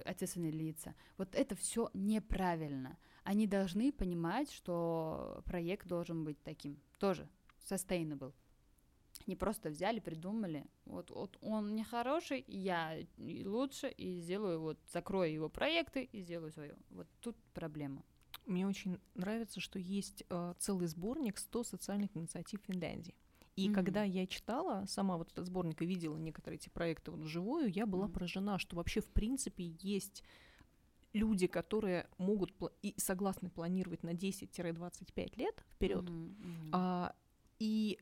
ответственные 0.06 0.52
лица. 0.52 0.93
Вот 1.17 1.34
это 1.36 1.56
все 1.56 1.89
неправильно. 1.93 2.97
Они 3.23 3.47
должны 3.47 3.91
понимать, 3.91 4.52
что 4.52 5.41
проект 5.45 5.88
должен 5.88 6.23
быть 6.23 6.41
таким, 6.43 6.80
тоже 7.00 7.28
sustainable. 7.69 8.34
Не 9.28 9.36
просто 9.36 9.70
взяли, 9.70 10.00
придумали, 10.00 10.66
вот, 10.86 11.12
вот 11.12 11.38
он 11.42 11.76
не 11.76 11.84
хороший, 11.84 12.46
я 12.48 12.98
лучше, 13.18 13.90
и 13.90 14.20
сделаю, 14.22 14.62
вот, 14.62 14.80
закрою 14.92 15.32
его 15.32 15.50
проекты 15.50 16.04
и 16.04 16.22
сделаю 16.22 16.52
свое. 16.52 16.76
Вот 16.90 17.08
тут 17.20 17.36
проблема. 17.54 18.04
Мне 18.46 18.66
очень 18.66 18.98
нравится, 19.16 19.60
что 19.60 19.78
есть 19.80 20.24
э, 20.30 20.54
целый 20.60 20.88
сборник 20.88 21.38
100 21.38 21.63
социальных 21.66 22.16
инициатив 22.16 22.62
Финляндии. 22.66 23.16
И 23.58 23.66
Мгм. 23.68 23.76
когда 23.76 24.04
я 24.04 24.26
читала 24.28 24.86
сама 24.88 25.18
вот 25.18 25.32
этот 25.32 25.46
сборник 25.46 25.82
и 25.82 25.86
видела 25.86 26.16
некоторые 26.16 26.58
эти 26.58 26.70
проекты 26.70 27.12
вот 27.12 27.20
вживую, 27.20 27.70
я 27.70 27.86
была 27.86 28.06
Мгм. 28.06 28.13
поражена, 28.13 28.60
что 28.60 28.78
вообще 28.78 29.02
в 29.02 29.08
принципе 29.10 29.76
есть 29.82 30.24
люди, 31.12 31.48
которые 31.48 32.08
могут 32.18 32.54
и 32.82 32.94
согласны 32.98 33.50
планировать 33.50 34.04
на 34.04 34.13
10-25 34.13 35.36
лет 35.38 35.66
вперед, 35.74 36.04
Мгм, 36.04 36.36
мгм. 36.40 36.70
а, 36.72 37.16
и 37.60 38.00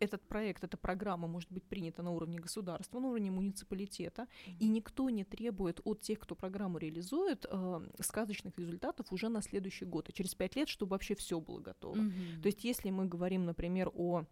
этот 0.00 0.26
проект, 0.26 0.64
эта 0.64 0.76
программа 0.76 1.28
может 1.28 1.52
быть 1.52 1.62
принята 1.64 2.02
на 2.02 2.10
уровне 2.10 2.38
государства, 2.38 2.98
на 3.00 3.08
уровне 3.08 3.30
муниципалитета, 3.30 4.26
и 4.58 4.68
никто 4.68 5.10
не 5.10 5.24
требует 5.24 5.80
от 5.84 6.00
тех, 6.00 6.18
кто 6.18 6.34
программу 6.34 6.78
реализует, 6.78 7.46
э, 7.48 7.80
сказочных 8.00 8.58
результатов 8.58 9.12
уже 9.12 9.28
на 9.28 9.42
следующий 9.42 9.84
год, 9.84 10.08
и 10.08 10.12
через 10.12 10.34
пять 10.34 10.56
лет, 10.56 10.68
чтобы 10.68 10.90
вообще 10.90 11.14
все 11.14 11.38
было 11.38 11.60
готово. 11.60 11.96
Мгм. 11.96 12.42
То 12.42 12.46
есть, 12.46 12.64
если 12.64 12.90
мы 12.90 13.04
говорим, 13.04 13.44
например, 13.44 13.90
о 13.94 14.24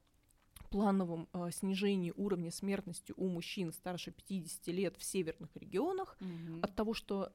плановом 0.71 1.29
э, 1.33 1.51
снижении 1.53 2.13
уровня 2.17 2.51
смертности 2.51 3.15
у 3.17 3.29
мужчин 3.29 3.73
старше 3.73 4.11
50 4.11 4.69
лет 4.69 4.97
в 4.97 5.05
северных 5.05 5.55
регионах 5.57 6.17
Мгм. 6.21 6.61
от 6.63 6.75
того, 6.75 6.95
что 6.95 7.33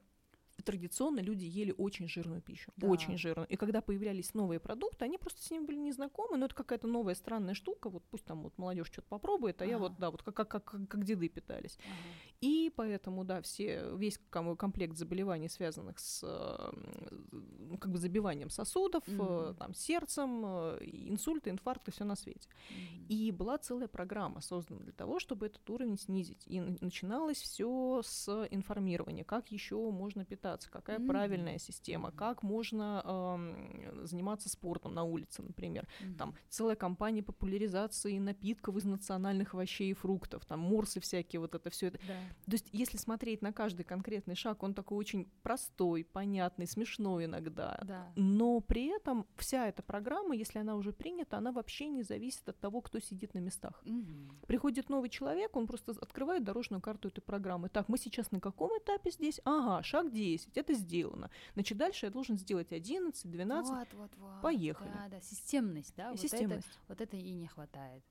традиционно 0.61 1.19
люди 1.19 1.45
ели 1.45 1.73
очень 1.77 2.07
жирную 2.07 2.41
пищу, 2.41 2.71
Да. 2.77 2.87
очень 2.87 3.17
жирную. 3.17 3.47
И 3.49 3.55
когда 3.55 3.81
появлялись 3.81 4.33
новые 4.33 4.59
продукты, 4.59 5.05
они 5.05 5.17
просто 5.17 5.41
с 5.41 5.51
ними 5.51 5.65
были 5.65 5.77
незнакомы, 5.77 6.37
но 6.37 6.45
это 6.45 6.55
какая-то 6.55 6.87
новая 6.87 7.15
странная 7.15 7.53
штука, 7.55 7.89
вот 7.89 8.03
пусть 8.11 8.25
там 8.25 8.43
вот 8.43 8.57
молодежь 8.57 8.87
что-то 8.87 9.07
попробует, 9.09 9.61
а 9.61 9.65
я 9.65 9.75
Ага. 9.77 9.83
вот, 9.83 9.97
да, 9.97 10.11
вот 10.11 10.21
как, 10.23 10.35
как, 10.35 10.49
как, 10.49 10.87
как 10.87 11.03
деды 11.03 11.27
питались. 11.27 11.77
Ага. 11.85 11.97
И 12.41 12.71
поэтому, 12.75 13.23
да, 13.23 13.41
все, 13.41 13.95
весь 13.95 14.19
ком- 14.29 14.55
комплект 14.55 14.95
заболеваний, 14.97 15.49
связанных 15.49 15.97
с 15.99 16.21
э, 16.23 17.77
как 17.79 17.91
бы 17.91 17.97
забиванием 17.97 18.49
сосудов, 18.49 19.07
Мгм. 19.07 19.55
там, 19.55 19.73
сердцем, 19.73 20.43
э, 20.45 20.79
инсульты, 20.83 21.49
инфаркты, 21.49 21.91
все 21.91 22.03
на 22.03 22.15
свете. 22.15 22.47
Мгм. 22.69 23.05
И 23.09 23.31
была 23.31 23.57
целая 23.57 23.87
программа 23.87 24.41
создана 24.41 24.81
для 24.81 24.93
того, 24.93 25.19
чтобы 25.19 25.45
этот 25.47 25.67
уровень 25.69 25.97
снизить. 25.97 26.43
И 26.45 26.59
начиналось 26.59 27.41
все 27.41 28.01
с 28.03 28.47
информирования, 28.51 29.23
как 29.23 29.51
еще 29.51 29.75
можно 29.91 30.23
питаться 30.25 30.42
питаться, 30.43 30.69
какая 30.69 30.99
mm-hmm. 30.99 31.07
правильная 31.07 31.57
система, 31.57 32.11
как 32.11 32.43
можно 32.43 33.01
э, 33.05 34.01
заниматься 34.03 34.49
спортом 34.49 34.93
на 34.93 35.03
улице, 35.03 35.41
например. 35.41 35.87
Mm-hmm. 36.01 36.17
Там 36.17 36.35
целая 36.49 36.75
кампания 36.75 37.23
популяризации 37.23 38.19
напитков 38.19 38.75
из 38.75 38.83
национальных 38.83 39.53
овощей 39.53 39.91
и 39.91 39.93
фруктов, 39.93 40.45
там 40.45 40.59
морсы 40.59 40.99
всякие, 40.99 41.39
вот 41.39 41.55
это 41.55 41.69
все 41.69 41.87
это. 41.87 41.99
Да. 41.99 42.13
То 42.45 42.51
есть, 42.51 42.67
если 42.73 42.97
смотреть 42.97 43.41
на 43.41 43.53
каждый 43.53 43.83
конкретный 43.83 44.35
шаг, 44.35 44.63
он 44.63 44.73
такой 44.73 44.97
очень 44.97 45.31
простой, 45.43 46.03
понятный, 46.03 46.67
смешной 46.67 47.25
иногда. 47.25 47.79
Да. 47.83 48.11
Но 48.15 48.59
при 48.59 48.87
этом 48.87 49.25
вся 49.37 49.67
эта 49.67 49.81
программа, 49.81 50.35
если 50.35 50.59
она 50.59 50.75
уже 50.75 50.91
принята, 50.91 51.37
она 51.37 51.51
вообще 51.51 51.87
не 51.87 52.03
зависит 52.03 52.49
от 52.49 52.59
того, 52.59 52.81
кто 52.81 52.99
сидит 52.99 53.33
на 53.33 53.39
местах. 53.39 53.81
Mm-hmm. 53.85 54.45
Приходит 54.47 54.89
новый 54.89 55.09
человек, 55.09 55.55
он 55.55 55.67
просто 55.67 55.93
открывает 56.01 56.43
дорожную 56.43 56.81
карту 56.81 57.07
этой 57.07 57.21
программы. 57.21 57.69
Так, 57.69 57.87
мы 57.87 57.97
сейчас 57.97 58.31
на 58.31 58.41
каком 58.41 58.77
этапе 58.77 59.11
здесь? 59.11 59.39
Ага, 59.45 59.83
шаг 59.83 60.11
10, 60.11 60.32
это 60.55 60.73
сделано. 60.73 61.29
Значит, 61.53 61.77
дальше 61.77 62.05
я 62.05 62.11
должен 62.11 62.37
сделать 62.37 62.71
11, 62.71 63.29
12. 63.29 63.69
Вот, 63.69 63.87
вот, 63.93 64.11
вот. 64.17 64.41
Поехали. 64.41 64.91
Да, 64.93 65.07
да, 65.09 65.21
системность, 65.21 65.93
да, 65.95 66.11
вот 66.11 66.19
системность. 66.19 66.67
Это, 66.67 66.77
вот 66.87 67.01
это 67.01 67.17
и 67.17 67.33
не 67.33 67.47
хватает. 67.47 68.03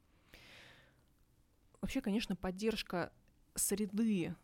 Вообще, 1.81 2.01
конечно, 2.01 2.37
поддержка 2.37 3.13
среды, 3.55 4.35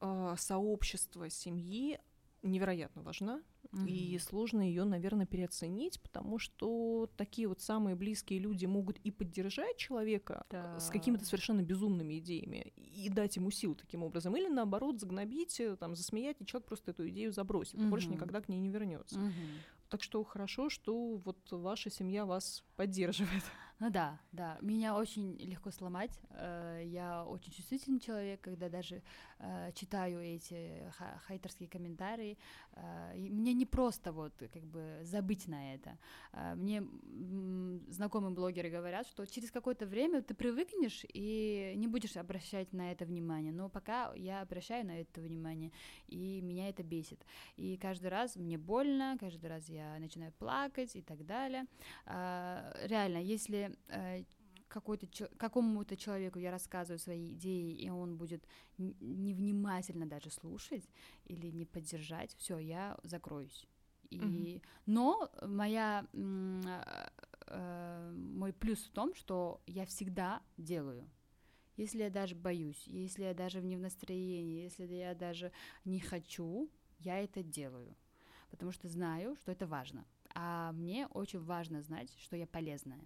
э, 0.00 0.34
сообщества, 0.38 1.28
семьи 1.28 1.98
невероятно 2.42 3.02
важна. 3.02 3.42
Mm-hmm. 3.72 3.88
И 3.88 4.18
сложно 4.18 4.60
ее, 4.60 4.84
наверное, 4.84 5.26
переоценить, 5.26 6.00
потому 6.00 6.38
что 6.38 7.10
такие 7.16 7.48
вот 7.48 7.60
самые 7.60 7.96
близкие 7.96 8.38
люди 8.38 8.64
могут 8.64 8.98
и 8.98 9.10
поддержать 9.10 9.76
человека 9.76 10.46
да. 10.50 10.78
с 10.78 10.88
какими-то 10.88 11.24
совершенно 11.24 11.62
безумными 11.62 12.18
идеями 12.18 12.72
и 12.76 13.08
дать 13.08 13.36
ему 13.36 13.50
сил 13.50 13.74
таким 13.74 14.04
образом, 14.04 14.36
или 14.36 14.48
наоборот 14.48 15.00
загнобить, 15.00 15.58
э, 15.58 15.76
там, 15.76 15.96
засмеять, 15.96 16.40
и 16.40 16.46
человек 16.46 16.68
просто 16.68 16.92
эту 16.92 17.08
идею 17.08 17.32
забросит, 17.32 17.74
mm-hmm. 17.74 17.88
больше 17.88 18.08
никогда 18.08 18.40
к 18.40 18.48
ней 18.48 18.60
не 18.60 18.70
вернется. 18.70 19.18
Mm-hmm. 19.18 19.58
Так 19.88 20.02
что 20.02 20.22
хорошо, 20.24 20.68
что 20.68 21.16
вот 21.16 21.38
ваша 21.50 21.90
семья 21.90 22.24
вас 22.24 22.64
поддерживает. 22.76 23.44
Ну 23.78 23.90
да, 23.90 24.18
да. 24.32 24.56
Меня 24.62 24.96
очень 24.96 25.36
легко 25.36 25.70
сломать. 25.70 26.18
Э, 26.30 26.80
я 26.82 27.26
очень 27.26 27.52
чувствительный 27.52 28.00
человек, 28.00 28.40
когда 28.40 28.70
даже 28.70 29.02
э, 29.38 29.70
читаю 29.74 30.22
эти 30.22 30.90
хейтерские 31.28 31.68
комментарии. 31.68 32.38
Э, 32.72 33.12
и 33.14 33.28
мне 33.28 33.52
не 33.52 33.66
просто 33.66 34.12
вот 34.12 34.32
как 34.38 34.62
бы 34.62 35.00
забыть 35.02 35.46
на 35.46 35.74
это. 35.74 35.98
Мне 36.54 36.82
знакомые 37.88 38.32
блогеры 38.32 38.70
говорят, 38.70 39.06
что 39.06 39.26
через 39.26 39.50
какое-то 39.50 39.84
время 39.84 40.22
ты 40.22 40.34
привыкнешь 40.34 41.04
и 41.12 41.74
не 41.76 41.86
будешь 41.86 42.16
обращать 42.16 42.72
на 42.72 42.92
это 42.92 43.04
внимание. 43.04 43.52
Но 43.52 43.68
пока 43.68 44.14
я 44.14 44.40
обращаю 44.40 44.86
на 44.86 45.00
это 45.00 45.20
внимание, 45.20 45.70
и 46.08 46.40
меня 46.40 46.70
это 46.70 46.82
бесит. 46.82 47.24
И 47.56 47.76
каждый 47.76 48.08
раз 48.08 48.36
мне 48.36 48.56
больно, 48.56 49.16
каждый 49.20 49.46
раз 49.46 49.68
я 49.68 49.98
начинаю 49.98 50.32
плакать 50.32 50.96
и 50.96 51.02
так 51.02 51.26
далее. 51.26 51.66
Реально, 52.06 53.18
если 53.18 53.65
э, 53.88 54.24
какой-то 54.68 55.06
какому-то 55.36 55.96
человеку 55.96 56.38
я 56.38 56.50
рассказываю 56.50 56.98
свои 56.98 57.32
идеи, 57.32 57.72
и 57.74 57.88
он 57.88 58.16
будет 58.16 58.46
невнимательно 58.78 60.06
даже 60.06 60.30
слушать 60.30 60.88
или 61.24 61.48
не 61.48 61.64
поддержать, 61.64 62.34
все, 62.36 62.58
я 62.58 62.98
закроюсь. 63.02 63.66
И, 64.10 64.18
mm-hmm. 64.18 64.62
Но 64.86 65.30
моя, 65.42 66.06
э, 66.12 67.08
э, 67.46 68.12
мой 68.12 68.52
плюс 68.52 68.78
в 68.84 68.90
том, 68.90 69.14
что 69.14 69.60
я 69.66 69.84
всегда 69.86 70.42
делаю. 70.56 71.08
Если 71.76 72.02
я 72.02 72.10
даже 72.10 72.34
боюсь, 72.34 72.86
если 72.86 73.24
я 73.24 73.34
даже 73.34 73.62
не 73.62 73.76
в 73.76 73.80
настроении, 73.80 74.62
если 74.62 74.86
я 74.86 75.14
даже 75.14 75.52
не 75.84 76.00
хочу, 76.00 76.70
я 76.98 77.18
это 77.18 77.42
делаю. 77.42 77.96
Потому 78.50 78.72
что 78.72 78.88
знаю, 78.88 79.36
что 79.36 79.52
это 79.52 79.66
важно. 79.66 80.06
А 80.34 80.72
мне 80.72 81.06
очень 81.08 81.40
важно 81.40 81.82
знать, 81.82 82.14
что 82.18 82.36
я 82.36 82.46
полезная 82.46 83.02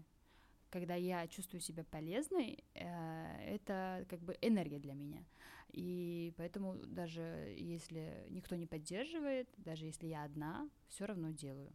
когда 0.71 0.95
я 0.95 1.27
чувствую 1.29 1.61
себя 1.61 1.85
полезной, 1.85 2.65
э, 2.75 3.55
это 3.55 4.07
как 4.09 4.21
бы 4.21 4.37
энергия 4.41 4.79
для 4.79 4.95
меня. 4.95 5.25
И 5.73 6.33
поэтому 6.37 6.75
даже 6.87 7.55
если 7.57 8.27
никто 8.31 8.57
не 8.57 8.67
поддерживает, 8.67 9.49
даже 9.57 9.87
если 9.87 10.07
я 10.07 10.25
одна, 10.25 10.69
все 10.89 11.07
равно 11.07 11.31
делаю. 11.31 11.73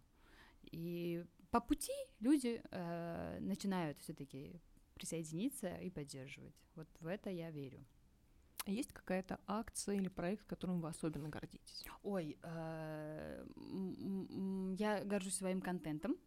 И 0.64 1.26
по 1.52 1.60
пути 1.62 1.94
люди 2.20 2.62
э, 2.72 3.38
начинают 3.40 4.00
все-таки 4.00 4.60
присоединиться 4.96 5.76
и 5.78 5.90
поддерживать. 5.90 6.56
Вот 6.76 6.88
в 7.00 7.08
это 7.08 7.30
я 7.30 7.52
верю. 7.52 7.86
Есть 8.66 8.94
какая-то 8.94 9.40
акция 9.46 9.96
или 9.96 10.08
проект, 10.08 10.46
которым 10.48 10.82
вы 10.82 10.90
особенно 10.90 11.30
гордитесь? 11.30 11.86
Ой, 12.02 12.38
э, 12.42 13.46
я 14.78 15.04
горжусь 15.04 15.36
своим 15.36 15.62
контентом 15.62 16.18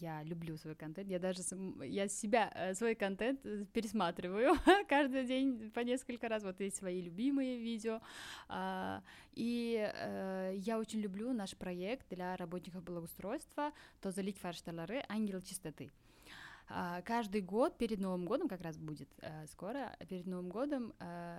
я 0.00 0.22
люблю 0.24 0.56
свой 0.56 0.74
контент, 0.74 1.10
я 1.10 1.18
даже 1.18 1.42
я 1.82 2.08
себя, 2.08 2.50
э, 2.54 2.74
свой 2.74 2.94
контент 2.94 3.40
э, 3.44 3.64
пересматриваю 3.72 4.54
каждый 4.88 5.24
день 5.26 5.70
по 5.70 5.80
несколько 5.80 6.28
раз, 6.28 6.42
вот 6.42 6.60
есть 6.60 6.76
свои 6.76 7.00
любимые 7.00 7.58
видео, 7.58 8.00
а, 8.48 9.02
и 9.32 9.92
э, 9.94 10.54
я 10.56 10.78
очень 10.78 11.00
люблю 11.00 11.32
наш 11.32 11.56
проект 11.56 12.08
для 12.10 12.36
работников 12.36 12.82
благоустройства 12.82 13.72
«Тозалить 14.00 14.38
фаршталары. 14.38 15.02
Ангел 15.08 15.40
чистоты». 15.40 15.90
Uh, 16.70 17.02
каждый 17.02 17.42
год 17.42 17.76
перед 17.76 18.00
Новым 18.00 18.24
годом, 18.24 18.48
как 18.48 18.62
раз 18.62 18.78
будет 18.78 19.10
скоро, 19.48 19.94
перед 20.08 20.26
Новым 20.26 20.48
годом 20.48 20.94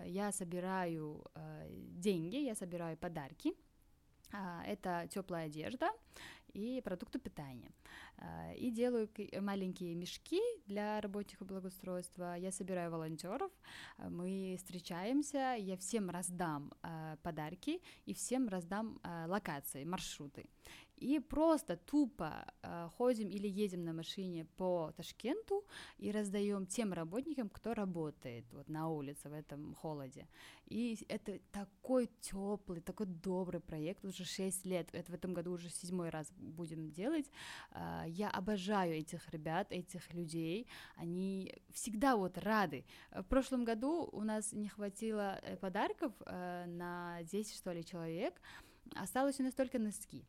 я 0.06 0.32
собираю 0.32 1.26
деньги, 1.98 2.36
я 2.36 2.54
собираю 2.54 2.96
подарки. 2.96 3.56
Это 4.68 5.08
теплая 5.10 5.48
одежда, 5.48 5.90
и 6.56 6.82
продукты 6.82 7.20
питания. 7.20 7.72
А, 8.18 8.54
и 8.54 8.72
делаю 8.72 9.10
маленькие 9.42 9.94
мешки 9.96 10.42
для 10.66 11.02
работников 11.02 11.48
благоустройства. 11.48 12.36
Я 12.38 12.52
собираю 12.52 12.92
волонтеров, 12.92 13.52
а, 13.98 14.10
мы 14.10 14.56
встречаемся, 14.58 15.56
я 15.60 15.76
всем 15.78 16.10
раздам 16.10 16.72
а, 16.82 17.18
подарки 17.24 17.82
и 18.06 18.14
всем 18.14 18.48
раздам 18.48 19.00
локации, 19.28 19.84
маршруты 19.84 20.46
и 20.98 21.20
просто 21.20 21.76
тупо 21.76 22.46
э, 22.64 22.90
ходим 22.98 23.30
или 23.30 23.48
едем 23.48 23.84
на 23.84 23.94
машине 23.94 24.46
по 24.58 24.94
Ташкенту 24.96 25.66
и 25.98 26.12
раздаем 26.12 26.66
тем 26.66 26.94
работникам, 26.94 27.50
кто 27.50 27.74
работает 27.74 28.46
вот 28.52 28.70
на 28.70 28.90
улице 28.90 29.30
в 29.30 29.34
этом 29.34 29.76
холоде. 29.76 30.28
И 30.66 30.98
это 31.10 31.40
такой 31.52 32.10
теплый, 32.22 32.82
такой 32.82 33.06
добрый 33.08 33.60
проект, 33.60 34.06
уже 34.06 34.24
6 34.24 34.66
лет, 34.66 34.90
это 34.94 35.12
в 35.12 35.16
этом 35.16 35.34
году 35.34 35.52
уже 35.52 35.70
седьмой 35.70 36.10
раз 36.10 36.32
будем 36.38 36.92
делать. 36.92 37.30
Э, 37.72 38.04
я 38.08 38.30
обожаю 38.30 38.94
этих 38.94 39.30
ребят, 39.32 39.72
этих 39.72 40.14
людей, 40.14 40.68
они 40.96 41.54
всегда 41.72 42.16
вот 42.16 42.38
рады. 42.38 42.86
В 43.12 43.24
прошлом 43.24 43.66
году 43.66 44.10
у 44.12 44.24
нас 44.24 44.54
не 44.54 44.70
хватило 44.70 45.40
э, 45.42 45.58
подарков 45.58 46.14
э, 46.26 46.66
на 46.68 47.22
10, 47.24 47.56
что 47.56 47.72
ли, 47.74 47.84
человек, 47.84 48.42
осталось 48.96 49.40
у 49.40 49.44
нас 49.44 49.54
только 49.54 49.80
носки. 49.80 50.26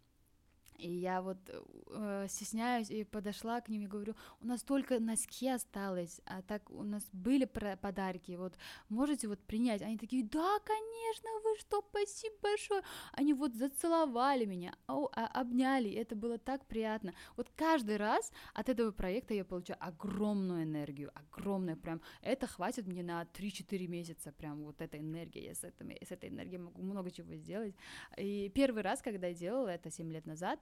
И 0.78 0.90
я 0.90 1.22
вот 1.22 1.38
э, 1.48 2.26
стесняюсь 2.28 2.90
и 2.90 3.04
подошла 3.04 3.60
к 3.60 3.68
ним 3.68 3.84
и 3.84 3.86
говорю, 3.86 4.14
у 4.40 4.46
нас 4.46 4.62
только 4.62 5.00
носки 5.00 5.48
осталось, 5.48 6.20
а 6.26 6.42
так 6.42 6.70
у 6.70 6.82
нас 6.82 7.02
были 7.12 7.44
подарки, 7.44 8.32
вот 8.32 8.54
можете 8.88 9.28
вот 9.28 9.40
принять? 9.40 9.82
Они 9.82 9.96
такие, 9.96 10.24
да, 10.24 10.58
конечно, 10.64 11.30
вы 11.44 11.56
что, 11.58 11.84
спасибо 11.88 12.34
большое. 12.42 12.82
Они 13.12 13.32
вот 13.34 13.54
зацеловали 13.54 14.44
меня, 14.44 14.74
а, 14.86 15.26
обняли, 15.40 15.90
это 15.90 16.14
было 16.14 16.38
так 16.38 16.66
приятно. 16.66 17.14
Вот 17.36 17.50
каждый 17.56 17.96
раз 17.96 18.32
от 18.54 18.68
этого 18.68 18.90
проекта 18.90 19.34
я 19.34 19.44
получаю 19.44 19.78
огромную 19.80 20.64
энергию, 20.64 21.10
огромную 21.14 21.76
прям. 21.76 22.00
Это 22.22 22.46
хватит 22.46 22.86
мне 22.86 23.02
на 23.02 23.22
3-4 23.22 23.86
месяца, 23.86 24.32
прям 24.32 24.64
вот 24.64 24.80
эта 24.80 24.98
энергия, 24.98 25.44
я 25.44 25.54
с, 25.54 25.64
этим, 25.64 25.90
с 25.90 26.10
этой 26.10 26.28
энергией 26.28 26.58
могу 26.58 26.82
много 26.82 27.10
чего 27.10 27.34
сделать. 27.34 27.74
И 28.18 28.50
первый 28.54 28.82
раз, 28.82 29.00
когда 29.00 29.28
я 29.28 29.34
делала 29.34 29.68
это 29.68 29.90
7 29.90 30.12
лет 30.12 30.26
назад, 30.26 30.60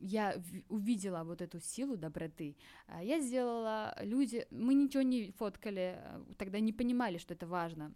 я 0.00 0.34
увидела 0.68 1.24
вот 1.24 1.40
эту 1.42 1.60
силу 1.60 1.96
доброты. 1.96 2.56
А, 2.86 3.02
я 3.02 3.20
сделала, 3.20 3.96
люди, 4.00 4.46
мы 4.50 4.74
ничего 4.74 5.02
не 5.02 5.32
фоткали, 5.32 5.98
тогда 6.36 6.60
не 6.60 6.72
понимали, 6.72 7.18
что 7.18 7.34
это 7.34 7.46
важно. 7.46 7.92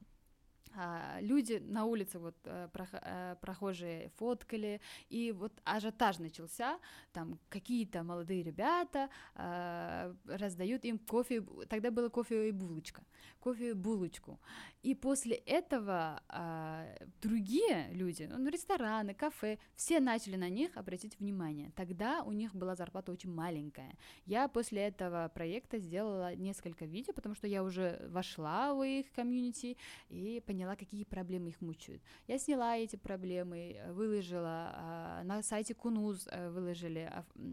А, 0.74 1.18
люди 1.20 1.62
на 1.66 1.84
улице 1.84 2.18
вот 2.18 2.36
э, 2.44 2.68
э, 2.74 3.36
прохожие 3.40 4.10
фоткали, 4.16 4.80
и 5.08 5.32
вот 5.32 5.52
ажиотаж 5.64 6.18
начался, 6.18 6.78
там 7.12 7.38
какие-то 7.48 8.02
молодые 8.02 8.42
ребята 8.42 9.08
а, 9.34 10.14
раздают 10.26 10.84
им 10.84 10.98
кофе, 10.98 11.42
тогда 11.68 11.90
было 11.90 12.08
кофе 12.08 12.48
и 12.48 12.52
булочка, 12.52 13.02
кофе 13.40 13.70
и 13.70 13.72
булочку, 13.72 14.38
и 14.82 14.94
после 14.94 15.36
этого 15.36 16.22
а, 16.28 16.86
другие 17.22 17.88
люди, 17.92 18.28
ну, 18.30 18.48
рестораны, 18.48 19.14
кафе, 19.14 19.58
все 19.74 20.00
начали 20.00 20.36
на 20.36 20.48
них 20.48 20.76
обратить 20.76 21.18
внимание, 21.18 21.72
тогда 21.76 22.22
у 22.22 22.32
них 22.32 22.54
была 22.54 22.74
зарплата 22.74 23.12
очень 23.12 23.32
маленькая, 23.32 23.96
я 24.26 24.48
после 24.48 24.82
этого 24.82 25.30
проекта 25.34 25.78
сделала 25.78 26.34
несколько 26.34 26.84
видео, 26.84 27.12
потому 27.12 27.34
что 27.34 27.46
я 27.46 27.62
уже 27.62 28.06
вошла 28.08 28.74
в 28.74 28.82
их 28.82 29.10
комьюнити 29.12 29.76
и 30.08 30.42
поняла, 30.46 30.57
сняла, 30.58 30.74
какие 30.74 31.04
проблемы 31.04 31.50
их 31.50 31.60
мучают. 31.60 32.02
Я 32.26 32.38
сняла 32.38 32.76
эти 32.76 32.96
проблемы, 32.96 33.80
выложила, 33.90 34.72
а, 34.74 35.22
на 35.22 35.42
сайте 35.42 35.72
Кунуз 35.72 36.26
э, 36.26 36.50
выложили, 36.50 37.12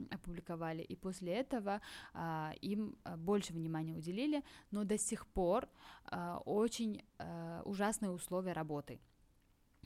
опубликовали, 0.10 0.82
и 0.82 0.96
после 0.96 1.34
этого 1.34 1.82
а, 2.14 2.54
им 2.62 2.96
больше 3.18 3.54
внимания 3.54 3.94
уделили, 3.94 4.44
но 4.72 4.84
до 4.84 4.98
сих 4.98 5.28
пор 5.28 5.68
очень 6.46 7.04
ужасные 7.66 8.12
условия 8.12 8.54
работы. 8.54 9.00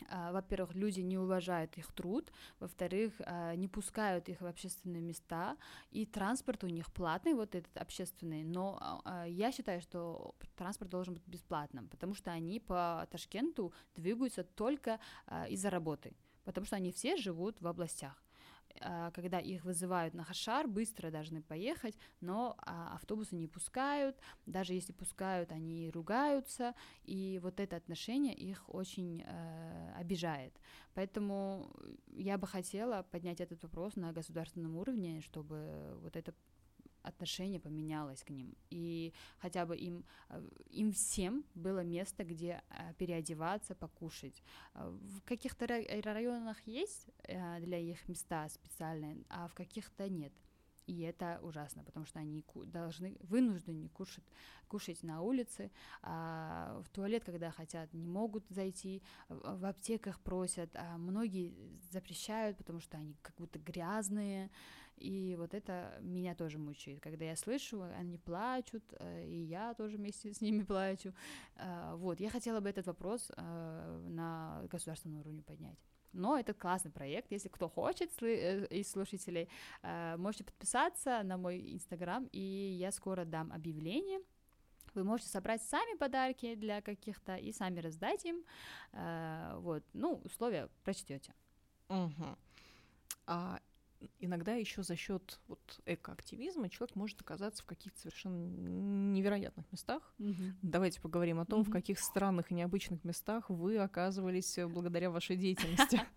А, 0.09 0.31
во-первых, 0.31 0.75
люди 0.75 1.01
не 1.01 1.17
уважают 1.17 1.77
их 1.77 1.91
труд, 1.91 2.31
во-вторых, 2.59 3.13
а, 3.19 3.55
не 3.55 3.67
пускают 3.67 4.29
их 4.29 4.41
в 4.41 4.45
общественные 4.45 5.01
места, 5.01 5.57
и 5.91 6.05
транспорт 6.05 6.63
у 6.63 6.67
них 6.67 6.91
платный, 6.91 7.33
вот 7.33 7.55
этот 7.55 7.75
общественный, 7.77 8.43
но 8.43 9.01
а, 9.05 9.25
я 9.25 9.51
считаю, 9.51 9.81
что 9.81 10.35
транспорт 10.55 10.89
должен 10.89 11.13
быть 11.13 11.27
бесплатным, 11.27 11.87
потому 11.87 12.13
что 12.13 12.31
они 12.31 12.59
по 12.59 13.07
Ташкенту 13.11 13.73
двигаются 13.95 14.43
только 14.43 14.99
из-за 15.49 15.69
работы, 15.69 16.15
потому 16.43 16.65
что 16.65 16.75
они 16.75 16.91
все 16.91 17.17
живут 17.17 17.61
в 17.61 17.67
областях. 17.67 18.23
А, 18.81 19.11
когда 19.11 19.39
их 19.39 19.65
вызывают 19.65 20.13
на 20.13 20.23
Хашар, 20.23 20.67
быстро 20.67 21.11
должны 21.11 21.41
поехать, 21.41 21.97
но 22.21 22.55
а, 22.59 22.95
автобусы 22.95 23.35
не 23.35 23.47
пускают, 23.47 24.17
даже 24.45 24.73
если 24.73 24.93
пускают, 24.93 25.51
они 25.51 25.89
ругаются, 25.89 26.73
и 27.03 27.39
вот 27.43 27.59
это 27.59 27.75
отношение 27.75 28.33
их 28.33 28.63
очень 28.67 29.23
э, 29.25 29.93
обижает. 29.97 30.53
Поэтому 30.93 31.71
я 32.07 32.37
бы 32.37 32.47
хотела 32.47 33.03
поднять 33.11 33.41
этот 33.41 33.61
вопрос 33.63 33.95
на 33.95 34.11
государственном 34.13 34.77
уровне, 34.77 35.21
чтобы 35.21 35.97
вот 36.01 36.15
это 36.15 36.33
отношение 37.03 37.59
поменялось 37.59 38.23
к 38.23 38.29
ним, 38.29 38.55
и 38.69 39.13
хотя 39.37 39.65
бы 39.65 39.77
им, 39.77 40.05
э, 40.29 40.41
им 40.69 40.91
всем 40.91 41.43
было 41.55 41.83
место, 41.83 42.23
где 42.23 42.61
э, 42.69 42.93
переодеваться, 42.97 43.75
покушать. 43.75 44.43
Э, 44.73 44.89
в 44.89 45.21
каких-то 45.21 45.67
районах 45.67 46.57
есть 46.65 47.07
для 47.59 47.77
их 47.77 48.07
места 48.07 48.49
специальные, 48.49 49.17
а 49.29 49.47
в 49.47 49.53
каких-то 49.53 50.09
нет. 50.09 50.33
И 50.89 51.01
это 51.01 51.39
ужасно, 51.43 51.83
потому 51.83 52.07
что 52.07 52.17
они 52.17 52.43
должны, 52.65 53.15
вынуждены 53.21 53.89
кушать, 53.89 54.23
кушать 54.67 55.03
на 55.03 55.21
улице, 55.21 55.69
а 56.01 56.81
в 56.83 56.89
туалет, 56.89 57.23
когда 57.23 57.51
хотят, 57.51 57.93
не 57.93 58.07
могут 58.07 58.43
зайти, 58.49 59.03
в 59.27 59.65
аптеках 59.65 60.19
просят, 60.19 60.75
а 60.75 60.97
многие 60.97 61.53
запрещают, 61.91 62.57
потому 62.57 62.79
что 62.79 62.97
они 62.97 63.15
как 63.21 63.35
будто 63.35 63.59
грязные, 63.59 64.49
и 64.97 65.35
вот 65.37 65.53
это 65.53 65.99
меня 66.01 66.33
тоже 66.33 66.57
мучает. 66.57 66.99
Когда 67.01 67.25
я 67.25 67.35
слышу, 67.35 67.83
они 67.83 68.17
плачут, 68.17 68.83
э, 68.99 69.27
и 69.27 69.43
я 69.43 69.75
тоже 69.75 69.97
вместе 69.97 70.33
с 70.33 70.41
ними 70.41 70.63
плачу. 70.63 71.13
Э, 71.55 71.93
вот, 71.97 72.19
я 72.19 72.31
хотела 72.31 72.61
бы 72.61 72.69
этот 72.69 72.87
вопрос 72.87 73.31
э, 73.37 74.07
на 74.09 74.63
государственном 74.71 75.19
уровне 75.19 75.43
поднять. 75.43 75.77
Но 76.13 76.37
это 76.39 76.53
классный 76.53 76.91
проект. 76.91 77.31
Если 77.31 77.49
кто 77.49 77.69
хочет 77.69 78.11
из 78.21 78.91
слушателей, 78.91 79.47
можете 80.17 80.43
подписаться 80.43 81.21
на 81.23 81.37
мой 81.37 81.73
инстаграм, 81.73 82.27
и 82.31 82.39
я 82.39 82.91
скоро 82.91 83.25
дам 83.25 83.51
объявление. 83.51 84.19
Вы 84.95 85.03
можете 85.03 85.29
собрать 85.29 85.61
сами 85.61 85.97
подарки 85.97 86.55
для 86.55 86.81
каких-то 86.81 87.35
и 87.35 87.51
сами 87.51 87.79
раздать 87.79 88.25
им. 88.25 88.43
Вот, 88.91 89.83
ну, 89.93 90.19
условия 90.23 90.67
прочтете. 90.83 91.33
Угу. 91.89 92.37
А 93.27 93.59
иногда 94.19 94.53
еще 94.53 94.83
за 94.83 94.95
счет 94.95 95.39
вот 95.47 95.81
экоактивизма 95.85 96.69
человек 96.69 96.95
может 96.95 97.21
оказаться 97.21 97.63
в 97.63 97.65
каких-то 97.65 97.99
совершенно 97.99 98.35
невероятных 99.13 99.71
местах. 99.71 100.13
Mm-hmm. 100.19 100.53
Давайте 100.61 101.01
поговорим 101.01 101.39
о 101.39 101.45
том, 101.45 101.61
mm-hmm. 101.61 101.69
в 101.69 101.71
каких 101.71 101.99
странных 101.99 102.51
и 102.51 102.55
необычных 102.55 103.03
местах 103.03 103.49
вы 103.49 103.77
оказывались 103.77 104.57
э, 104.57 104.67
благодаря 104.67 105.09
вашей 105.09 105.35
деятельности. 105.37 106.01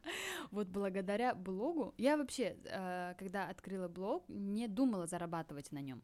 Вот 0.51 0.69
благодаря 0.69 1.35
блогу 1.35 1.95
я 1.97 2.17
вообще, 2.17 2.59
э, 2.65 3.15
когда 3.19 3.49
открыла 3.49 3.89
блог, 3.89 4.29
не 4.29 4.69
думала 4.69 5.07
зарабатывать 5.07 5.73
на 5.73 5.81
нем. 5.81 6.03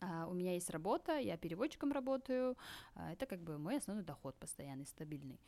Uh, 0.00 0.30
у 0.30 0.34
меня 0.34 0.54
есть 0.54 0.70
работа, 0.70 1.18
я 1.18 1.36
переводчиком 1.36 1.92
работаю, 1.92 2.56
uh, 2.94 3.12
это 3.12 3.26
как 3.26 3.42
бы 3.42 3.58
мой 3.58 3.76
основной 3.76 4.04
доход 4.04 4.34
постоянный, 4.38 4.86
стабильный. 4.86 5.38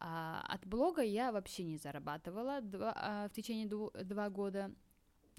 Uh, 0.00 0.40
от 0.44 0.64
блога 0.66 1.02
я 1.02 1.32
вообще 1.32 1.64
не 1.64 1.78
зарабатывала 1.78 2.60
два, 2.60 3.28
в 3.28 3.34
течение 3.34 3.66
дву, 3.66 3.90
два 4.04 4.30
года. 4.30 4.72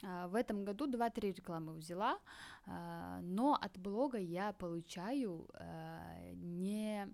А, 0.04 0.28
в 0.28 0.36
этом 0.36 0.64
году 0.64 0.88
2-3 0.88 1.34
рекламы 1.34 1.74
взяла, 1.74 2.20
а, 2.66 3.20
но 3.22 3.58
от 3.60 3.78
блога 3.78 4.18
я 4.18 4.54
получаю 4.54 5.48
а, 5.54 6.34
не 6.34 7.08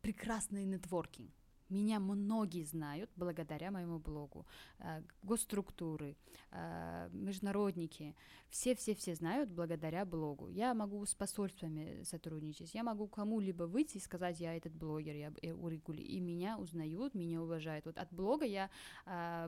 прекрасный 0.00 0.64
нетворкинг. 0.64 1.30
Меня 1.68 2.00
многие 2.00 2.64
знают 2.64 3.10
благодаря 3.16 3.70
моему 3.70 3.98
блогу. 3.98 4.46
Госструктуры, 5.22 6.16
международники, 7.10 8.14
все-все-все 8.48 9.14
знают 9.14 9.50
благодаря 9.50 10.04
блогу. 10.04 10.48
Я 10.48 10.74
могу 10.74 11.04
с 11.04 11.14
посольствами 11.14 12.02
сотрудничать, 12.04 12.74
я 12.74 12.82
могу 12.82 13.08
кому-либо 13.08 13.64
выйти 13.64 13.96
и 13.96 14.00
сказать, 14.00 14.40
я 14.40 14.54
этот 14.56 14.74
блогер, 14.74 15.14
я 15.14 15.54
Уригули, 15.54 16.02
и 16.02 16.20
меня 16.20 16.58
узнают, 16.58 17.14
меня 17.14 17.42
уважают. 17.42 17.86
Вот 17.86 17.98
от 17.98 18.12
блога 18.12 18.44
я 18.44 18.70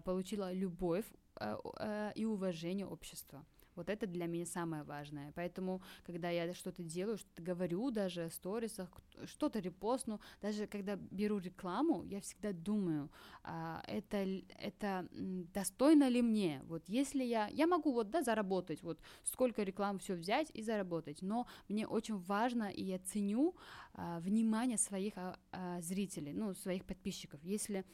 получила 0.04 0.52
любовь, 0.52 1.06
Э, 1.40 1.56
э, 1.78 2.12
и 2.16 2.24
уважение 2.24 2.86
общества. 2.86 3.44
Вот 3.78 3.88
это 3.88 4.08
для 4.08 4.26
меня 4.26 4.44
самое 4.44 4.82
важное. 4.82 5.32
Поэтому, 5.36 5.80
когда 6.04 6.30
я 6.30 6.52
что-то 6.52 6.82
делаю, 6.82 7.16
что-то 7.16 7.42
говорю 7.42 7.92
даже 7.92 8.28
в 8.28 8.34
сторисах, 8.34 8.90
что-то 9.26 9.60
репостну, 9.60 10.20
даже 10.42 10.66
когда 10.66 10.96
беру 10.96 11.38
рекламу, 11.38 12.02
я 12.02 12.20
всегда 12.20 12.52
думаю, 12.52 13.08
а, 13.44 13.80
это, 13.86 14.16
это 14.58 15.08
достойно 15.54 16.08
ли 16.08 16.22
мне? 16.22 16.60
Вот 16.64 16.82
если 16.88 17.22
я, 17.22 17.46
я 17.52 17.68
могу 17.68 17.92
вот, 17.92 18.10
да, 18.10 18.20
заработать, 18.22 18.82
вот 18.82 18.98
сколько 19.22 19.62
реклам 19.62 20.00
все 20.00 20.14
взять 20.14 20.50
и 20.54 20.62
заработать, 20.62 21.22
но 21.22 21.46
мне 21.68 21.86
очень 21.86 22.16
важно, 22.16 22.64
и 22.64 22.82
я 22.82 22.98
ценю 22.98 23.54
а, 23.94 24.18
внимание 24.18 24.76
своих 24.76 25.12
а, 25.16 25.38
а, 25.52 25.80
зрителей, 25.80 26.32
ну, 26.32 26.52
своих 26.54 26.84
подписчиков. 26.84 27.38
Если 27.44 27.84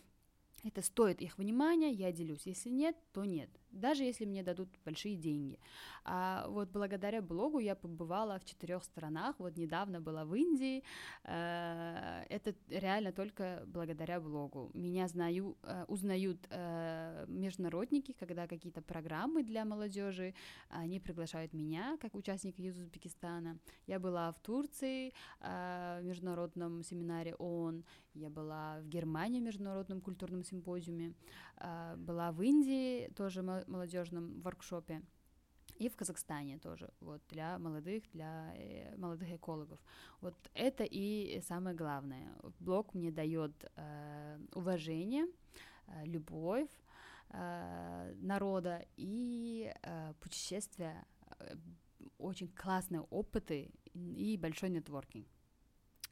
это 0.64 0.80
стоит 0.80 1.20
их 1.20 1.36
внимания, 1.36 1.92
я 1.92 2.10
делюсь. 2.10 2.46
Если 2.46 2.70
нет, 2.70 2.96
то 3.12 3.26
нет. 3.26 3.50
Даже 3.74 4.04
если 4.04 4.24
мне 4.24 4.42
дадут 4.42 4.68
большие 4.84 5.16
деньги. 5.16 5.58
А 6.04 6.46
вот 6.48 6.70
благодаря 6.70 7.22
блогу 7.22 7.58
я 7.58 7.74
побывала 7.74 8.38
в 8.38 8.44
четырех 8.44 8.84
странах. 8.84 9.36
Вот 9.38 9.56
недавно 9.56 10.00
была 10.00 10.24
в 10.24 10.34
Индии. 10.34 10.82
Э, 11.24 12.24
это 12.28 12.54
реально 12.68 13.12
только 13.12 13.62
благодаря 13.66 14.20
блогу. 14.20 14.70
Меня 14.74 15.08
знаю, 15.08 15.56
э, 15.62 15.84
узнают 15.88 16.46
э, 16.50 17.24
международники, 17.28 18.12
когда 18.12 18.46
какие-то 18.46 18.82
программы 18.82 19.42
для 19.42 19.64
молодежи, 19.64 20.34
они 20.68 21.00
приглашают 21.00 21.52
меня 21.52 21.96
как 22.00 22.14
участника 22.14 22.62
из 22.62 22.78
Узбекистана. 22.78 23.58
Я 23.86 23.98
была 23.98 24.30
в 24.32 24.38
Турции 24.40 25.12
в 25.40 26.00
международном 26.02 26.82
семинаре 26.82 27.34
ООН. 27.34 27.84
Я 28.14 28.30
была 28.30 28.80
в 28.80 28.88
Германии 28.88 29.40
в 29.40 29.44
международном 29.44 30.00
культурном 30.00 30.44
симпозиуме. 30.44 31.14
Была 31.96 32.32
в 32.32 32.42
Индии 32.42 33.08
тоже 33.16 33.42
молодежном 33.42 34.40
воркшопе. 34.40 35.02
И 35.80 35.88
в 35.88 35.96
Казахстане 35.96 36.58
тоже, 36.58 36.88
вот, 37.00 37.20
для 37.30 37.58
молодых, 37.58 38.04
для 38.12 38.54
э, 38.56 38.96
молодых 38.96 39.32
экологов. 39.32 39.80
Вот 40.20 40.34
это 40.54 40.84
и 40.84 41.40
самое 41.40 41.74
главное. 41.74 42.32
Блог 42.60 42.94
мне 42.94 43.10
дает 43.10 43.52
э, 43.76 44.38
уважение, 44.54 45.26
э, 45.86 46.04
любовь 46.04 46.70
э, 47.30 48.14
народа 48.20 48.86
и 48.96 49.72
э, 49.82 50.12
путешествия, 50.20 51.04
э, 51.40 51.56
очень 52.18 52.48
классные 52.48 53.00
опыты 53.10 53.72
и 53.94 54.38
большой 54.40 54.70
нетворкинг. 54.70 55.26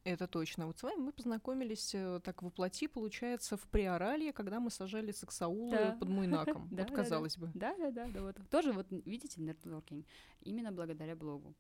Это 0.05 0.27
точно. 0.27 0.67
Вот 0.67 0.79
с 0.79 0.83
вами 0.83 1.01
мы 1.01 1.13
познакомились 1.13 1.95
э, 1.95 2.21
так 2.25 2.43
воплоти, 2.43 2.89
получается, 2.89 3.57
в 3.57 3.69
Приоралье, 3.69 4.33
когда 4.33 4.59
мы 4.59 4.71
сажали 4.71 5.13
саксаулы 5.13 5.77
да. 5.77 5.97
под 5.99 6.09
Муйнаком. 6.09 6.69
да, 6.73 6.83
вот, 6.83 6.93
казалось 6.93 7.37
да, 7.37 7.41
бы. 7.41 7.53
Да, 7.55 7.77
да, 7.79 7.91
да, 7.91 8.09
да. 8.09 8.21
Вот. 8.23 8.37
Тоже 8.51 8.73
вот, 8.73 8.87
видите, 8.91 9.41
нетворкинг. 9.41 10.05
Именно 10.41 10.73
благодаря 10.73 11.15
блогу. 11.15 11.55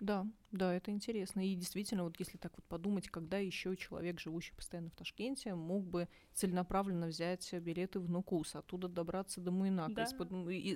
Да, 0.00 0.26
да, 0.50 0.74
это 0.74 0.90
интересно. 0.90 1.46
И 1.46 1.54
действительно, 1.54 2.04
вот 2.04 2.18
если 2.18 2.38
так 2.38 2.52
вот 2.56 2.64
подумать, 2.64 3.08
когда 3.08 3.36
еще 3.38 3.76
человек, 3.76 4.18
живущий 4.18 4.54
постоянно 4.54 4.90
в 4.90 4.96
Ташкенте, 4.96 5.54
мог 5.54 5.84
бы 5.84 6.08
целенаправленно 6.32 7.06
взять 7.06 7.52
билеты 7.52 8.00
в 8.00 8.08
Нукус, 8.08 8.56
оттуда 8.56 8.88
добраться 8.88 9.40
до 9.40 9.52
Муйнака, 9.52 9.94
да. 9.94 10.04
из, 10.04 10.12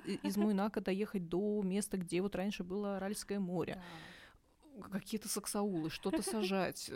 из, 0.05 0.19
из 0.23 0.37
Муйнака 0.37 0.81
доехать 0.81 1.27
до 1.27 1.61
места, 1.63 1.97
где 1.97 2.21
вот 2.21 2.35
раньше 2.35 2.63
было 2.63 2.97
Аральское 2.97 3.39
море. 3.39 3.75
Да 3.75 3.81
какие-то 4.91 5.29
саксаулы, 5.29 5.89
что-то 5.89 6.21
сажать. 6.21 6.91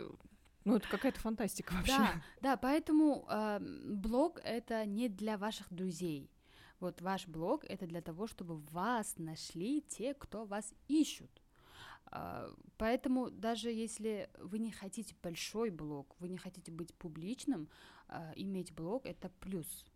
Ну, 0.64 0.76
это 0.76 0.88
какая-то 0.88 1.18
фантастика 1.18 1.72
вообще. 1.74 1.96
Да, 1.96 2.22
да, 2.40 2.56
поэтому 2.56 3.26
э, 3.28 3.58
блог 3.60 4.40
это 4.44 4.84
не 4.86 5.08
для 5.08 5.36
ваших 5.36 5.72
друзей. 5.72 6.30
Вот 6.78 7.00
ваш 7.00 7.26
блог 7.28 7.64
это 7.64 7.86
для 7.86 8.00
того, 8.00 8.26
чтобы 8.26 8.56
вас 8.56 9.14
нашли 9.16 9.82
те, 9.82 10.14
кто 10.14 10.44
вас 10.44 10.74
ищут. 10.88 11.30
А, 12.06 12.52
поэтому 12.76 13.30
даже 13.30 13.70
если 13.70 14.28
вы 14.38 14.58
не 14.58 14.70
хотите 14.70 15.14
большой 15.22 15.70
блог, 15.70 16.14
вы 16.18 16.28
не 16.28 16.38
хотите 16.38 16.70
быть 16.70 16.94
публичным, 16.94 17.68
а, 18.08 18.32
иметь 18.36 18.72
блог 18.72 19.06
это 19.06 19.30
плюс. 19.40 19.86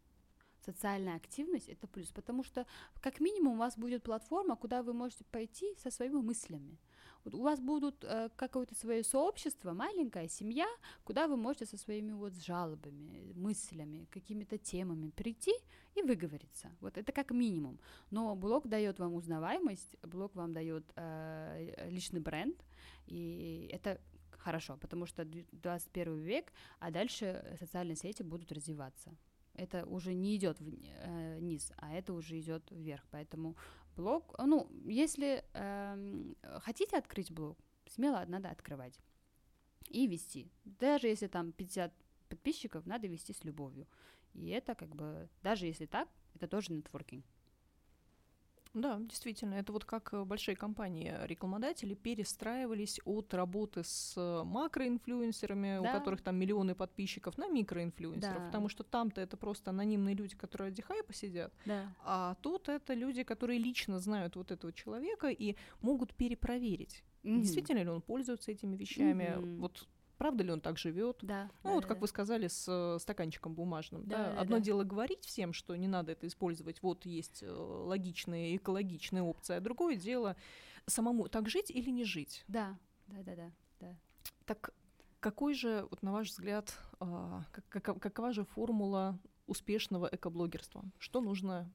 Социальная 0.64 1.16
активность 1.16 1.68
это 1.68 1.86
плюс, 1.86 2.10
потому 2.12 2.42
что 2.42 2.66
как 3.00 3.20
минимум 3.20 3.54
у 3.54 3.58
вас 3.58 3.76
будет 3.76 4.02
платформа, 4.02 4.56
куда 4.56 4.82
вы 4.82 4.94
можете 4.94 5.24
пойти 5.24 5.74
со 5.76 5.90
своими 5.90 6.20
мыслями. 6.20 6.78
Вот 7.26 7.34
у 7.34 7.42
вас 7.42 7.60
будут 7.60 8.04
э, 8.04 8.28
какое-то 8.36 8.76
свое 8.76 9.02
сообщество, 9.02 9.72
маленькая 9.72 10.28
семья, 10.28 10.68
куда 11.02 11.26
вы 11.26 11.36
можете 11.36 11.66
со 11.66 11.76
своими 11.76 12.12
вот 12.12 12.34
жалобами, 12.34 13.32
мыслями, 13.34 14.06
какими-то 14.12 14.58
темами 14.58 15.10
прийти 15.10 15.52
и 15.96 16.02
выговориться. 16.02 16.70
Вот 16.80 16.96
это 16.96 17.10
как 17.10 17.32
минимум. 17.32 17.80
Но 18.12 18.36
блог 18.36 18.68
дает 18.68 19.00
вам 19.00 19.14
узнаваемость, 19.14 19.96
блог 20.02 20.36
вам 20.36 20.52
дает 20.52 20.84
э, 20.94 21.88
личный 21.90 22.20
бренд, 22.20 22.64
и 23.08 23.68
это 23.72 24.00
хорошо, 24.30 24.76
потому 24.76 25.04
что 25.06 25.24
21 25.24 26.18
век, 26.20 26.52
а 26.78 26.92
дальше 26.92 27.56
социальные 27.58 27.96
сети 27.96 28.22
будут 28.22 28.52
развиваться. 28.52 29.10
Это 29.54 29.84
уже 29.86 30.14
не 30.14 30.36
идет 30.36 30.60
вниз, 30.60 31.70
э, 31.70 31.74
а 31.78 31.92
это 31.92 32.12
уже 32.12 32.38
идет 32.38 32.70
вверх. 32.70 33.04
Поэтому 33.10 33.56
блог, 33.96 34.34
ну, 34.38 34.70
если 34.84 35.44
э, 35.52 36.34
хотите 36.60 36.96
открыть 36.98 37.32
блог, 37.32 37.58
смело 37.86 38.24
надо 38.26 38.50
открывать 38.50 39.00
и 39.88 40.06
вести. 40.06 40.50
Даже 40.64 41.08
если 41.08 41.26
там 41.26 41.52
50 41.52 41.92
подписчиков, 42.28 42.86
надо 42.86 43.06
вести 43.06 43.32
с 43.32 43.44
любовью. 43.44 43.86
И 44.34 44.48
это 44.48 44.74
как 44.74 44.94
бы, 44.94 45.28
даже 45.42 45.66
если 45.66 45.86
так, 45.86 46.08
это 46.34 46.46
тоже 46.46 46.72
нетворкинг. 46.72 47.24
Да, 48.76 48.98
действительно, 49.00 49.54
это 49.54 49.72
вот 49.72 49.86
как 49.86 50.12
э, 50.12 50.22
большие 50.24 50.54
компании 50.54 51.14
рекламодатели 51.22 51.94
перестраивались 51.94 53.00
от 53.06 53.32
работы 53.32 53.82
с 53.82 54.12
э, 54.18 54.42
макроинфлюенсерами, 54.44 55.80
да. 55.82 55.88
у 55.88 55.98
которых 55.98 56.20
там 56.20 56.36
миллионы 56.36 56.74
подписчиков, 56.74 57.38
на 57.38 57.48
микроинфлюенсеров, 57.48 58.38
да. 58.38 58.44
потому 58.44 58.68
что 58.68 58.84
там-то 58.84 59.22
это 59.22 59.38
просто 59.38 59.70
анонимные 59.70 60.14
люди, 60.14 60.36
которые 60.36 60.68
ради 60.68 60.82
хайпа 60.82 61.14
сидят, 61.14 61.54
да. 61.64 61.90
а 62.04 62.34
тут 62.42 62.68
это 62.68 62.92
люди, 62.92 63.22
которые 63.22 63.58
лично 63.58 63.98
знают 63.98 64.36
вот 64.36 64.50
этого 64.50 64.74
человека 64.74 65.28
и 65.28 65.56
могут 65.80 66.14
перепроверить. 66.14 67.02
Mm-hmm. 67.22 67.40
Действительно 67.40 67.82
ли 67.82 67.88
он 67.88 68.02
пользуется 68.02 68.52
этими 68.52 68.76
вещами? 68.76 69.24
Mm-hmm. 69.24 69.60
Вот 69.60 69.88
правда 70.18 70.44
ли 70.44 70.50
он 70.50 70.60
так 70.60 70.78
живет. 70.78 71.18
Да, 71.22 71.50
ну, 71.62 71.70
да, 71.70 71.74
вот 71.74 71.82
да, 71.82 71.88
как 71.88 71.98
да. 71.98 72.00
вы 72.00 72.08
сказали, 72.08 72.48
с 72.48 72.66
э, 72.68 72.98
стаканчиком 73.00 73.54
бумажным. 73.54 74.06
Да, 74.06 74.16
да? 74.16 74.32
да, 74.32 74.40
Одно 74.40 74.56
да. 74.56 74.62
дело 74.62 74.84
говорить 74.84 75.24
всем, 75.24 75.52
что 75.52 75.76
не 75.76 75.88
надо 75.88 76.12
это 76.12 76.26
использовать, 76.26 76.82
вот 76.82 77.04
есть 77.06 77.42
э, 77.42 77.50
логичные, 77.50 78.56
экологичные 78.56 79.22
опции, 79.22 79.56
а 79.56 79.60
другое 79.60 79.96
дело 79.96 80.36
самому 80.86 81.28
так 81.28 81.48
жить 81.48 81.70
или 81.70 81.90
не 81.90 82.04
жить. 82.04 82.44
Да, 82.48 82.78
да, 83.08 83.22
да, 83.22 83.36
да. 83.36 83.50
да. 83.80 83.96
Так 84.44 84.72
какой 85.20 85.54
же, 85.54 85.86
вот 85.90 86.02
на 86.02 86.12
ваш 86.12 86.30
взгляд, 86.30 86.78
как, 86.98 87.82
как, 87.82 88.00
какова 88.00 88.32
же 88.32 88.44
формула 88.44 89.18
успешного 89.46 90.08
экоблогерства? 90.12 90.84
Что 90.98 91.20
нужно, 91.20 91.68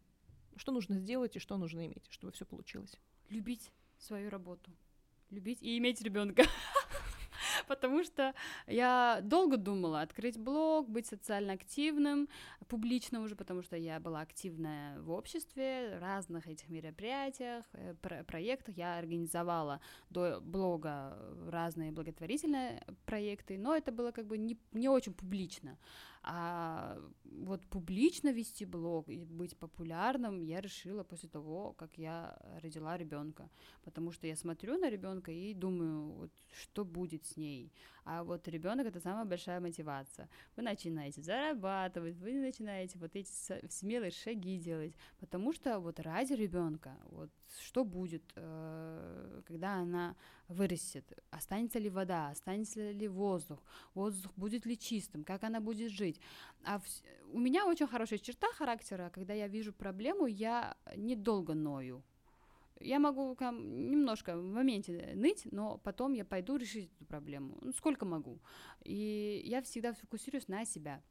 что 0.55 0.71
нужно 0.71 0.97
сделать 0.97 1.35
и 1.35 1.39
что 1.39 1.57
нужно 1.57 1.85
иметь, 1.85 2.05
чтобы 2.09 2.31
все 2.31 2.45
получилось? 2.45 2.95
Любить 3.29 3.71
свою 3.97 4.29
работу. 4.29 4.71
Любить 5.29 5.61
и 5.61 5.77
иметь 5.77 6.01
ребенка. 6.01 6.43
потому 7.71 8.03
что 8.03 8.33
я 8.67 9.19
долго 9.23 9.55
думала 9.55 10.01
открыть 10.01 10.37
блог, 10.37 10.89
быть 10.89 11.07
социально 11.07 11.53
активным, 11.53 12.27
публично 12.67 13.21
уже, 13.21 13.35
потому 13.35 13.61
что 13.61 13.77
я 13.77 13.99
была 13.99 14.19
активная 14.19 14.99
в 14.99 15.09
обществе, 15.09 15.97
разных 15.99 16.47
этих 16.47 16.69
мероприятиях, 16.69 17.63
э, 17.73 17.93
про 18.01 18.23
проектах. 18.23 18.77
Я 18.77 18.97
организовала 18.97 19.79
до 20.09 20.41
блога 20.41 21.17
разные 21.49 21.91
благотворительные 21.91 22.83
проекты, 23.05 23.57
но 23.57 23.73
это 23.73 23.93
было 23.93 24.11
как 24.11 24.25
бы 24.25 24.37
не, 24.37 24.57
не 24.73 24.89
очень 24.89 25.13
публично. 25.13 25.77
А 26.23 26.99
вот 27.23 27.65
публично 27.67 28.31
вести 28.31 28.65
блог 28.65 29.09
и 29.09 29.23
быть 29.23 29.57
популярным 29.57 30.41
я 30.41 30.61
решила 30.61 31.03
после 31.03 31.29
того, 31.29 31.73
как 31.73 31.97
я 31.97 32.37
родила 32.61 32.95
ребенка, 32.95 33.49
потому 33.83 34.11
что 34.11 34.27
я 34.27 34.35
смотрю 34.35 34.77
на 34.77 34.89
ребенка 34.89 35.31
и 35.31 35.53
думаю, 35.55 36.11
вот 36.11 36.31
что 36.53 36.85
будет 36.85 37.25
с 37.25 37.37
ней. 37.37 37.71
А 38.03 38.23
вот 38.23 38.47
ребенок 38.47 38.87
это 38.87 38.99
самая 38.99 39.25
большая 39.25 39.59
мотивация. 39.59 40.27
Вы 40.55 40.63
начинаете 40.63 41.21
зарабатывать, 41.21 42.17
вы 42.17 42.33
начинаете 42.33 42.97
вот 42.99 43.15
эти 43.15 43.29
смелые 43.69 44.11
шаги 44.11 44.57
делать, 44.57 44.93
потому 45.19 45.53
что 45.53 45.79
вот 45.79 45.99
ради 45.99 46.33
ребенка, 46.33 46.97
вот 47.09 47.29
что 47.59 47.83
будет, 47.83 48.23
э, 48.35 49.41
когда 49.45 49.75
она 49.75 50.15
вырастет, 50.47 51.05
останется 51.29 51.79
ли 51.79 51.89
вода, 51.89 52.29
останется 52.29 52.91
ли 52.91 53.07
воздух, 53.07 53.59
воздух 53.93 54.31
будет 54.35 54.65
ли 54.65 54.77
чистым, 54.77 55.23
как 55.23 55.43
она 55.43 55.59
будет 55.59 55.91
жить. 55.91 56.10
А 56.63 56.79
в... 56.79 56.85
у 57.33 57.39
меня 57.39 57.65
очень 57.65 57.87
хорошая 57.87 58.19
черта 58.19 58.47
характера, 58.53 59.11
когда 59.13 59.33
я 59.33 59.47
вижу 59.47 59.73
проблему, 59.73 60.25
я 60.27 60.75
недолго 60.95 61.53
ною. 61.53 62.03
Я 62.79 62.99
могу 62.99 63.35
там, 63.35 63.89
немножко 63.89 64.37
в 64.37 64.43
моменте 64.43 65.11
ныть, 65.15 65.47
но 65.51 65.77
потом 65.77 66.13
я 66.13 66.25
пойду 66.25 66.57
решить 66.57 66.91
эту 66.95 67.05
проблему, 67.05 67.57
ну, 67.61 67.73
сколько 67.73 68.05
могу. 68.05 68.39
И 68.83 69.41
я 69.45 69.61
всегда 69.61 69.93
фокусируюсь 69.93 70.47
на 70.47 70.65
себя. 70.65 71.01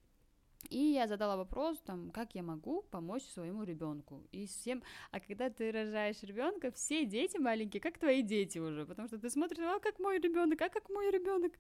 И 0.69 0.79
я 0.79 1.07
задала 1.07 1.37
вопрос, 1.37 1.81
там, 1.81 2.11
как 2.11 2.35
я 2.35 2.43
могу 2.43 2.83
помочь 2.83 3.23
своему 3.23 3.63
ребенку. 3.63 4.23
И 4.31 4.47
всем, 4.47 4.83
а 5.11 5.19
когда 5.19 5.49
ты 5.49 5.73
рожаешь 5.73 6.23
ребенка, 6.23 6.71
все 6.71 7.07
дети 7.07 7.39
маленькие, 7.39 7.81
как 7.81 7.99
твои 7.99 8.23
дети 8.23 8.59
уже, 8.59 8.85
потому 8.85 9.09
что 9.09 9.19
ты 9.19 9.31
смотришь, 9.31 9.59
а 9.61 9.81
как 9.81 9.99
мой 9.99 10.19
ребенок, 10.19 10.61
а 10.61 10.69
как 10.69 10.91
мой 10.91 11.11
ребенок. 11.11 11.53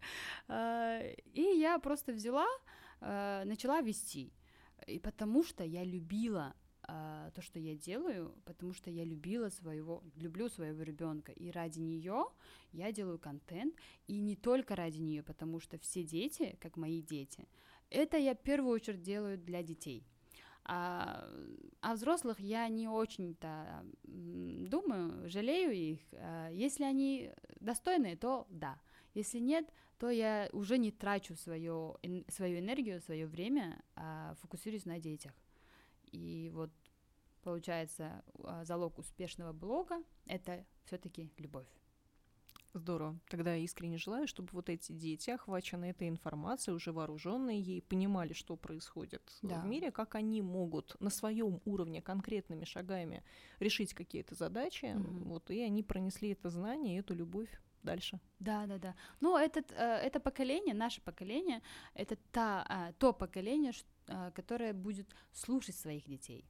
А, 0.48 1.00
и 1.32 1.42
я 1.42 1.78
просто 1.78 2.12
взяла, 2.12 2.46
а, 3.00 3.44
начала 3.44 3.80
вести. 3.80 4.32
И 4.86 4.98
потому 4.98 5.42
что 5.42 5.64
я 5.64 5.84
любила 5.84 6.54
а, 6.82 7.30
то, 7.30 7.42
что 7.42 7.58
я 7.58 7.76
делаю, 7.76 8.34
потому 8.44 8.72
что 8.72 8.90
я 8.90 9.04
любила 9.04 9.48
своего, 9.48 10.02
люблю 10.16 10.48
своего 10.48 10.82
ребенка, 10.82 11.32
и 11.32 11.50
ради 11.50 11.80
нее 11.80 12.24
я 12.72 12.90
делаю 12.90 13.18
контент, 13.18 13.74
и 14.06 14.20
не 14.20 14.34
только 14.34 14.74
ради 14.74 14.98
нее, 14.98 15.22
потому 15.22 15.60
что 15.60 15.78
все 15.78 16.02
дети, 16.02 16.56
как 16.60 16.76
мои 16.76 17.00
дети, 17.02 17.46
это 17.90 18.16
я 18.16 18.34
в 18.34 18.40
первую 18.40 18.74
очередь 18.74 19.02
делаю 19.02 19.38
для 19.38 19.62
детей. 19.62 20.04
А, 20.64 21.28
а 21.80 21.94
взрослых 21.94 22.40
я 22.40 22.68
не 22.68 22.88
очень-то 22.88 23.84
думаю, 24.02 25.28
жалею 25.28 25.72
их. 25.72 26.00
А, 26.12 26.48
если 26.50 26.84
они 26.84 27.32
достойные, 27.60 28.16
то 28.16 28.46
да. 28.50 28.78
Если 29.14 29.38
нет, 29.38 29.68
то 30.00 30.08
я 30.08 30.48
уже 30.52 30.78
не 30.78 30.90
трачу 30.90 31.36
свою, 31.36 31.98
свою 32.28 32.58
энергию, 32.58 33.02
свое 33.02 33.26
время, 33.26 33.84
а 33.96 34.34
фокусируюсь 34.40 34.86
на 34.86 34.98
детях. 34.98 35.32
И 36.10 36.50
вот 36.54 36.70
получается 37.42 38.24
а, 38.42 38.64
залог 38.64 38.98
успешного 38.98 39.52
блога 39.52 40.02
это 40.24 40.64
все-таки 40.86 41.30
любовь. 41.36 41.68
Здорово. 42.72 43.18
Тогда 43.28 43.54
я 43.54 43.62
искренне 43.62 43.98
желаю, 43.98 44.26
чтобы 44.26 44.48
вот 44.52 44.70
эти 44.70 44.92
дети, 44.92 45.28
охваченные 45.30 45.90
этой 45.90 46.08
информацией, 46.08 46.74
уже 46.74 46.92
вооруженные 46.92 47.60
ей, 47.60 47.82
понимали, 47.82 48.32
что 48.32 48.56
происходит 48.56 49.38
да. 49.42 49.60
в 49.60 49.66
мире, 49.66 49.90
как 49.90 50.14
они 50.14 50.40
могут 50.40 50.98
на 51.00 51.10
своем 51.10 51.60
уровне 51.66 52.00
конкретными 52.00 52.64
шагами 52.64 53.22
решить 53.58 53.92
какие-то 53.92 54.34
задачи, 54.34 54.86
mm 54.86 55.24
вот, 55.24 55.50
и 55.50 55.60
они 55.60 55.82
пронесли 55.82 56.30
это 56.30 56.48
знание 56.48 56.96
и 56.96 57.00
эту 57.00 57.14
любовь 57.14 57.50
дальше. 57.82 58.20
Да, 58.38 58.66
да, 58.66 58.78
да. 58.78 58.94
Ну, 59.20 59.36
этот, 59.36 59.72
э, 59.72 59.76
это 59.76 60.20
поколение, 60.20 60.74
наше 60.74 61.00
поколение, 61.00 61.62
это 61.94 62.16
та, 62.32 62.64
а, 62.68 62.92
то 62.92 63.12
поколение, 63.12 63.72
а, 64.08 64.30
которое 64.30 64.72
будет 64.72 65.14
слушать 65.32 65.76
своих 65.76 66.04
детей. 66.04 66.44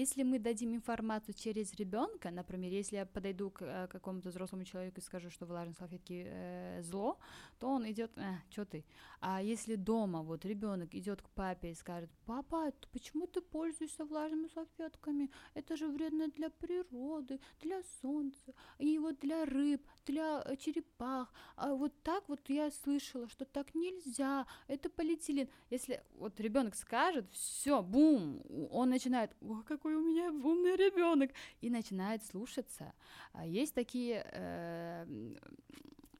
Если 0.00 0.22
мы 0.22 0.38
дадим 0.38 0.74
информацию 0.74 1.34
через 1.34 1.74
ребенка, 1.74 2.30
например, 2.30 2.72
если 2.72 2.96
я 2.96 3.04
подойду 3.04 3.50
к 3.50 3.60
э, 3.60 3.86
какому-то 3.88 4.30
взрослому 4.30 4.64
человеку 4.64 4.98
и 4.98 5.02
скажу, 5.02 5.28
что 5.28 5.44
влажные 5.44 5.74
салфетки 5.74 6.24
э, 6.26 6.82
зло, 6.82 7.18
то 7.58 7.68
он 7.68 7.84
идет, 7.90 8.10
э, 8.16 8.38
что 8.50 8.64
ты? 8.64 8.84
А 9.20 9.42
если 9.42 9.74
дома 9.74 10.22
вот 10.22 10.46
ребенок 10.46 10.94
идет 10.94 11.20
к 11.20 11.28
папе 11.28 11.72
и 11.72 11.74
скажет, 11.74 12.08
папа, 12.24 12.72
почему 12.92 13.26
ты 13.26 13.42
пользуешься 13.42 14.06
влажными 14.06 14.48
салфетками? 14.48 15.30
Это 15.52 15.76
же 15.76 15.86
вредно 15.88 16.28
для 16.28 16.48
природы, 16.48 17.38
для 17.60 17.82
солнца, 18.00 18.54
и 18.78 18.98
вот 18.98 19.18
для 19.18 19.44
рыб, 19.44 19.82
для 20.06 20.42
э, 20.46 20.56
черепах. 20.56 21.30
А 21.56 21.74
вот 21.74 21.92
так 22.02 22.26
вот 22.28 22.40
я 22.48 22.70
слышала, 22.70 23.28
что 23.28 23.44
так 23.44 23.74
нельзя, 23.74 24.46
это 24.66 24.88
полиэтилен. 24.88 25.48
Если 25.68 26.02
вот 26.14 26.40
ребенок 26.40 26.74
скажет, 26.74 27.26
все, 27.32 27.82
бум, 27.82 28.42
он 28.70 28.88
начинает, 28.88 29.36
о, 29.42 29.62
как 29.66 29.84
какой 29.90 29.96
у 29.96 30.06
меня 30.06 30.30
умный 30.30 30.76
ребенок, 30.76 31.30
и 31.60 31.70
начинает 31.70 32.24
слушаться. 32.24 32.92
А 33.32 33.46
есть 33.46 33.74
такие 33.74 34.24
э, 34.32 35.06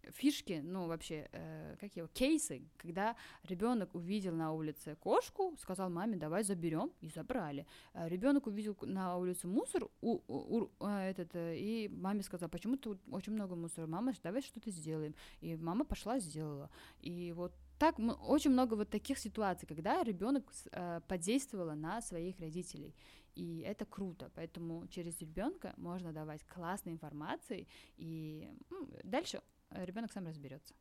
фишки, 0.09 0.61
ну 0.65 0.87
вообще, 0.87 1.29
э, 1.33 1.77
как 1.81 1.97
его, 1.97 2.09
кейсы, 2.09 2.63
когда 2.79 3.17
ребенок 3.49 3.95
увидел 3.95 4.35
на 4.35 4.53
улице 4.53 4.97
кошку, 4.97 5.55
сказал 5.59 5.91
маме, 5.91 6.17
давай 6.17 6.43
заберем, 6.43 6.91
и 7.01 7.09
забрали. 7.09 7.67
Э, 7.95 8.09
ребенок 8.09 8.47
увидел 8.47 8.77
на 8.83 9.17
улице 9.17 9.47
мусор, 9.47 9.89
у, 10.01 10.21
у, 10.27 10.59
у, 10.59 10.71
э, 10.81 11.11
этот, 11.11 11.35
э, 11.35 11.57
и 11.59 11.89
маме 11.89 12.23
сказал, 12.23 12.49
почему 12.49 12.77
тут 12.77 12.99
очень 13.11 13.33
много 13.33 13.55
мусора, 13.55 13.87
мама, 13.87 14.13
давай 14.23 14.43
что-то 14.43 14.71
сделаем. 14.71 15.15
И 15.41 15.57
мама 15.57 15.85
пошла, 15.85 16.19
сделала. 16.19 16.71
И 17.03 17.33
вот 17.33 17.53
так 17.81 17.99
очень 18.29 18.51
много 18.51 18.75
вот 18.75 18.91
таких 18.91 19.19
ситуаций, 19.19 19.67
когда 19.67 20.03
ребенок 20.03 20.45
э, 20.71 21.01
подействовала 21.09 21.75
на 21.75 22.03
своих 22.03 22.39
родителей. 22.39 22.95
И 23.35 23.61
это 23.61 23.85
круто, 23.85 24.31
поэтому 24.35 24.87
через 24.89 25.21
ребенка 25.21 25.75
можно 25.77 26.13
давать 26.13 26.45
классной 26.47 26.93
информации, 26.93 27.67
и 27.97 28.51
ну, 28.71 28.89
дальше 29.05 29.43
ребенок 29.71 30.13
сам 30.13 30.27
разберется. 30.27 30.75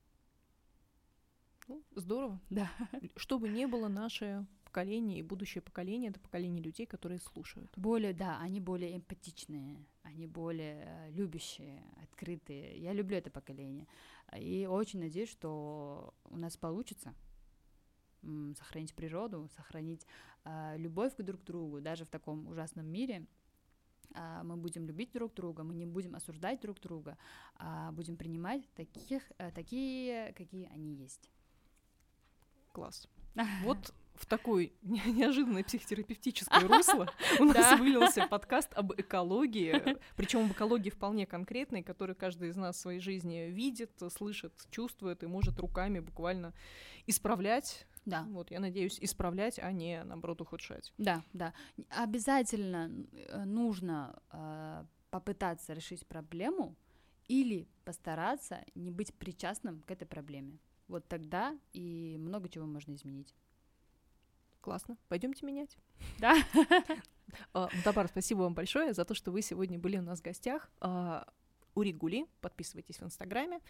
Ну, 1.68 1.84
здорово. 1.96 2.40
Да. 2.50 2.72
Чтобы 3.16 3.48
не 3.50 3.68
было 3.68 3.88
наше 3.88 4.48
поколение 4.64 5.20
и 5.20 5.24
будущее 5.24 5.62
поколение, 5.62 6.10
это 6.10 6.20
поколение 6.20 6.62
людей, 6.62 6.86
которые 6.86 7.20
слушают. 7.20 7.72
Более, 7.76 8.14
да, 8.14 8.40
они 8.40 8.60
более 8.60 8.96
эмпатичные, 8.96 9.86
они 10.04 10.28
более 10.28 10.84
э, 10.86 11.12
любящие, 11.12 11.84
открытые. 12.04 12.80
Я 12.80 12.94
люблю 12.94 13.18
это 13.18 13.30
поколение. 13.30 13.88
И 14.38 14.68
очень 14.70 15.00
надеюсь, 15.00 15.30
что 15.30 16.14
у 16.26 16.38
нас 16.38 16.58
получится 16.58 17.14
сохранить 18.56 18.94
природу, 18.94 19.50
сохранить 19.56 20.06
э, 20.46 20.78
любовь 20.78 21.16
к 21.16 21.24
друг 21.24 21.44
другу, 21.44 21.82
даже 21.82 22.06
в 22.06 22.10
таком 22.10 22.48
ужасном 22.48 22.86
мире. 22.86 23.26
Э, 24.16 24.42
мы 24.44 24.58
будем 24.58 24.86
любить 24.86 25.12
друг 25.12 25.34
друга, 25.34 25.64
мы 25.64 25.76
не 25.76 25.86
будем 25.86 26.16
осуждать 26.16 26.62
друг 26.62 26.80
друга, 26.80 27.18
а 27.56 27.92
будем 27.92 28.18
принимать 28.18 28.68
таких, 28.76 29.24
э, 29.38 29.52
такие, 29.52 30.34
какие 30.34 30.68
они 30.74 30.96
есть. 30.96 31.30
Класс. 32.72 33.08
Вот 33.64 33.94
в 34.20 34.26
такой 34.26 34.74
неожиданное 34.82 35.64
психотерапевтическое 35.64 36.68
русло 36.68 37.08
у 37.40 37.44
нас 37.46 37.80
вылился 37.80 38.28
подкаст 38.30 38.74
об 38.74 38.92
экологии, 39.00 39.98
причем 40.18 40.46
об 40.46 40.52
экологии 40.52 40.90
вполне 40.90 41.26
конкретной, 41.26 41.84
который 41.84 42.16
каждый 42.16 42.50
из 42.50 42.58
нас 42.58 42.76
в 42.76 42.80
своей 42.80 43.00
жизни 43.00 43.50
видит, 43.50 43.92
слышит, 44.12 44.54
чувствует 44.72 45.24
и 45.24 45.28
может 45.28 45.60
руками 45.60 46.00
буквально 46.00 46.54
исправлять. 47.08 47.88
Да. 48.10 48.24
Вот, 48.30 48.52
я 48.52 48.60
надеюсь, 48.60 48.98
исправлять, 49.00 49.60
а 49.60 49.72
не, 49.72 50.04
наоборот, 50.04 50.42
ухудшать. 50.42 50.94
Да, 50.98 51.24
да. 51.34 51.54
Обязательно 51.90 52.92
э, 53.12 53.44
нужно 53.46 54.20
э, 54.32 54.86
попытаться 55.12 55.74
решить 55.74 56.06
проблему 56.08 56.76
или 57.28 57.68
постараться 57.86 58.66
не 58.76 58.92
быть 58.92 59.14
причастным 59.14 59.82
к 59.86 59.92
этой 59.92 60.06
проблеме. 60.06 60.58
Вот 60.88 61.08
тогда 61.08 61.58
и 61.72 62.18
много 62.20 62.50
чего 62.50 62.66
можно 62.66 62.96
изменить. 62.96 63.36
Классно. 64.62 64.98
Пойдемте 65.08 65.46
менять. 65.46 65.78
Да. 66.18 66.36
Табар, 67.84 68.08
спасибо 68.08 68.40
вам 68.40 68.56
большое 68.56 68.94
за 68.94 69.06
то, 69.06 69.14
что 69.14 69.32
вы 69.32 69.42
сегодня 69.42 69.78
были 69.78 69.98
у 69.98 70.02
нас 70.02 70.20
в 70.20 70.24
гостях. 70.24 70.70
А, 70.82 71.28
Уригули, 71.76 72.26
подписывайтесь 72.42 72.98
в 72.98 73.04
Инстаграме. 73.04 73.62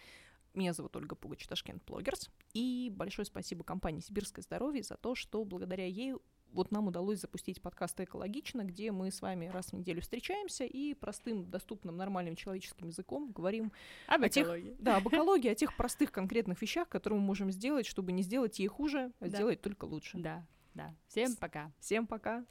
Меня 0.53 0.73
зовут 0.73 0.95
Ольга 0.95 1.15
Пугач, 1.15 1.45
Ташкент 1.47 1.83
Блогерс. 1.85 2.29
И 2.53 2.91
большое 2.95 3.25
спасибо 3.25 3.63
компании 3.63 4.01
«Сибирское 4.01 4.41
здоровье» 4.43 4.83
за 4.83 4.95
то, 4.95 5.15
что 5.15 5.43
благодаря 5.45 5.85
ей 5.85 6.15
вот 6.51 6.71
нам 6.71 6.87
удалось 6.87 7.19
запустить 7.19 7.61
подкаст 7.61 7.99
«Экологично», 7.99 8.63
где 8.63 8.91
мы 8.91 9.11
с 9.11 9.21
вами 9.21 9.47
раз 9.47 9.67
в 9.67 9.73
неделю 9.73 10.01
встречаемся 10.01 10.65
и 10.65 10.95
простым, 10.95 11.49
доступным, 11.49 11.97
нормальным 11.97 12.35
человеческим 12.35 12.87
языком 12.87 13.31
говорим 13.31 13.71
об 14.07 14.23
о 14.23 14.29
тех, 14.29 14.47
да, 14.79 14.97
об 14.97 15.07
экологии, 15.07 15.49
о 15.49 15.55
тех 15.55 15.75
простых 15.75 16.11
конкретных 16.11 16.61
вещах, 16.61 16.89
которые 16.89 17.19
мы 17.19 17.25
можем 17.25 17.51
сделать, 17.51 17.85
чтобы 17.85 18.11
не 18.11 18.23
сделать 18.23 18.57
ей 18.59 18.67
хуже, 18.67 19.11
а 19.19 19.25
да. 19.25 19.29
сделать 19.29 19.61
только 19.61 19.85
лучше. 19.85 20.17
Да. 20.17 20.45
Да. 20.73 20.95
Всем 21.07 21.35
пока. 21.35 21.71
Всем 21.79 22.07
пока. 22.07 22.45